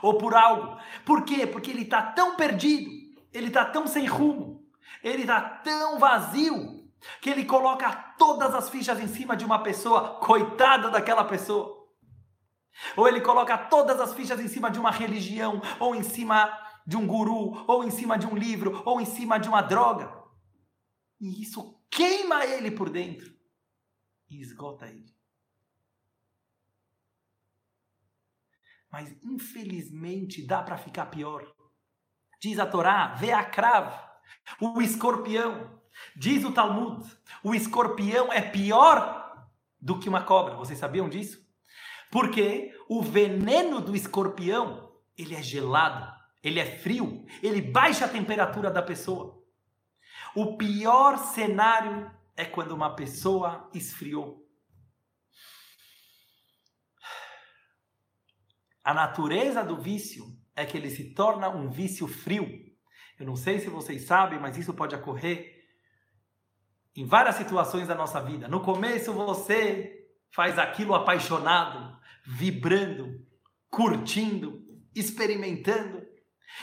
ou 0.00 0.16
por 0.16 0.34
algo. 0.34 0.80
Por 1.04 1.26
quê? 1.26 1.46
Porque 1.46 1.70
ele 1.70 1.82
está 1.82 2.00
tão 2.00 2.36
perdido, 2.36 2.90
ele 3.34 3.48
está 3.48 3.66
tão 3.66 3.86
sem 3.86 4.06
rumo, 4.06 4.57
ele 5.02 5.22
está 5.22 5.40
tão 5.40 5.98
vazio 5.98 6.78
que 7.20 7.30
ele 7.30 7.44
coloca 7.44 7.90
todas 8.18 8.54
as 8.54 8.68
fichas 8.68 8.98
em 9.00 9.08
cima 9.08 9.36
de 9.36 9.44
uma 9.44 9.62
pessoa, 9.62 10.18
coitada 10.20 10.90
daquela 10.90 11.24
pessoa. 11.24 11.86
Ou 12.96 13.08
ele 13.08 13.20
coloca 13.20 13.56
todas 13.56 14.00
as 14.00 14.14
fichas 14.14 14.40
em 14.40 14.48
cima 14.48 14.70
de 14.70 14.78
uma 14.78 14.90
religião, 14.90 15.60
ou 15.80 15.94
em 15.94 16.02
cima 16.02 16.50
de 16.86 16.96
um 16.96 17.06
guru, 17.06 17.64
ou 17.66 17.84
em 17.84 17.90
cima 17.90 18.18
de 18.18 18.26
um 18.26 18.36
livro, 18.36 18.82
ou 18.84 19.00
em 19.00 19.04
cima 19.04 19.38
de 19.38 19.48
uma 19.48 19.60
droga. 19.60 20.12
E 21.20 21.42
isso 21.42 21.80
queima 21.90 22.44
ele 22.44 22.70
por 22.70 22.88
dentro 22.88 23.36
e 24.28 24.40
esgota 24.40 24.86
ele. 24.86 25.14
Mas 28.90 29.12
infelizmente 29.22 30.46
dá 30.46 30.62
para 30.62 30.78
ficar 30.78 31.06
pior. 31.06 31.46
Diz 32.40 32.58
a 32.58 32.66
Torá, 32.66 33.14
vê 33.14 33.32
a 33.32 33.44
cravo, 33.44 34.07
o 34.60 34.80
escorpião. 34.80 35.78
Diz 36.14 36.44
o 36.44 36.52
Talmud, 36.52 37.04
o 37.42 37.54
escorpião 37.54 38.32
é 38.32 38.40
pior 38.40 39.46
do 39.80 39.98
que 39.98 40.08
uma 40.08 40.22
cobra. 40.22 40.54
Vocês 40.54 40.78
sabiam 40.78 41.08
disso? 41.08 41.46
Porque 42.10 42.74
o 42.88 43.02
veneno 43.02 43.80
do 43.80 43.94
escorpião, 43.94 44.92
ele 45.16 45.34
é 45.34 45.42
gelado, 45.42 46.12
ele 46.42 46.60
é 46.60 46.78
frio, 46.78 47.26
ele 47.42 47.60
baixa 47.60 48.04
a 48.04 48.08
temperatura 48.08 48.70
da 48.70 48.82
pessoa. 48.82 49.42
O 50.34 50.56
pior 50.56 51.18
cenário 51.18 52.10
é 52.36 52.44
quando 52.44 52.72
uma 52.72 52.94
pessoa 52.94 53.68
esfriou. 53.74 54.46
A 58.84 58.94
natureza 58.94 59.62
do 59.62 59.76
vício 59.76 60.24
é 60.56 60.64
que 60.64 60.76
ele 60.76 60.88
se 60.88 61.12
torna 61.12 61.48
um 61.48 61.68
vício 61.68 62.06
frio. 62.06 62.67
Eu 63.18 63.26
não 63.26 63.36
sei 63.36 63.58
se 63.58 63.68
vocês 63.68 64.04
sabem, 64.04 64.38
mas 64.38 64.56
isso 64.56 64.72
pode 64.72 64.94
ocorrer 64.94 65.58
em 66.94 67.04
várias 67.04 67.36
situações 67.36 67.88
da 67.88 67.94
nossa 67.94 68.20
vida. 68.20 68.48
No 68.48 68.60
começo 68.60 69.12
você 69.12 70.06
faz 70.30 70.58
aquilo 70.58 70.94
apaixonado, 70.94 71.98
vibrando, 72.26 73.24
curtindo, 73.70 74.62
experimentando, 74.94 76.06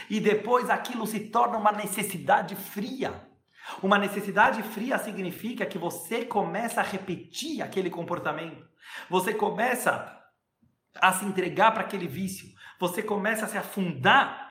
e 0.09 0.19
depois 0.19 0.69
aquilo 0.69 1.05
se 1.05 1.29
torna 1.29 1.57
uma 1.57 1.71
necessidade 1.71 2.55
fria. 2.55 3.27
Uma 3.81 3.97
necessidade 3.97 4.61
fria 4.61 4.97
significa 4.97 5.65
que 5.65 5.77
você 5.77 6.23
começa 6.23 6.81
a 6.81 6.83
repetir 6.83 7.61
aquele 7.61 7.89
comportamento. 7.89 8.65
Você 9.09 9.33
começa 9.33 10.21
a 10.95 11.11
se 11.13 11.25
entregar 11.25 11.71
para 11.71 11.81
aquele 11.81 12.07
vício. 12.07 12.47
Você 12.79 13.01
começa 13.01 13.45
a 13.45 13.47
se 13.47 13.57
afundar 13.57 14.44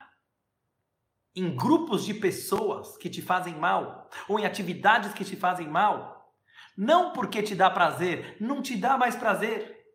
em 1.35 1.53
grupos 1.55 2.05
de 2.05 2.13
pessoas 2.13 2.97
que 2.97 3.09
te 3.09 3.21
fazem 3.21 3.55
mal 3.55 4.09
ou 4.27 4.39
em 4.39 4.45
atividades 4.45 5.13
que 5.13 5.25
te 5.25 5.35
fazem 5.35 5.67
mal. 5.67 6.33
Não 6.77 7.11
porque 7.11 7.43
te 7.43 7.55
dá 7.55 7.69
prazer, 7.69 8.37
não 8.39 8.61
te 8.61 8.77
dá 8.77 8.97
mais 8.97 9.15
prazer. 9.15 9.85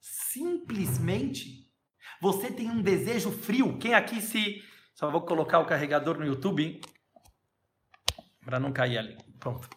Simplesmente 0.00 1.70
você 2.20 2.50
tem 2.50 2.70
um 2.70 2.82
desejo 2.82 3.32
frio. 3.32 3.78
Quem 3.78 3.94
aqui 3.94 4.20
se. 4.20 4.62
Só 4.94 5.10
vou 5.10 5.22
colocar 5.22 5.58
o 5.58 5.66
carregador 5.66 6.18
no 6.18 6.26
YouTube 6.26 6.80
para 8.44 8.60
não 8.60 8.72
cair 8.72 8.98
ali. 8.98 9.16
Pronto. 9.40 9.68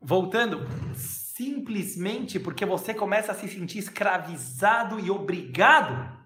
Voltando, 0.00 0.60
simplesmente 0.94 2.38
porque 2.38 2.64
você 2.64 2.92
começa 2.92 3.32
a 3.32 3.34
se 3.34 3.48
sentir 3.48 3.78
escravizado 3.78 5.00
e 5.00 5.10
obrigado 5.10 6.23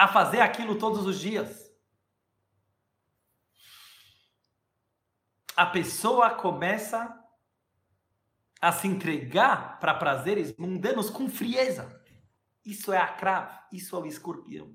a 0.00 0.08
fazer 0.08 0.40
aquilo 0.40 0.78
todos 0.78 1.04
os 1.04 1.20
dias. 1.20 1.70
A 5.54 5.66
pessoa 5.66 6.30
começa 6.30 7.22
a 8.62 8.72
se 8.72 8.88
entregar 8.88 9.78
para 9.78 9.92
prazeres 9.92 10.56
mundanos 10.56 11.10
com 11.10 11.28
frieza. 11.28 12.02
Isso 12.64 12.94
é 12.94 12.96
a 12.96 13.08
cravo, 13.08 13.58
isso 13.70 13.94
é 13.94 13.98
o 13.98 14.06
escorpião. 14.06 14.74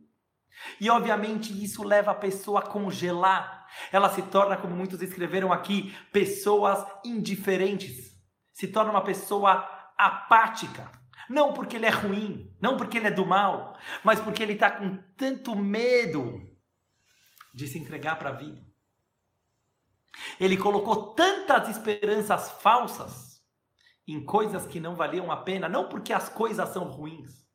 E 0.79 0.91
obviamente 0.91 1.51
isso 1.63 1.83
leva 1.83 2.11
a 2.11 2.15
pessoa 2.15 2.59
a 2.59 2.67
congelar. 2.67 3.67
Ela 3.91 4.11
se 4.11 4.21
torna, 4.21 4.55
como 4.55 4.75
muitos 4.75 5.01
escreveram 5.01 5.51
aqui, 5.51 5.91
pessoas 6.11 6.85
indiferentes. 7.03 8.15
Se 8.53 8.67
torna 8.67 8.91
uma 8.91 9.03
pessoa 9.03 9.67
apática. 9.97 10.91
Não 11.29 11.53
porque 11.53 11.75
ele 11.75 11.85
é 11.85 11.89
ruim, 11.89 12.55
não 12.61 12.77
porque 12.77 12.97
ele 12.97 13.07
é 13.07 13.11
do 13.11 13.25
mal, 13.25 13.77
mas 14.03 14.19
porque 14.19 14.43
ele 14.43 14.53
está 14.53 14.71
com 14.71 14.97
tanto 15.17 15.55
medo 15.55 16.41
de 17.53 17.67
se 17.67 17.79
entregar 17.79 18.17
para 18.17 18.29
a 18.29 18.33
vida. 18.33 18.61
Ele 20.39 20.57
colocou 20.57 21.13
tantas 21.13 21.69
esperanças 21.69 22.51
falsas 22.61 23.41
em 24.07 24.23
coisas 24.23 24.67
que 24.67 24.79
não 24.79 24.95
valiam 24.95 25.31
a 25.31 25.37
pena, 25.37 25.67
não 25.67 25.89
porque 25.89 26.13
as 26.13 26.29
coisas 26.29 26.69
são 26.69 26.85
ruins, 26.85 27.45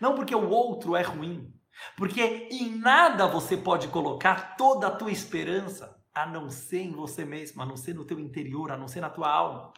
não 0.00 0.14
porque 0.14 0.34
o 0.34 0.48
outro 0.48 0.94
é 0.94 1.02
ruim, 1.02 1.52
porque 1.96 2.48
em 2.50 2.76
nada 2.76 3.26
você 3.26 3.56
pode 3.56 3.88
colocar 3.88 4.56
toda 4.56 4.88
a 4.88 4.94
tua 4.94 5.10
esperança 5.10 5.96
a 6.14 6.26
não 6.26 6.48
ser 6.48 6.80
em 6.80 6.92
você 6.92 7.24
mesmo, 7.24 7.62
a 7.62 7.66
não 7.66 7.76
ser 7.76 7.94
no 7.94 8.04
teu 8.04 8.18
interior, 8.18 8.72
a 8.72 8.76
não 8.76 8.88
ser 8.88 9.00
na 9.00 9.10
tua 9.10 9.30
alma. 9.30 9.72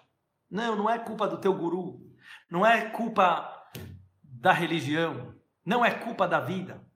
Não, 0.50 0.76
não 0.76 0.88
é 0.88 0.98
culpa 0.98 1.26
do 1.26 1.40
teu 1.40 1.52
guru. 1.52 2.07
Não 2.50 2.64
é 2.64 2.90
culpa 2.90 3.70
da 4.22 4.52
religião. 4.52 5.34
Não 5.64 5.84
é 5.84 5.90
culpa 5.90 6.26
da 6.26 6.40
vida. 6.40 6.86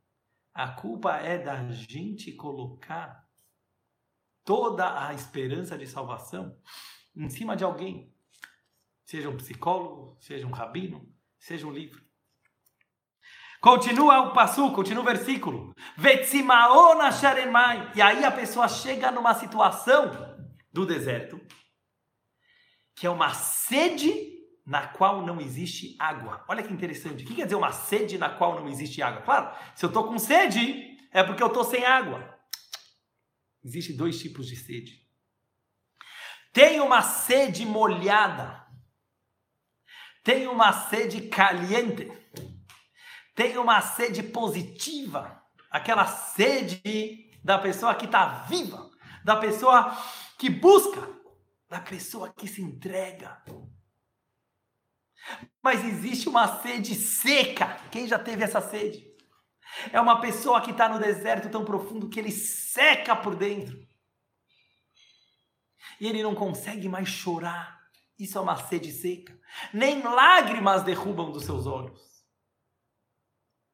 A 0.55 0.68
culpa 0.68 1.16
é 1.16 1.38
da 1.38 1.64
gente 1.70 2.32
colocar 2.32 3.26
toda 4.44 5.07
a 5.07 5.14
esperança 5.14 5.76
de 5.78 5.86
salvação 5.86 6.57
em 7.14 7.28
cima 7.28 7.57
de 7.57 7.64
alguém. 7.64 8.12
Seja 9.05 9.28
um 9.28 9.36
psicólogo, 9.36 10.16
seja 10.20 10.46
um 10.46 10.50
rabino, 10.50 11.09
seja 11.38 11.66
um 11.66 11.72
livro. 11.72 12.03
Continua 13.61 14.20
o 14.22 14.32
passo, 14.32 14.72
continua 14.72 15.03
o 15.03 15.07
versículo. 15.07 15.74
Vetsimaona 15.96 17.12
sharemai. 17.12 17.92
E 17.94 18.03
aí 18.03 18.24
a 18.24 18.32
pessoa 18.32 18.68
chega 18.68 19.11
numa 19.11 19.34
situação 19.34 20.11
do 20.72 20.84
deserto 20.84 21.40
que 22.94 23.07
é 23.07 23.11
uma 23.11 23.34
sede 23.34 24.41
na 24.65 24.87
qual 24.87 25.27
não 25.27 25.41
existe 25.41 25.97
água. 25.99 26.45
Olha 26.49 26.63
que 26.63 26.73
interessante. 26.73 27.25
O 27.25 27.27
que 27.27 27.35
quer 27.35 27.45
dizer 27.45 27.57
uma 27.57 27.73
sede 27.73 28.17
na 28.17 28.31
qual 28.31 28.61
não 28.61 28.69
existe 28.69 29.03
água? 29.03 29.23
Claro, 29.23 29.57
se 29.75 29.85
eu 29.85 29.89
estou 29.89 30.05
com 30.05 30.19
sede, 30.19 30.99
é 31.13 31.23
porque 31.23 31.43
eu 31.43 31.49
estou 31.49 31.65
sem 31.65 31.85
água. 31.85 32.39
Existem 33.65 33.97
dois 33.97 34.21
tipos 34.21 34.47
de 34.47 34.57
sede. 34.57 35.03
Tem 36.53 36.81
uma 36.81 37.03
sede 37.03 37.65
molhada. 37.65 38.67
Tem 40.23 40.47
uma 40.47 40.73
sede 40.73 41.29
caliente. 41.29 42.11
Tem 43.35 43.57
uma 43.57 43.81
sede 43.81 44.23
positiva. 44.23 45.43
Aquela 45.71 46.07
sede 46.07 47.31
da 47.43 47.59
pessoa 47.59 47.95
que 47.95 48.05
está 48.05 48.45
viva. 48.45 48.91
Da 49.25 49.37
pessoa 49.37 49.97
que 50.39 50.51
busca. 50.51 51.09
Da 51.69 51.81
pessoa 51.81 52.33
que 52.33 52.47
se 52.47 52.63
entrega. 52.63 53.43
Mas 55.62 55.85
existe 55.85 56.29
uma 56.29 56.61
sede 56.61 56.95
seca. 56.95 57.77
Quem 57.91 58.07
já 58.07 58.18
teve 58.18 58.43
essa 58.43 58.61
sede? 58.61 59.07
É 59.93 60.01
uma 60.01 60.20
pessoa 60.20 60.61
que 60.61 60.70
está 60.70 60.89
no 60.89 60.99
deserto 60.99 61.51
tão 61.51 61.64
profundo 61.64 62.09
que 62.09 62.18
ele 62.18 62.31
seca 62.31 63.16
por 63.16 63.35
dentro. 63.35 63.79
E 66.01 66.07
ele 66.07 66.23
não 66.23 66.35
consegue 66.35 66.89
mais 66.89 67.09
chorar. 67.09 67.81
Isso 68.18 68.37
é 68.37 68.41
uma 68.41 68.57
sede 68.57 68.93
seca. 68.93 69.39
Nem 69.73 70.03
lágrimas 70.03 70.83
derrubam 70.83 71.31
dos 71.31 71.45
seus 71.45 71.66
olhos. 71.66 72.01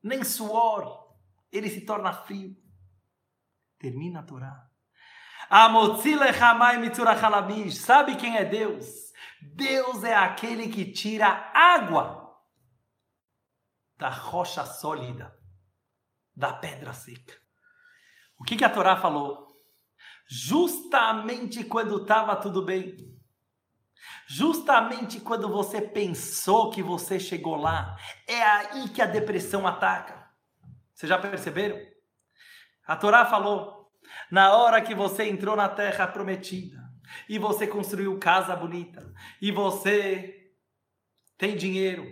Nem 0.02 0.22
suor. 0.22 1.08
Ele 1.50 1.70
se 1.70 1.80
torna 1.80 2.12
frio. 2.12 2.56
Termina 3.78 4.20
a 4.20 4.22
Torá. 4.22 4.68
Sabe 7.80 8.16
quem 8.16 8.36
é 8.36 8.44
Deus? 8.44 9.07
Deus 9.40 10.04
é 10.04 10.14
aquele 10.14 10.68
que 10.68 10.90
tira 10.90 11.50
água 11.54 12.28
da 13.96 14.08
rocha 14.08 14.64
sólida, 14.64 15.36
da 16.34 16.52
pedra 16.52 16.92
seca. 16.92 17.34
O 18.38 18.44
que, 18.44 18.56
que 18.56 18.64
a 18.64 18.70
Torá 18.70 18.96
falou? 18.96 19.48
Justamente 20.28 21.64
quando 21.64 22.02
estava 22.02 22.36
tudo 22.36 22.64
bem, 22.64 22.96
justamente 24.26 25.20
quando 25.20 25.48
você 25.48 25.80
pensou 25.80 26.70
que 26.70 26.82
você 26.82 27.18
chegou 27.18 27.56
lá, 27.56 27.96
é 28.26 28.42
aí 28.42 28.88
que 28.88 29.02
a 29.02 29.06
depressão 29.06 29.66
ataca. 29.66 30.30
Vocês 30.94 31.08
já 31.08 31.18
perceberam? 31.18 31.78
A 32.86 32.96
Torá 32.96 33.26
falou: 33.26 33.90
na 34.30 34.52
hora 34.54 34.82
que 34.82 34.94
você 34.94 35.28
entrou 35.28 35.56
na 35.56 35.68
terra 35.68 36.06
prometida, 36.06 36.77
e 37.28 37.38
você 37.38 37.66
construiu 37.66 38.18
casa 38.18 38.54
bonita, 38.56 39.12
e 39.40 39.50
você 39.50 40.54
tem 41.36 41.56
dinheiro. 41.56 42.04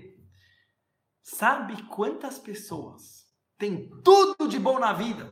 Sabe 1.23 1.83
quantas 1.89 2.39
pessoas 2.39 3.27
têm 3.59 3.91
tudo 4.03 4.49
de 4.49 4.59
bom 4.59 4.79
na 4.79 4.93
vida 4.93 5.31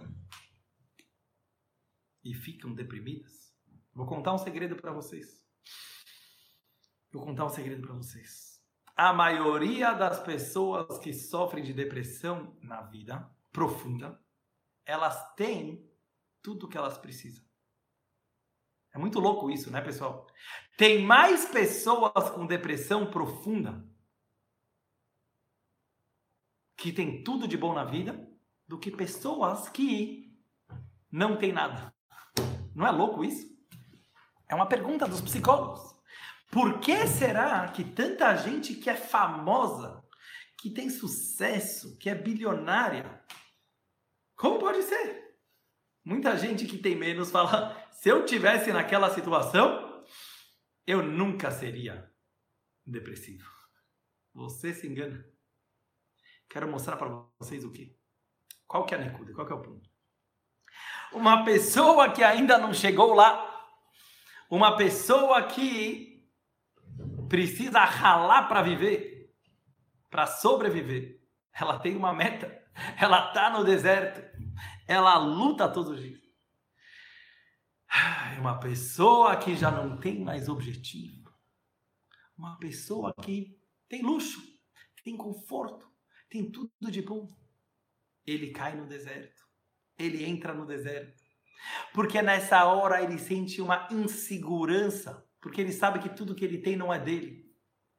e 2.25 2.35
ficam 2.35 2.75
deprimidas? 2.75 3.55
Vou 3.95 4.07
contar 4.07 4.35
um 4.35 4.39
segredo 4.39 4.75
para 4.75 4.93
vocês. 4.93 5.41
Vou 7.13 7.25
contar 7.25 7.45
um 7.45 7.49
segredo 7.49 7.87
para 7.87 7.95
vocês. 7.95 8.61
A 8.97 9.13
maioria 9.13 9.93
das 9.93 10.21
pessoas 10.21 10.99
que 10.99 11.13
sofrem 11.13 11.63
de 11.63 11.73
depressão 11.73 12.59
na 12.61 12.83
vida 12.83 13.31
profunda, 13.53 14.21
elas 14.85 15.35
têm 15.35 15.89
tudo 16.43 16.69
que 16.69 16.77
elas 16.77 16.99
precisam. 16.99 17.45
É 18.95 18.99
muito 18.99 19.19
louco 19.19 19.51
isso, 19.51 19.73
né, 19.73 19.81
pessoal? 19.81 20.25
Tem 20.79 21.03
mais 21.03 21.47
pessoas 21.47 22.31
com 22.31 22.47
depressão 22.47 23.11
profunda 23.11 23.85
que 26.77 26.93
tem 26.93 27.25
tudo 27.25 27.49
de 27.49 27.57
bom 27.57 27.75
na 27.75 27.85
vida 27.85 28.31
do 28.69 28.79
que 28.79 28.91
pessoas 28.91 29.69
que 29.69 30.33
não 31.11 31.37
têm 31.37 31.53
nada. 31.53 31.93
Não 32.75 32.87
é 32.87 32.91
louco 32.91 33.25
isso? 33.25 33.53
É 34.49 34.55
uma 34.55 34.67
pergunta 34.67 35.09
dos 35.09 35.21
psicólogos. 35.21 35.95
Por 36.51 36.79
que 36.79 37.07
será 37.09 37.69
que 37.69 37.83
tanta 37.83 38.37
gente 38.37 38.75
que 38.75 38.89
é 38.89 38.95
famosa, 38.95 40.05
que 40.57 40.71
tem 40.71 40.89
sucesso, 40.89 41.99
que 41.99 42.09
é 42.09 42.15
bilionária, 42.15 43.25
como 44.37 44.61
pode 44.61 44.83
ser? 44.83 45.24
Muita 46.05 46.37
gente 46.37 46.67
que 46.67 46.77
tem 46.79 46.95
menos 46.95 47.31
fala: 47.31 47.75
se 47.91 48.09
eu 48.09 48.25
tivesse 48.25 48.73
naquela 48.73 49.11
situação, 49.11 50.05
eu 50.87 51.03
nunca 51.03 51.51
seria 51.51 52.13
depressivo. 52.87 53.49
Você 54.35 54.75
se 54.75 54.87
engana. 54.87 55.25
Quero 56.49 56.71
mostrar 56.71 56.97
para 56.97 57.09
vocês 57.39 57.65
o 57.65 57.73
que. 57.73 57.97
Qual 58.67 58.85
que 58.85 58.95
é 58.95 58.99
a 58.99 59.01
Necuda? 59.01 59.33
Qual 59.33 59.47
que 59.47 59.53
é 59.53 59.57
o 59.57 59.63
ponto? 59.63 59.89
Uma 61.13 61.45
pessoa 61.45 62.13
que 62.13 62.23
ainda 62.23 62.59
não 62.59 62.75
chegou 62.75 63.15
lá, 63.15 63.67
uma 64.51 64.77
pessoa 64.77 65.43
que 65.45 66.29
precisa 67.29 67.81
ralar 67.81 68.49
para 68.49 68.63
viver, 68.63 69.33
para 70.11 70.27
sobreviver, 70.27 71.21
ela 71.53 71.79
tem 71.79 71.97
uma 71.97 72.13
meta, 72.13 72.63
ela 73.01 73.29
está 73.29 73.51
no 73.51 73.65
deserto, 73.65 74.23
ela 74.87 75.17
luta 75.19 75.69
todos 75.69 75.93
os 75.93 76.01
dias. 76.01 76.21
É 78.35 78.41
uma 78.41 78.59
pessoa 78.59 79.37
que 79.37 79.55
já 79.55 79.71
não 79.71 79.97
tem 79.97 80.21
mais 80.21 80.49
objetivo. 80.49 81.33
Uma 82.37 82.59
pessoa 82.59 83.15
que 83.15 83.57
tem 83.89 84.03
luxo, 84.03 84.43
tem 85.05 85.17
conforto, 85.17 85.89
tem 86.29 86.51
tudo 86.51 86.91
de 86.91 87.01
bom. 87.01 87.29
Ele 88.27 88.51
cai 88.51 88.77
no 88.77 88.87
deserto. 88.87 89.45
Ele 89.97 90.25
entra 90.25 90.53
no 90.53 90.67
deserto. 90.67 91.23
Porque 91.93 92.21
nessa 92.21 92.65
hora 92.65 93.03
ele 93.03 93.19
sente 93.19 93.61
uma 93.61 93.87
insegurança. 93.91 95.25
Porque 95.41 95.61
ele 95.61 95.73
sabe 95.73 96.01
que 96.01 96.09
tudo 96.09 96.35
que 96.35 96.45
ele 96.45 96.59
tem 96.59 96.75
não 96.75 96.93
é 96.93 96.99
dele. 96.99 97.44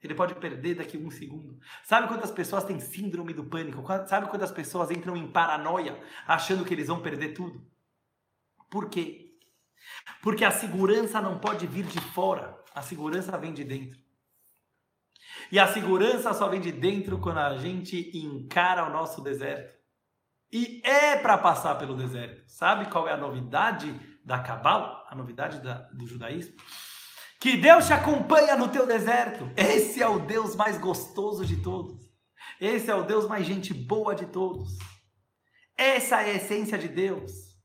Ele 0.05 0.15
pode 0.15 0.35
perder 0.35 0.75
daqui 0.75 0.97
a 0.97 0.99
um 0.99 1.09
segundo. 1.09 1.59
Sabe 1.83 2.07
quantas 2.07 2.31
pessoas 2.31 2.63
têm 2.63 2.79
síndrome 2.79 3.33
do 3.33 3.43
pânico? 3.43 3.83
Sabe 4.07 4.29
quantas 4.29 4.51
pessoas 4.51 4.91
entram 4.91 5.15
em 5.15 5.31
paranoia 5.31 5.99
achando 6.27 6.63
que 6.63 6.73
eles 6.73 6.87
vão 6.87 7.01
perder 7.01 7.33
tudo? 7.33 7.65
Por 8.69 8.89
quê? 8.89 9.33
Porque 10.21 10.43
a 10.43 10.51
segurança 10.51 11.21
não 11.21 11.39
pode 11.39 11.67
vir 11.67 11.85
de 11.85 11.99
fora, 11.99 12.57
a 12.73 12.81
segurança 12.81 13.37
vem 13.37 13.53
de 13.53 13.63
dentro. 13.63 13.99
E 15.51 15.59
a 15.59 15.67
segurança 15.67 16.33
só 16.33 16.47
vem 16.47 16.59
de 16.59 16.71
dentro 16.71 17.19
quando 17.19 17.39
a 17.39 17.57
gente 17.57 18.11
encara 18.17 18.85
o 18.85 18.91
nosso 18.91 19.21
deserto. 19.21 19.75
E 20.51 20.81
é 20.83 21.17
para 21.17 21.37
passar 21.37 21.75
pelo 21.75 21.95
deserto. 21.95 22.43
Sabe 22.47 22.89
qual 22.89 23.07
é 23.07 23.11
a 23.11 23.17
novidade 23.17 23.93
da 24.23 24.39
Cabala? 24.39 25.05
A 25.09 25.15
novidade 25.15 25.61
da, 25.61 25.79
do 25.91 26.07
judaísmo? 26.07 26.55
Que 27.45 27.57
Deus 27.57 27.85
te 27.85 27.93
acompanha 27.93 28.55
no 28.55 28.69
teu 28.69 28.87
deserto. 28.87 29.47
Esse 29.55 30.01
é 30.01 30.07
o 30.07 30.17
Deus 30.17 30.55
mais 30.55 30.79
gostoso 30.79 31.45
de 31.45 31.57
todos. 31.57 31.95
Esse 32.59 32.89
é 32.89 32.95
o 32.95 33.03
Deus 33.03 33.27
mais 33.27 33.45
gente 33.45 33.71
boa 33.71 34.15
de 34.15 34.25
todos. 34.25 34.79
Essa 35.77 36.23
é 36.23 36.31
a 36.31 36.33
essência 36.37 36.75
de 36.75 36.87
Deus. 36.87 37.55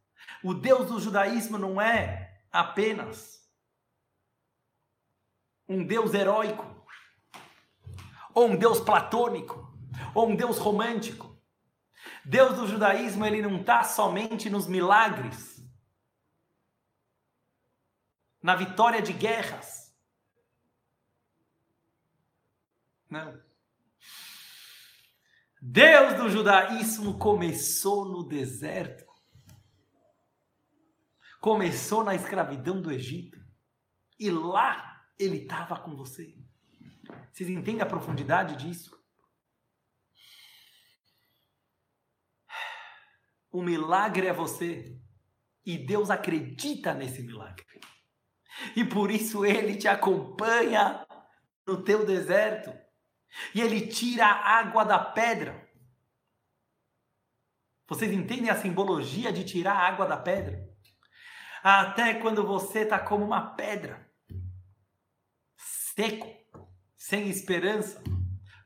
O 0.45 0.53
Deus 0.53 0.89
do 0.89 1.01
judaísmo 1.01 1.57
não 1.57 1.81
é 1.81 2.43
apenas 2.53 3.41
um 5.66 5.83
Deus 5.83 6.12
heróico, 6.12 6.66
ou 8.35 8.49
um 8.49 8.57
Deus 8.57 8.81
platônico, 8.81 9.66
ou 10.14 10.28
um 10.28 10.37
Deus 10.37 10.59
romântico. 10.59 11.35
Deus 12.22 12.55
do 12.55 12.68
judaísmo 12.68 13.24
ele 13.24 13.41
não 13.41 13.57
está 13.57 13.83
somente 13.83 14.51
nos 14.51 14.66
milagres, 14.66 15.49
na 18.43 18.55
vitória 18.55 19.03
de 19.03 19.12
guerras. 19.12 19.95
Não. 23.09 23.43
Deus 25.61 26.14
do 26.14 26.30
judaísmo 26.30 27.18
começou 27.18 28.07
no 28.07 28.26
deserto. 28.26 29.05
Começou 31.41 32.03
na 32.03 32.14
escravidão 32.14 32.80
do 32.80 32.91
Egito. 32.91 33.38
E 34.18 34.30
lá 34.30 35.05
ele 35.18 35.38
estava 35.38 35.78
com 35.78 35.95
você. 35.97 36.34
Vocês 37.32 37.51
entendem 37.51 37.82
a 37.82 37.86
profundidade 37.86 38.57
disso? 38.57 38.99
O 43.51 43.62
milagre 43.62 44.28
é 44.28 44.32
você. 44.32 44.99
E 45.64 45.76
Deus 45.76 46.11
acredita 46.11 46.95
nesse 46.95 47.22
milagre. 47.22 47.66
E 48.76 48.84
por 48.84 49.11
isso 49.11 49.44
ele 49.44 49.76
te 49.76 49.88
acompanha 49.88 51.06
no 51.66 51.82
teu 51.82 52.04
deserto. 52.04 52.72
E 53.54 53.61
ele 53.61 53.86
tira 53.86 54.26
a 54.26 54.58
água 54.58 54.84
da 54.84 54.98
pedra. 54.98 55.68
Vocês 57.88 58.12
entendem 58.12 58.50
a 58.50 58.56
simbologia 58.56 59.32
de 59.32 59.44
tirar 59.44 59.74
a 59.74 59.88
água 59.88 60.06
da 60.06 60.16
pedra? 60.16 60.68
Até 61.62 62.14
quando 62.14 62.46
você 62.46 62.80
está 62.80 62.98
como 62.98 63.24
uma 63.24 63.54
pedra, 63.54 64.11
seco, 65.56 66.26
sem 66.96 67.28
esperança, 67.28 68.02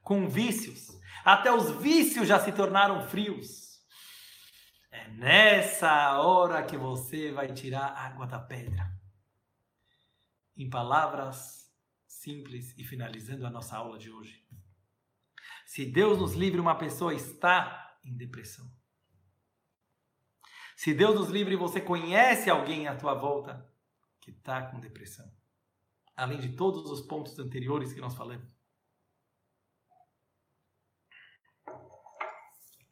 com 0.03 0.29
vícios. 0.29 0.89
Até 1.25 1.51
os 1.51 1.71
vícios 1.81 2.29
já 2.29 2.39
se 2.39 2.53
tornaram 2.53 3.09
frios. 3.09 3.81
É 4.93 5.09
nessa 5.09 6.21
hora 6.21 6.63
que 6.63 6.77
você 6.77 7.33
vai 7.33 7.53
tirar 7.53 7.87
a 7.87 8.07
água 8.07 8.27
da 8.27 8.39
pedra. 8.39 8.94
Em 10.57 10.71
palavras 10.71 11.65
simples 12.07 12.75
e 12.79 12.85
finalizando 12.85 13.47
a 13.47 13.51
nossa 13.51 13.77
aula 13.77 13.99
de 13.99 14.11
hoje. 14.11 14.45
Se 15.67 15.85
Deus 15.85 16.19
nos 16.19 16.35
livre, 16.35 16.61
uma 16.61 16.77
pessoa 16.77 17.15
está 17.15 17.99
em 18.05 18.17
depressão. 18.17 18.71
Se 20.77 20.93
Deus 20.93 21.15
nos 21.15 21.29
livre, 21.29 21.57
você 21.57 21.81
conhece 21.81 22.51
alguém 22.51 22.89
à 22.89 22.97
tua 22.97 23.15
volta 23.15 23.71
que 24.21 24.31
está 24.31 24.71
com 24.71 24.81
depressão. 24.81 25.31
Além 26.17 26.39
de 26.39 26.57
todos 26.57 26.91
os 26.91 27.01
pontos 27.07 27.39
anteriores 27.39 27.93
que 27.93 28.01
nós 28.01 28.15
falamos. 28.15 28.49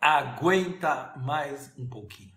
Aguenta 0.00 1.16
mais 1.18 1.76
um 1.78 1.88
pouquinho. 1.88 2.36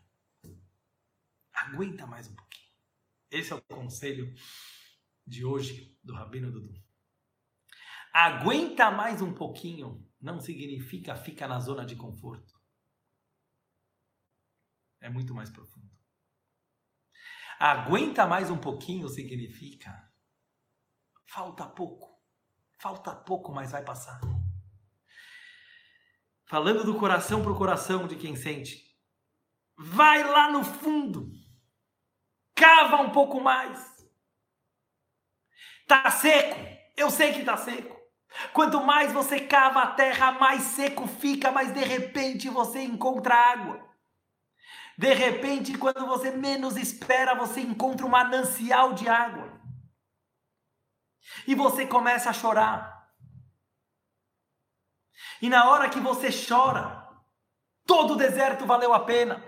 Aguenta 1.51 2.05
mais 2.05 2.27
um 2.27 2.35
pouquinho. 2.35 2.69
Esse 3.31 3.51
é 3.51 3.55
o 3.55 3.61
conselho 3.63 4.33
de 5.25 5.45
hoje 5.45 5.97
do 6.03 6.13
Rabino 6.13 6.51
Dudu. 6.51 6.73
Aguenta 8.13 8.91
mais 8.91 9.21
um 9.21 9.33
pouquinho 9.33 10.05
não 10.21 10.39
significa 10.39 11.15
fica 11.15 11.47
na 11.47 11.59
zona 11.59 11.85
de 11.85 11.95
conforto. 11.95 12.53
É 15.01 15.09
muito 15.09 15.33
mais 15.33 15.49
profundo. 15.49 15.91
Aguenta 17.59 18.25
mais 18.25 18.49
um 18.49 18.57
pouquinho 18.57 19.07
significa 19.07 20.11
falta 21.27 21.67
pouco. 21.67 22.15
Falta 22.79 23.15
pouco, 23.15 23.51
mas 23.51 23.71
vai 23.71 23.83
passar. 23.83 24.19
Falando 26.47 26.83
do 26.83 26.99
coração 26.99 27.41
para 27.41 27.51
o 27.51 27.57
coração 27.57 28.07
de 28.07 28.15
quem 28.15 28.35
sente. 28.35 28.83
Vai 29.77 30.23
lá 30.23 30.51
no 30.51 30.63
fundo. 30.63 31.31
Cava 32.55 33.01
um 33.01 33.11
pouco 33.11 33.41
mais. 33.41 33.94
Tá 35.87 36.09
seco. 36.09 36.55
Eu 36.95 37.09
sei 37.09 37.33
que 37.33 37.43
tá 37.43 37.57
seco. 37.57 37.95
Quanto 38.53 38.83
mais 38.83 39.13
você 39.13 39.39
cava 39.39 39.81
a 39.81 39.91
terra, 39.91 40.33
mais 40.33 40.61
seco 40.63 41.07
fica, 41.07 41.51
mas 41.51 41.73
de 41.73 41.83
repente 41.83 42.49
você 42.49 42.81
encontra 42.81 43.33
água. 43.33 43.83
De 44.97 45.13
repente, 45.13 45.77
quando 45.77 46.05
você 46.05 46.31
menos 46.31 46.77
espera, 46.77 47.35
você 47.35 47.61
encontra 47.61 48.05
um 48.05 48.09
manancial 48.09 48.93
de 48.93 49.07
água. 49.07 49.61
E 51.47 51.55
você 51.55 51.85
começa 51.85 52.29
a 52.29 52.33
chorar. 52.33 52.95
E 55.41 55.49
na 55.49 55.69
hora 55.69 55.89
que 55.89 55.99
você 55.99 56.29
chora, 56.31 57.07
todo 57.85 58.13
o 58.13 58.17
deserto 58.17 58.65
valeu 58.65 58.93
a 58.93 59.01
pena. 59.01 59.43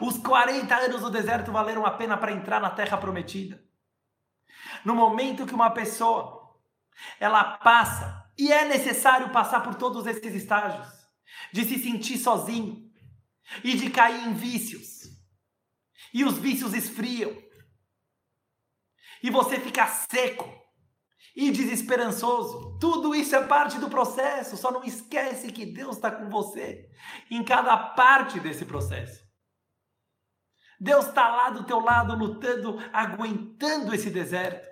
Os 0.00 0.18
40 0.18 0.74
anos 0.74 1.00
do 1.00 1.10
deserto 1.10 1.52
valeram 1.52 1.86
a 1.86 1.92
pena 1.92 2.16
para 2.16 2.32
entrar 2.32 2.60
na 2.60 2.70
terra 2.70 2.98
prometida. 2.98 3.62
No 4.84 4.94
momento 4.94 5.46
que 5.46 5.54
uma 5.54 5.70
pessoa 5.70 6.40
ela 7.18 7.58
passa 7.58 8.30
e 8.38 8.52
é 8.52 8.64
necessário 8.64 9.30
passar 9.30 9.60
por 9.60 9.74
todos 9.74 10.06
esses 10.06 10.34
estágios 10.34 10.88
de 11.52 11.64
se 11.64 11.78
sentir 11.78 12.18
sozinho 12.18 12.90
e 13.62 13.74
de 13.76 13.90
cair 13.90 14.26
em 14.26 14.34
vícios. 14.34 15.00
E 16.12 16.24
os 16.24 16.38
vícios 16.38 16.74
esfriam. 16.74 17.36
E 19.22 19.30
você 19.30 19.60
fica 19.60 19.86
seco 19.86 20.48
e 21.36 21.50
desesperançoso. 21.50 22.78
Tudo 22.78 23.14
isso 23.14 23.36
é 23.36 23.46
parte 23.46 23.78
do 23.78 23.90
processo. 23.90 24.56
Só 24.56 24.70
não 24.70 24.84
esquece 24.84 25.52
que 25.52 25.66
Deus 25.66 25.96
está 25.96 26.10
com 26.10 26.28
você 26.28 26.88
em 27.30 27.44
cada 27.44 27.76
parte 27.76 28.40
desse 28.40 28.64
processo. 28.64 29.20
Deus 30.80 31.08
está 31.08 31.28
lá 31.28 31.50
do 31.50 31.64
teu 31.64 31.78
lado, 31.78 32.14
lutando, 32.14 32.78
aguentando 32.92 33.94
esse 33.94 34.08
deserto. 34.08 34.69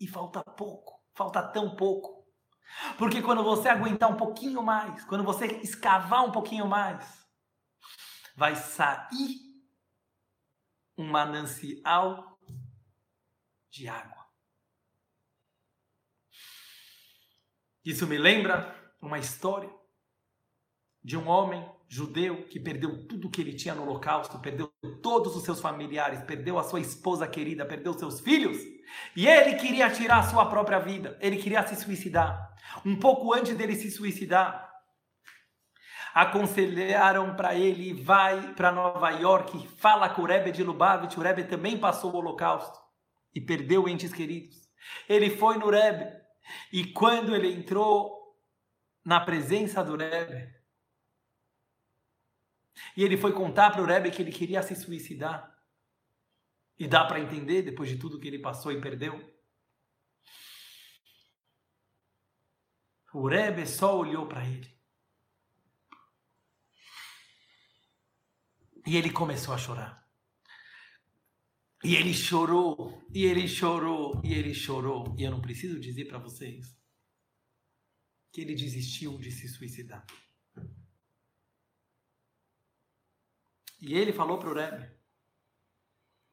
E 0.00 0.06
falta 0.06 0.42
pouco, 0.42 1.00
falta 1.14 1.42
tão 1.42 1.74
pouco. 1.76 2.24
Porque 2.98 3.22
quando 3.22 3.42
você 3.42 3.68
aguentar 3.68 4.10
um 4.10 4.16
pouquinho 4.16 4.62
mais, 4.62 5.04
quando 5.04 5.24
você 5.24 5.46
escavar 5.58 6.24
um 6.24 6.32
pouquinho 6.32 6.66
mais, 6.66 7.24
vai 8.36 8.56
sair 8.56 9.38
um 10.96 11.06
manancial 11.06 12.38
de 13.70 13.88
água. 13.88 14.24
Isso 17.84 18.06
me 18.06 18.16
lembra 18.16 18.74
uma 19.00 19.18
história 19.18 19.70
de 21.02 21.16
um 21.16 21.28
homem 21.28 21.73
judeu 21.94 22.44
que 22.48 22.58
perdeu 22.58 23.06
tudo 23.06 23.30
que 23.30 23.40
ele 23.40 23.52
tinha 23.54 23.72
no 23.72 23.82
holocausto, 23.82 24.40
perdeu 24.40 24.68
todos 25.00 25.36
os 25.36 25.44
seus 25.44 25.60
familiares, 25.60 26.24
perdeu 26.24 26.58
a 26.58 26.64
sua 26.64 26.80
esposa 26.80 27.24
querida, 27.28 27.64
perdeu 27.64 27.92
seus 27.94 28.20
filhos, 28.20 28.58
e 29.14 29.28
ele 29.28 29.54
queria 29.54 29.88
tirar 29.88 30.18
a 30.18 30.22
sua 30.24 30.46
própria 30.46 30.80
vida, 30.80 31.16
ele 31.20 31.36
queria 31.36 31.64
se 31.64 31.76
suicidar. 31.76 32.52
Um 32.84 32.98
pouco 32.98 33.32
antes 33.32 33.56
dele 33.56 33.76
se 33.76 33.92
suicidar, 33.92 34.68
aconselharam 36.12 37.36
para 37.36 37.54
ele, 37.54 37.94
vai 37.94 38.54
para 38.54 38.72
Nova 38.72 39.10
York, 39.10 39.68
fala 39.76 40.08
com 40.08 40.22
o 40.22 40.26
Rebbe 40.26 40.50
de 40.50 40.64
Lubavitch, 40.64 41.16
o 41.16 41.20
Rebbe 41.20 41.44
também 41.44 41.78
passou 41.78 42.12
o 42.12 42.16
holocausto 42.16 42.76
e 43.32 43.40
perdeu 43.40 43.88
entes 43.88 44.12
queridos. 44.12 44.56
Ele 45.08 45.30
foi 45.30 45.58
no 45.58 45.70
Rebbe, 45.70 46.10
e 46.72 46.86
quando 46.86 47.36
ele 47.36 47.52
entrou 47.52 48.34
na 49.04 49.20
presença 49.20 49.84
do 49.84 49.96
Rebbe, 49.96 50.63
e 52.96 53.02
ele 53.02 53.16
foi 53.16 53.32
contar 53.32 53.70
para 53.70 53.82
o 53.82 53.86
Rebbe 53.86 54.10
que 54.10 54.22
ele 54.22 54.32
queria 54.32 54.62
se 54.62 54.74
suicidar, 54.74 55.52
e 56.78 56.88
dá 56.88 57.04
para 57.04 57.20
entender 57.20 57.62
depois 57.62 57.88
de 57.88 57.96
tudo 57.96 58.18
que 58.18 58.26
ele 58.26 58.38
passou 58.38 58.72
e 58.72 58.80
perdeu. 58.80 59.32
O 63.12 63.28
Rebbe 63.28 63.64
só 63.66 63.96
olhou 63.96 64.26
para 64.26 64.44
ele. 64.44 64.74
E 68.86 68.96
ele 68.96 69.10
começou 69.10 69.54
a 69.54 69.58
chorar. 69.58 70.04
E 71.82 71.94
ele 71.94 72.12
chorou, 72.12 73.06
e 73.14 73.24
ele 73.24 73.46
chorou, 73.46 74.20
e 74.24 74.32
ele 74.34 74.52
chorou. 74.52 75.14
E 75.18 75.22
eu 75.22 75.30
não 75.30 75.40
preciso 75.40 75.78
dizer 75.78 76.06
para 76.06 76.18
vocês 76.18 76.76
que 78.32 78.40
ele 78.40 78.54
desistiu 78.54 79.16
de 79.18 79.30
se 79.30 79.48
suicidar. 79.48 80.04
E 83.86 83.94
ele 83.94 84.14
falou 84.14 84.38
para 84.38 84.48
o 84.48 84.54
Rebbe. 84.54 84.90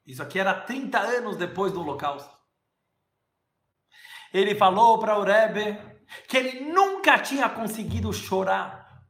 Isso 0.05 0.23
aqui 0.23 0.39
era 0.39 0.53
30 0.53 0.97
anos 0.97 1.35
depois 1.35 1.73
do 1.73 1.81
Holocausto. 1.81 2.33
Ele 4.33 4.55
falou 4.55 4.97
para 4.99 5.19
o 5.19 5.23
Rebbe 5.23 5.77
que 6.29 6.37
ele 6.37 6.71
nunca 6.71 7.19
tinha 7.19 7.49
conseguido 7.49 8.11
chorar 8.13 9.05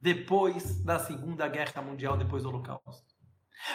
depois 0.00 0.82
da 0.82 0.98
Segunda 0.98 1.46
Guerra 1.46 1.80
Mundial, 1.80 2.16
depois 2.16 2.42
do 2.42 2.48
Holocausto. 2.48 3.14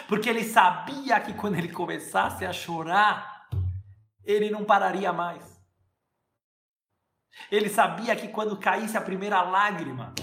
Porque 0.06 0.28
ele 0.28 0.44
sabia 0.44 1.18
que 1.18 1.32
quando 1.32 1.56
ele 1.56 1.72
começasse 1.72 2.44
a 2.44 2.52
chorar, 2.52 3.48
ele 4.22 4.50
não 4.50 4.62
pararia 4.62 5.10
mais. 5.10 5.58
Ele 7.50 7.70
sabia 7.70 8.14
que 8.14 8.28
quando 8.28 8.60
caísse 8.60 8.96
a 8.98 9.00
primeira 9.00 9.40
lágrima 9.42 10.14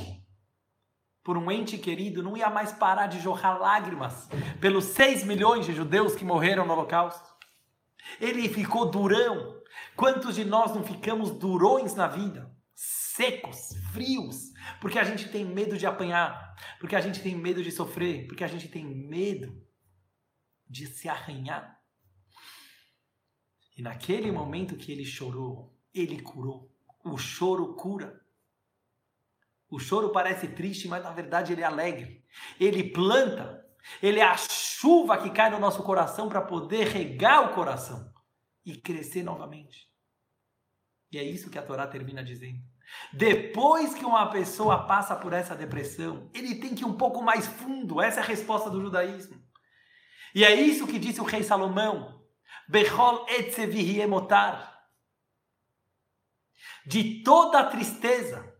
por 1.28 1.38
um 1.38 1.52
ente 1.52 1.78
querido, 1.78 2.24
não 2.24 2.38
ia 2.38 2.50
mais 2.50 2.72
parar 2.72 3.08
de 3.08 3.20
jorrar 3.20 3.60
lágrimas 3.60 4.30
pelos 4.62 4.86
6 4.86 5.26
milhões 5.26 5.66
de 5.66 5.74
judeus 5.74 6.16
que 6.16 6.24
morreram 6.24 6.66
no 6.66 6.72
Holocausto. 6.72 7.36
Ele 8.18 8.48
ficou 8.48 8.90
durão. 8.90 9.62
Quantos 9.94 10.36
de 10.36 10.46
nós 10.46 10.74
não 10.74 10.86
ficamos 10.86 11.32
durões 11.32 11.94
na 11.96 12.08
vida? 12.08 12.50
Secos, 12.74 13.74
frios, 13.92 14.54
porque 14.80 14.98
a 14.98 15.04
gente 15.04 15.28
tem 15.28 15.44
medo 15.44 15.78
de 15.78 15.86
apanhar, 15.86 16.56
porque 16.80 16.96
a 16.96 17.02
gente 17.02 17.22
tem 17.22 17.36
medo 17.36 17.62
de 17.62 17.74
sofrer, 17.74 18.26
porque 18.26 18.46
a 18.46 18.48
gente 18.48 18.70
tem 18.70 18.86
medo 18.86 19.62
de 20.66 20.88
se 20.88 21.10
arranhar. 21.10 21.78
E 23.78 23.82
naquele 23.82 24.32
momento 24.32 24.78
que 24.78 24.94
ele 24.94 25.04
chorou, 25.04 25.78
ele 25.94 26.22
curou. 26.22 26.74
O 27.04 27.18
choro 27.18 27.76
cura. 27.76 28.26
O 29.70 29.80
choro 29.80 30.12
parece 30.12 30.48
triste, 30.48 30.88
mas 30.88 31.04
na 31.04 31.12
verdade 31.12 31.54
ele 31.54 31.62
é 31.62 31.66
alegre. 31.66 32.24
Ele 32.60 32.92
planta. 32.92 33.66
Ele 34.02 34.20
é 34.20 34.24
a 34.24 34.38
chuva 34.38 35.18
que 35.18 35.30
cai 35.30 35.50
no 35.50 35.60
nosso 35.60 35.84
coração 35.84 36.30
para 36.30 36.42
poder 36.42 36.88
regar 36.88 37.50
o 37.50 37.54
coração 37.54 38.12
e 38.66 38.76
crescer 38.76 39.24
novamente. 39.24 39.88
E 41.12 41.18
é 41.18 41.24
isso 41.24 41.50
que 41.50 41.58
a 41.58 41.64
Torá 41.64 41.88
termina 41.88 42.24
dizendo. 42.24 42.60
Depois 43.12 43.94
que 43.94 44.06
uma 44.06 44.30
pessoa 44.30 44.86
passa 44.86 45.16
por 45.16 45.34
essa 45.34 45.56
depressão, 45.56 46.30
ele 46.34 46.56
tem 46.56 46.74
que 46.74 46.84
ir 46.84 46.86
um 46.86 46.98
pouco 46.98 47.22
mais 47.22 47.46
fundo. 47.48 48.02
Essa 48.02 48.22
é 48.22 48.24
a 48.24 48.28
resposta 48.28 48.70
do 48.70 48.82
judaísmo. 48.82 49.42
E 50.34 50.44
é 50.44 50.54
isso 50.54 50.88
que 50.88 51.00
disse 51.00 51.20
o 51.20 51.26
rei 51.26 51.44
Salomão. 51.44 52.22
Bechol 52.68 53.26
emotar. 54.00 54.78
De 56.86 57.22
toda 57.24 57.60
a 57.60 57.66
tristeza 57.66 58.57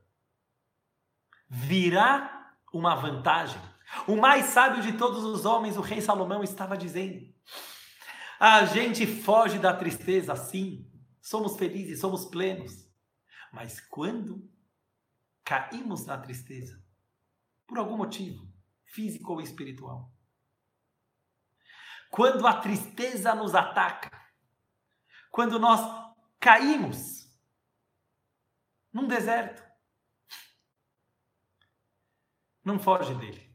virá 1.50 2.56
uma 2.74 2.96
vantagem. 2.96 3.62
O 4.08 4.16
mais 4.16 4.48
sábio 4.48 4.82
de 4.82 4.98
todos 4.98 5.24
os 5.24 5.46
homens, 5.46 5.78
o 5.78 5.82
rei 5.82 6.02
Salomão, 6.02 6.44
estava 6.44 6.78
dizendo: 6.78 7.34
a 8.40 8.66
gente 8.66 9.08
foge 9.08 9.58
da 9.58 9.74
tristeza, 9.74 10.36
sim, 10.36 10.90
somos 11.22 11.58
felizes, 11.58 12.00
somos 12.00 12.26
plenos. 12.26 12.88
Mas 13.52 13.80
quando 13.80 14.48
caímos 15.44 16.06
na 16.06 16.18
tristeza, 16.18 16.84
por 17.66 17.78
algum 17.78 17.98
motivo, 17.98 18.48
físico 18.86 19.34
ou 19.34 19.42
espiritual, 19.42 20.12
quando 22.10 22.46
a 22.46 22.60
tristeza 22.60 23.34
nos 23.34 23.56
ataca, 23.56 24.12
quando 25.32 25.60
nós 25.60 25.82
caímos 26.40 27.28
num 28.94 29.08
deserto, 29.08 29.67
não 32.68 32.78
foge 32.78 33.16
dele. 33.16 33.50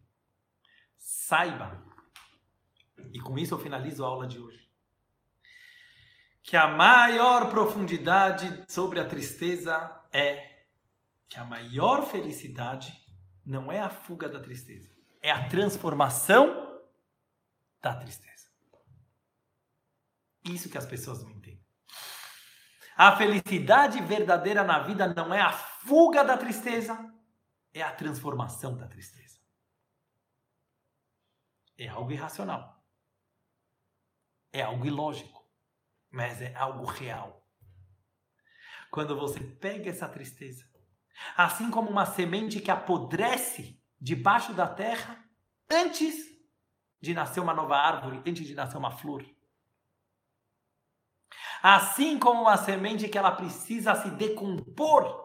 Saiba, 0.98 1.84
e 3.12 3.20
com 3.20 3.38
isso 3.38 3.54
eu 3.54 3.58
finalizo 3.58 4.04
a 4.04 4.08
aula 4.08 4.26
de 4.26 4.38
hoje 4.38 4.62
que 6.42 6.56
a 6.56 6.66
maior 6.66 7.48
profundidade 7.50 8.64
sobre 8.68 8.98
a 8.98 9.06
tristeza 9.06 10.04
é 10.12 10.64
que 11.28 11.38
a 11.38 11.44
maior 11.44 12.04
felicidade 12.04 12.92
não 13.46 13.70
é 13.70 13.80
a 13.80 13.88
fuga 13.88 14.28
da 14.28 14.40
tristeza, 14.40 14.90
é 15.22 15.30
a 15.30 15.48
transformação 15.48 16.80
da 17.80 17.94
tristeza. 17.94 18.48
Isso 20.44 20.68
que 20.68 20.76
as 20.76 20.86
pessoas 20.86 21.22
não 21.22 21.30
entendem. 21.30 21.64
A 22.96 23.16
felicidade 23.16 24.02
verdadeira 24.02 24.64
na 24.64 24.80
vida 24.80 25.06
não 25.14 25.32
é 25.32 25.40
a 25.40 25.52
fuga 25.52 26.24
da 26.24 26.36
tristeza, 26.36 26.98
é 27.72 27.82
a 27.82 27.94
transformação 27.94 28.76
da 28.76 28.86
tristeza. 28.86 29.40
É 31.78 31.88
algo 31.88 32.12
irracional. 32.12 32.82
É 34.52 34.62
algo 34.62 34.86
ilógico 34.86 35.42
mas 36.12 36.42
é 36.42 36.54
algo 36.54 36.84
real. 36.84 37.42
Quando 38.90 39.16
você 39.18 39.40
pega 39.40 39.88
essa 39.88 40.06
tristeza, 40.06 40.70
assim 41.34 41.70
como 41.70 41.88
uma 41.88 42.04
semente 42.04 42.60
que 42.60 42.70
apodrece 42.70 43.82
debaixo 43.98 44.52
da 44.52 44.68
terra 44.68 45.24
antes 45.70 46.14
de 47.00 47.14
nascer 47.14 47.40
uma 47.40 47.54
nova 47.54 47.76
árvore, 47.76 48.22
antes 48.28 48.46
de 48.46 48.54
nascer 48.54 48.76
uma 48.76 48.90
flor. 48.90 49.24
Assim 51.62 52.18
como 52.18 52.42
uma 52.42 52.58
semente 52.58 53.08
que 53.08 53.16
ela 53.16 53.32
precisa 53.32 53.94
se 53.94 54.10
decompor 54.10 55.20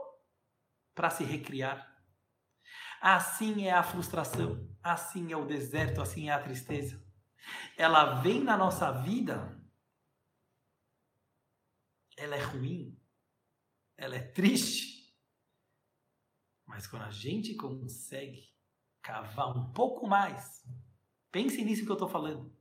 para 0.95 1.09
se 1.09 1.25
recriar. 1.25 1.96
Assim 3.01 3.65
é 3.65 3.71
a 3.71 3.83
frustração, 3.83 4.67
assim 4.81 5.31
é 5.31 5.37
o 5.37 5.45
deserto, 5.45 6.01
assim 6.01 6.29
é 6.29 6.33
a 6.33 6.41
tristeza. 6.41 7.01
Ela 7.77 8.15
vem 8.21 8.43
na 8.43 8.57
nossa 8.57 8.91
vida 8.91 9.57
ela 12.17 12.35
é 12.35 12.41
ruim, 12.41 12.99
ela 13.95 14.15
é 14.15 14.19
triste. 14.19 15.15
Mas 16.65 16.87
quando 16.87 17.03
a 17.03 17.11
gente 17.11 17.55
consegue 17.55 18.43
cavar 19.01 19.55
um 19.55 19.71
pouco 19.71 20.07
mais, 20.07 20.63
pense 21.31 21.63
nisso 21.63 21.85
que 21.85 21.91
eu 21.91 21.93
estou 21.93 22.09
falando. 22.09 22.51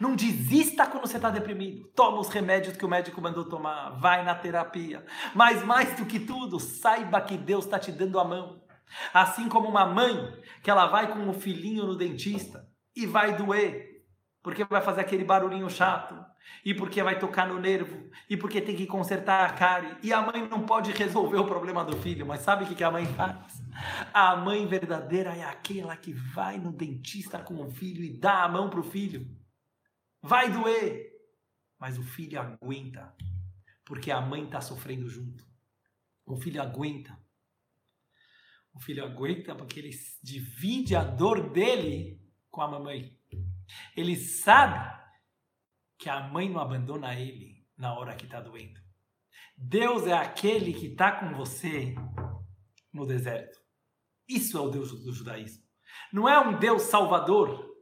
Não 0.00 0.14
desista 0.14 0.86
quando 0.86 1.06
você 1.06 1.16
está 1.16 1.30
deprimido. 1.30 1.88
Toma 1.88 2.20
os 2.20 2.28
remédios 2.28 2.76
que 2.76 2.84
o 2.84 2.88
médico 2.88 3.20
mandou 3.20 3.46
tomar. 3.46 3.90
Vai 3.98 4.24
na 4.24 4.34
terapia. 4.34 5.04
Mas 5.34 5.62
mais 5.62 5.98
do 5.98 6.06
que 6.06 6.18
tudo, 6.18 6.58
saiba 6.58 7.20
que 7.20 7.36
Deus 7.36 7.64
está 7.64 7.78
te 7.78 7.92
dando 7.92 8.18
a 8.18 8.24
mão. 8.24 8.65
Assim 9.12 9.48
como 9.48 9.68
uma 9.68 9.86
mãe 9.86 10.16
que 10.62 10.70
ela 10.70 10.86
vai 10.86 11.12
com 11.12 11.28
o 11.28 11.34
filhinho 11.34 11.86
no 11.86 11.96
dentista 11.96 12.68
e 12.94 13.06
vai 13.06 13.36
doer, 13.36 14.04
porque 14.42 14.64
vai 14.64 14.80
fazer 14.80 15.00
aquele 15.00 15.24
barulhinho 15.24 15.68
chato 15.68 16.16
e 16.64 16.74
porque 16.74 17.02
vai 17.02 17.18
tocar 17.18 17.48
no 17.48 17.58
nervo, 17.58 18.10
e 18.28 18.36
porque 18.36 18.60
tem 18.60 18.76
que 18.76 18.86
consertar 18.86 19.48
a 19.48 19.52
cárie, 19.52 19.96
e 20.02 20.12
a 20.12 20.20
mãe 20.20 20.48
não 20.48 20.64
pode 20.64 20.92
resolver 20.92 21.38
o 21.38 21.46
problema 21.46 21.84
do 21.84 21.96
filho, 21.98 22.26
mas 22.26 22.40
sabe 22.40 22.64
o 22.64 22.74
que 22.74 22.84
a 22.84 22.90
mãe 22.90 23.06
faz? 23.06 23.62
A 24.12 24.36
mãe 24.36 24.66
verdadeira 24.66 25.34
é 25.34 25.44
aquela 25.44 25.96
que 25.96 26.12
vai 26.12 26.58
no 26.58 26.72
dentista 26.72 27.38
com 27.38 27.62
o 27.62 27.70
filho 27.70 28.02
e 28.02 28.18
dá 28.18 28.44
a 28.44 28.48
mão 28.48 28.70
para 28.70 28.80
o 28.80 28.84
filho. 28.84 29.26
Vai 30.22 30.50
doer, 30.50 31.12
mas 31.78 31.98
o 31.98 32.02
filho 32.02 32.40
aguenta, 32.40 33.14
porque 33.84 34.10
a 34.10 34.20
mãe 34.20 34.44
está 34.44 34.60
sofrendo 34.60 35.08
junto. 35.08 35.44
O 36.24 36.36
filho 36.36 36.60
aguenta. 36.60 37.16
O 38.76 38.80
filho 38.80 39.02
aguenta 39.02 39.54
porque 39.54 39.80
ele 39.80 39.90
divide 40.22 40.94
a 40.94 41.02
dor 41.02 41.50
dele 41.50 42.20
com 42.50 42.60
a 42.60 42.68
mamãe. 42.68 43.18
Ele 43.96 44.14
sabe 44.14 44.94
que 45.98 46.10
a 46.10 46.28
mãe 46.28 46.50
não 46.50 46.60
abandona 46.60 47.18
ele 47.18 47.66
na 47.76 47.94
hora 47.98 48.14
que 48.14 48.26
está 48.26 48.38
doendo. 48.38 48.78
Deus 49.56 50.06
é 50.06 50.12
aquele 50.12 50.74
que 50.74 50.88
está 50.88 51.10
com 51.10 51.34
você 51.34 51.94
no 52.92 53.06
deserto. 53.06 53.58
Isso 54.28 54.58
é 54.58 54.60
o 54.60 54.68
Deus 54.68 54.92
do 55.02 55.12
judaísmo. 55.12 55.64
Não 56.12 56.28
é 56.28 56.38
um 56.38 56.58
Deus 56.58 56.82
salvador 56.82 57.74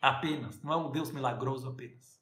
apenas, 0.00 0.60
não 0.60 0.72
é 0.72 0.76
um 0.76 0.90
Deus 0.90 1.12
milagroso 1.12 1.68
apenas. 1.68 2.20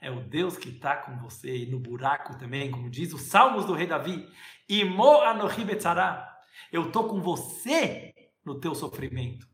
É 0.00 0.10
o 0.10 0.20
Deus 0.20 0.56
que 0.56 0.70
está 0.70 0.96
com 0.96 1.16
você 1.18 1.64
no 1.66 1.78
buraco 1.78 2.36
também, 2.36 2.72
como 2.72 2.90
diz 2.90 3.12
os 3.12 3.22
Salmos 3.22 3.66
do 3.66 3.72
rei 3.72 3.86
Davi. 3.86 4.28
Imo 4.68 5.20
anohi 5.20 5.64
betzara. 5.64 6.31
Eu 6.70 6.88
estou 6.88 7.08
com 7.08 7.20
você 7.20 8.14
no 8.44 8.58
teu 8.60 8.74
sofrimento. 8.74 9.48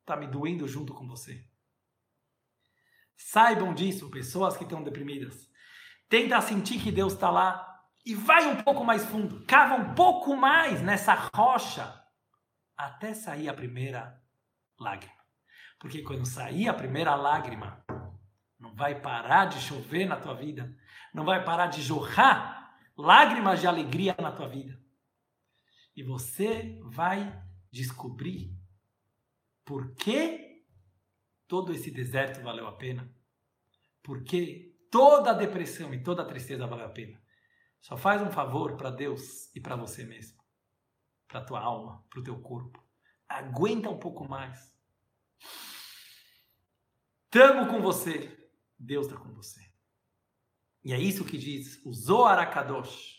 Está 0.00 0.16
me 0.16 0.26
doendo 0.26 0.66
junto 0.66 0.94
com 0.94 1.06
você. 1.06 1.44
Saibam 3.16 3.74
disso, 3.74 4.10
pessoas 4.10 4.56
que 4.56 4.64
estão 4.64 4.82
deprimidas. 4.82 5.50
Tenta 6.08 6.40
sentir 6.40 6.80
que 6.80 6.92
Deus 6.92 7.12
está 7.12 7.30
lá 7.30 7.84
e 8.04 8.14
vai 8.14 8.46
um 8.46 8.62
pouco 8.62 8.84
mais 8.84 9.04
fundo. 9.04 9.44
Cava 9.44 9.74
um 9.74 9.94
pouco 9.94 10.36
mais 10.36 10.80
nessa 10.80 11.14
rocha 11.34 12.02
até 12.76 13.12
sair 13.12 13.48
a 13.48 13.54
primeira 13.54 14.22
lágrima. 14.78 15.18
Porque 15.78 16.02
quando 16.02 16.24
sair 16.24 16.68
a 16.68 16.74
primeira 16.74 17.14
lágrima, 17.14 17.84
não 18.58 18.74
vai 18.74 19.00
parar 19.00 19.46
de 19.46 19.60
chover 19.60 20.06
na 20.06 20.16
tua 20.16 20.34
vida, 20.34 20.74
não 21.12 21.24
vai 21.24 21.44
parar 21.44 21.66
de 21.66 21.82
jorrar 21.82 22.76
lágrimas 22.96 23.60
de 23.60 23.66
alegria 23.66 24.16
na 24.20 24.32
tua 24.32 24.48
vida. 24.48 24.80
E 25.98 26.02
você 26.04 26.78
vai 26.84 27.44
descobrir 27.72 28.56
por 29.64 29.96
que 29.96 30.64
todo 31.48 31.72
esse 31.72 31.90
deserto 31.90 32.40
valeu 32.40 32.68
a 32.68 32.76
pena? 32.76 33.12
Porque 34.00 34.78
toda 34.92 35.32
a 35.32 35.34
depressão 35.34 35.92
e 35.92 36.00
toda 36.00 36.22
a 36.22 36.24
tristeza 36.24 36.68
valeu 36.68 36.86
a 36.86 36.90
pena. 36.90 37.20
Só 37.80 37.96
faz 37.96 38.22
um 38.22 38.30
favor 38.30 38.76
para 38.76 38.92
Deus 38.92 39.52
e 39.56 39.60
para 39.60 39.74
você 39.74 40.04
mesmo, 40.04 40.40
para 41.26 41.44
tua 41.44 41.60
alma, 41.60 42.06
para 42.08 42.20
o 42.20 42.22
teu 42.22 42.40
corpo. 42.40 42.80
Aguenta 43.28 43.90
um 43.90 43.98
pouco 43.98 44.24
mais. 44.24 44.72
Tamo 47.28 47.72
com 47.72 47.82
você. 47.82 48.48
Deus 48.78 49.06
está 49.06 49.18
com 49.18 49.34
você. 49.34 49.68
E 50.84 50.92
é 50.92 51.00
isso 51.00 51.24
que 51.24 51.36
diz 51.36 51.84
o 51.84 51.92
Zohar 51.92 52.38
Akadosh, 52.38 53.18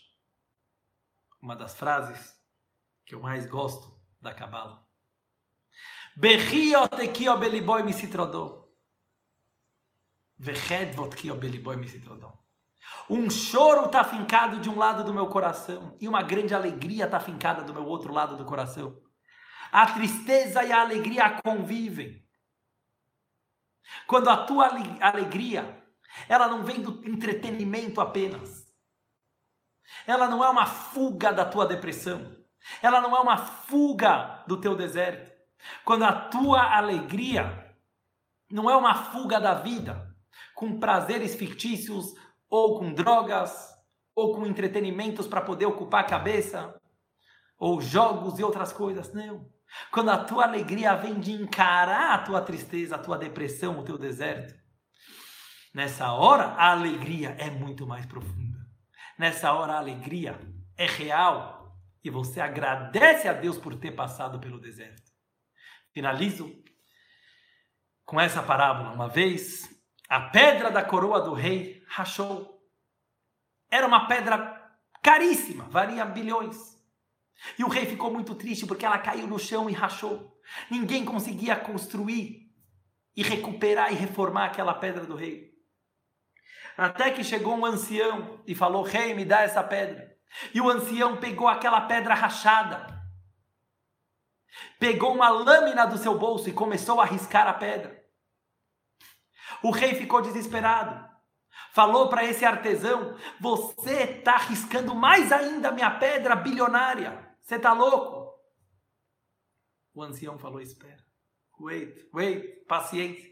uma 1.42 1.54
das 1.54 1.76
frases 1.76 2.39
que 3.10 3.14
eu 3.16 3.20
mais 3.20 3.44
gosto 3.44 3.92
da 4.20 4.32
Kabbalah. 4.32 4.86
Bechiot 6.14 6.90
beliboy 7.40 7.82
misitrodó. 7.82 8.68
Vechedvot 10.38 11.16
kio 11.16 11.34
beliboy 11.34 11.76
misitrodó. 11.76 12.38
Um 13.08 13.28
choro 13.28 13.86
está 13.86 14.04
fincado 14.04 14.60
de 14.60 14.70
um 14.70 14.78
lado 14.78 15.02
do 15.02 15.12
meu 15.12 15.26
coração 15.26 15.96
e 16.00 16.06
uma 16.06 16.22
grande 16.22 16.54
alegria 16.54 17.06
está 17.06 17.18
fincada 17.18 17.64
do 17.64 17.74
meu 17.74 17.84
outro 17.84 18.12
lado 18.12 18.36
do 18.36 18.44
coração. 18.44 19.02
A 19.72 19.92
tristeza 19.92 20.62
e 20.62 20.70
a 20.70 20.80
alegria 20.80 21.40
convivem. 21.42 22.24
Quando 24.06 24.30
a 24.30 24.46
tua 24.46 24.68
alegria, 25.00 25.84
ela 26.28 26.46
não 26.46 26.62
vem 26.62 26.80
do 26.80 27.04
entretenimento 27.04 28.00
apenas. 28.00 28.72
Ela 30.06 30.28
não 30.28 30.44
é 30.44 30.48
uma 30.48 30.66
fuga 30.66 31.32
da 31.32 31.44
tua 31.44 31.66
depressão. 31.66 32.39
Ela 32.82 33.00
não 33.00 33.16
é 33.16 33.20
uma 33.20 33.36
fuga 33.36 34.44
do 34.46 34.60
teu 34.60 34.76
deserto. 34.76 35.30
Quando 35.84 36.04
a 36.04 36.12
tua 36.12 36.76
alegria 36.76 37.74
não 38.50 38.68
é 38.68 38.76
uma 38.76 38.94
fuga 38.94 39.40
da 39.40 39.54
vida, 39.54 40.14
com 40.54 40.78
prazeres 40.78 41.34
fictícios, 41.34 42.14
ou 42.48 42.78
com 42.78 42.92
drogas, 42.92 43.70
ou 44.14 44.34
com 44.34 44.46
entretenimentos 44.46 45.26
para 45.26 45.40
poder 45.40 45.66
ocupar 45.66 46.00
a 46.00 46.08
cabeça, 46.08 46.74
ou 47.58 47.80
jogos 47.80 48.38
e 48.38 48.44
outras 48.44 48.72
coisas. 48.72 49.12
Não. 49.12 49.48
Quando 49.92 50.10
a 50.10 50.24
tua 50.24 50.44
alegria 50.44 50.96
vem 50.96 51.20
de 51.20 51.32
encarar 51.32 52.14
a 52.14 52.18
tua 52.18 52.40
tristeza, 52.40 52.96
a 52.96 52.98
tua 52.98 53.16
depressão, 53.16 53.78
o 53.78 53.84
teu 53.84 53.96
deserto, 53.96 54.54
nessa 55.72 56.12
hora 56.12 56.46
a 56.56 56.72
alegria 56.72 57.36
é 57.38 57.50
muito 57.50 57.86
mais 57.86 58.04
profunda. 58.06 58.58
Nessa 59.16 59.52
hora 59.52 59.74
a 59.74 59.78
alegria 59.78 60.40
é 60.76 60.86
real 60.86 61.59
e 62.02 62.10
você 62.10 62.40
agradece 62.40 63.28
a 63.28 63.32
Deus 63.32 63.58
por 63.58 63.76
ter 63.76 63.92
passado 63.92 64.40
pelo 64.40 64.60
deserto. 64.60 65.10
Finalizo 65.92 66.50
com 68.04 68.20
essa 68.20 68.42
parábola. 68.42 68.92
Uma 68.92 69.08
vez, 69.08 69.68
a 70.08 70.20
pedra 70.20 70.70
da 70.70 70.84
coroa 70.84 71.20
do 71.20 71.34
rei 71.34 71.82
rachou. 71.86 72.60
Era 73.70 73.86
uma 73.86 74.06
pedra 74.06 74.60
caríssima, 75.02 75.64
valia 75.68 76.04
bilhões. 76.04 76.56
E 77.58 77.64
o 77.64 77.68
rei 77.68 77.86
ficou 77.86 78.12
muito 78.12 78.34
triste 78.34 78.66
porque 78.66 78.84
ela 78.84 78.98
caiu 78.98 79.26
no 79.26 79.38
chão 79.38 79.68
e 79.68 79.72
rachou. 79.72 80.38
Ninguém 80.70 81.04
conseguia 81.04 81.56
construir 81.56 82.50
e 83.16 83.22
recuperar 83.22 83.92
e 83.92 83.96
reformar 83.96 84.46
aquela 84.46 84.74
pedra 84.74 85.04
do 85.04 85.14
rei. 85.14 85.50
Até 86.76 87.10
que 87.10 87.22
chegou 87.22 87.54
um 87.54 87.64
ancião 87.64 88.42
e 88.46 88.54
falou: 88.54 88.82
Rei, 88.82 89.14
me 89.14 89.24
dá 89.24 89.42
essa 89.42 89.62
pedra. 89.62 90.09
E 90.54 90.60
o 90.60 90.68
ancião 90.68 91.16
pegou 91.16 91.48
aquela 91.48 91.82
pedra 91.82 92.14
rachada 92.14 93.00
pegou 94.80 95.14
uma 95.14 95.28
lâmina 95.28 95.86
do 95.86 95.98
seu 95.98 96.18
bolso 96.18 96.48
e 96.48 96.52
começou 96.52 97.00
a 97.00 97.04
riscar 97.04 97.46
a 97.46 97.52
pedra. 97.52 98.02
O 99.62 99.70
rei 99.70 99.94
ficou 99.94 100.22
desesperado. 100.22 101.08
Falou 101.72 102.08
para 102.08 102.24
esse 102.24 102.44
artesão: 102.44 103.16
Você 103.40 104.02
está 104.18 104.38
riscando 104.38 104.94
mais 104.94 105.30
ainda 105.30 105.70
minha 105.70 105.90
pedra 105.98 106.34
bilionária. 106.34 107.36
Você 107.42 107.56
está 107.56 107.72
louco? 107.72 108.40
O 109.94 110.02
ancião 110.02 110.38
falou: 110.38 110.60
Espera. 110.60 111.04
Wait, 111.60 112.08
wait, 112.14 112.64
paciência. 112.66 113.28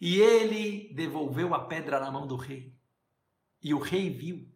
E 0.00 0.20
ele 0.20 0.92
devolveu 0.94 1.54
a 1.54 1.66
pedra 1.66 2.00
na 2.00 2.10
mão 2.10 2.26
do 2.26 2.34
rei. 2.34 2.76
E 3.62 3.72
o 3.72 3.78
rei 3.78 4.10
viu 4.10 4.52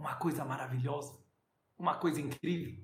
uma 0.00 0.14
coisa 0.14 0.46
maravilhosa, 0.46 1.22
uma 1.78 1.94
coisa 1.94 2.20
incrível. 2.20 2.82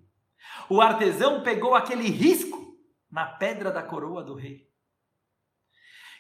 O 0.69 0.83
artesão 0.83 1.43
pegou 1.43 1.75
aquele 1.75 2.09
risco 2.11 2.77
na 3.11 3.25
pedra 3.25 3.73
da 3.73 3.83
coroa 3.83 4.23
do 4.23 4.35
rei. 4.35 4.71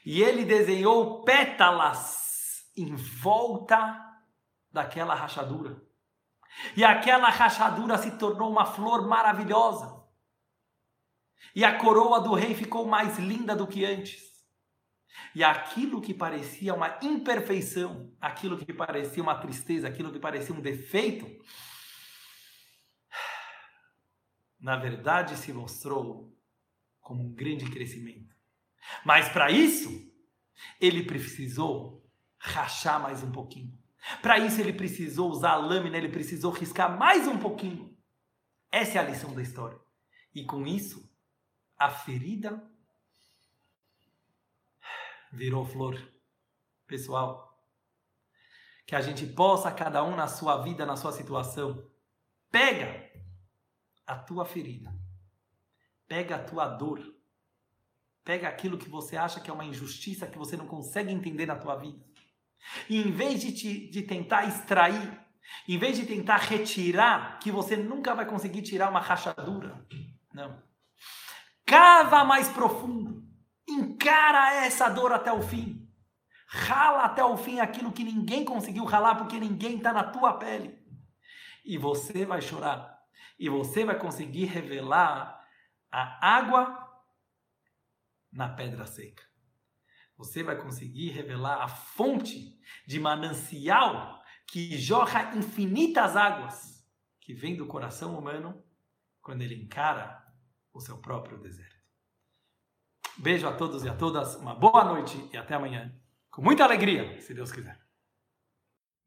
E 0.06 0.22
ele 0.22 0.44
desenhou 0.44 1.22
pétalas 1.22 2.64
em 2.74 2.94
volta 2.96 4.02
daquela 4.72 5.14
rachadura. 5.14 5.84
E 6.74 6.82
aquela 6.82 7.28
rachadura 7.28 7.98
se 7.98 8.12
tornou 8.12 8.50
uma 8.50 8.64
flor 8.64 9.06
maravilhosa. 9.06 10.02
E 11.54 11.62
a 11.62 11.78
coroa 11.78 12.20
do 12.20 12.32
rei 12.32 12.54
ficou 12.54 12.86
mais 12.86 13.18
linda 13.18 13.54
do 13.54 13.66
que 13.66 13.84
antes. 13.84 14.22
E 15.34 15.44
aquilo 15.44 16.00
que 16.00 16.14
parecia 16.14 16.74
uma 16.74 16.98
imperfeição, 17.02 18.12
aquilo 18.20 18.56
que 18.58 18.72
parecia 18.72 19.22
uma 19.22 19.38
tristeza, 19.38 19.88
aquilo 19.88 20.12
que 20.12 20.18
parecia 20.18 20.54
um 20.54 20.60
defeito, 20.60 21.26
na 24.58 24.76
verdade 24.76 25.36
se 25.36 25.52
mostrou 25.52 26.34
como 27.00 27.22
um 27.22 27.32
grande 27.34 27.70
crescimento. 27.70 28.34
Mas 29.04 29.28
para 29.28 29.50
isso, 29.50 30.10
ele 30.80 31.04
precisou 31.04 32.04
rachar 32.38 33.00
mais 33.00 33.22
um 33.22 33.30
pouquinho. 33.30 33.76
Para 34.22 34.38
isso, 34.38 34.60
ele 34.60 34.72
precisou 34.72 35.30
usar 35.30 35.52
a 35.52 35.56
lâmina, 35.56 35.96
ele 35.96 36.08
precisou 36.08 36.52
riscar 36.52 36.96
mais 36.96 37.26
um 37.26 37.38
pouquinho. 37.38 37.96
Essa 38.70 38.98
é 38.98 39.00
a 39.00 39.04
lição 39.04 39.34
da 39.34 39.42
história. 39.42 39.78
E 40.34 40.44
com 40.44 40.66
isso, 40.66 41.10
a 41.78 41.90
ferida 41.90 42.62
virou 45.36 45.64
flor. 45.64 45.96
Pessoal, 46.86 47.46
que 48.86 48.94
a 48.94 49.00
gente 49.00 49.26
possa, 49.26 49.70
cada 49.70 50.02
um 50.02 50.16
na 50.16 50.26
sua 50.26 50.62
vida, 50.62 50.86
na 50.86 50.96
sua 50.96 51.12
situação, 51.12 51.84
pega 52.50 53.10
a 54.06 54.16
tua 54.16 54.44
ferida, 54.44 54.94
pega 56.06 56.36
a 56.36 56.42
tua 56.42 56.66
dor, 56.68 57.00
pega 58.24 58.48
aquilo 58.48 58.78
que 58.78 58.88
você 58.88 59.16
acha 59.16 59.40
que 59.40 59.50
é 59.50 59.52
uma 59.52 59.64
injustiça 59.64 60.26
que 60.26 60.38
você 60.38 60.56
não 60.56 60.66
consegue 60.66 61.12
entender 61.12 61.46
na 61.46 61.56
tua 61.56 61.76
vida. 61.76 62.04
E 62.88 63.00
em 63.00 63.10
vez 63.10 63.40
de, 63.40 63.52
te, 63.52 63.90
de 63.90 64.02
tentar 64.02 64.46
extrair, 64.46 65.20
em 65.68 65.78
vez 65.78 65.96
de 65.96 66.06
tentar 66.06 66.38
retirar, 66.38 67.38
que 67.40 67.50
você 67.50 67.76
nunca 67.76 68.14
vai 68.14 68.26
conseguir 68.26 68.62
tirar 68.62 68.90
uma 68.90 69.00
rachadura, 69.00 69.84
não. 70.32 70.62
Cava 71.64 72.24
mais 72.24 72.48
profundo, 72.48 73.05
encara 73.68 74.64
essa 74.64 74.88
dor 74.88 75.12
até 75.12 75.32
o 75.32 75.42
fim. 75.42 75.86
Rala 76.46 77.04
até 77.04 77.24
o 77.24 77.36
fim 77.36 77.58
aquilo 77.58 77.92
que 77.92 78.04
ninguém 78.04 78.44
conseguiu 78.44 78.84
ralar 78.84 79.16
porque 79.16 79.38
ninguém 79.38 79.76
está 79.76 79.92
na 79.92 80.04
tua 80.04 80.34
pele. 80.34 80.78
E 81.64 81.76
você 81.76 82.24
vai 82.24 82.40
chorar 82.40 82.96
e 83.38 83.48
você 83.48 83.84
vai 83.84 83.98
conseguir 83.98 84.46
revelar 84.46 85.44
a 85.90 86.36
água 86.36 86.86
na 88.32 88.48
pedra 88.48 88.86
seca. 88.86 89.24
Você 90.16 90.42
vai 90.42 90.56
conseguir 90.56 91.10
revelar 91.10 91.62
a 91.62 91.68
fonte 91.68 92.58
de 92.86 92.98
manancial 92.98 94.22
que 94.46 94.78
jorra 94.78 95.36
infinitas 95.36 96.16
águas 96.16 96.86
que 97.20 97.34
vem 97.34 97.56
do 97.56 97.66
coração 97.66 98.18
humano 98.18 98.64
quando 99.20 99.42
ele 99.42 99.56
encara 99.56 100.24
o 100.72 100.80
seu 100.80 100.98
próprio 100.98 101.38
deserto. 101.38 101.75
Beijo 103.18 103.48
a 103.48 103.52
todos 103.52 103.82
e 103.84 103.88
a 103.88 103.94
todas, 103.94 104.34
uma 104.36 104.54
boa 104.54 104.84
noite 104.84 105.18
e 105.32 105.36
até 105.36 105.54
amanhã, 105.54 105.90
com 106.30 106.42
muita 106.42 106.64
alegria, 106.64 107.18
se 107.20 107.32
Deus 107.32 107.50
quiser. 107.50 107.78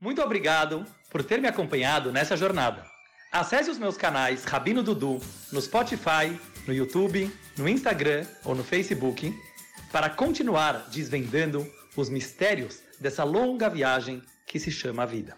Muito 0.02 0.22
obrigado 0.22 0.84
por 1.11 1.23
ter 1.23 1.40
me 1.40 1.48
acompanhado 1.48 2.11
nessa 2.11 2.36
jornada. 2.36 2.84
Acesse 3.31 3.69
os 3.69 3.77
meus 3.77 3.98
canais 3.98 4.44
Rabino 4.45 4.81
Dudu 4.81 5.19
no 5.52 5.61
Spotify, 5.61 6.40
no 6.65 6.73
YouTube, 6.73 7.31
no 7.56 7.69
Instagram 7.69 8.26
ou 8.44 8.56
no 8.56 8.64
Facebook 8.64 9.31
para 9.91 10.10
continuar 10.10 10.90
desvendando 10.90 11.68
os 11.95 12.10
mistérios 12.10 12.81
dessa 12.99 13.23
longa 13.23 13.69
viagem 13.69 14.23
que 14.48 14.60
se 14.60 14.72
chama 14.72 15.06
vida. 15.06 15.38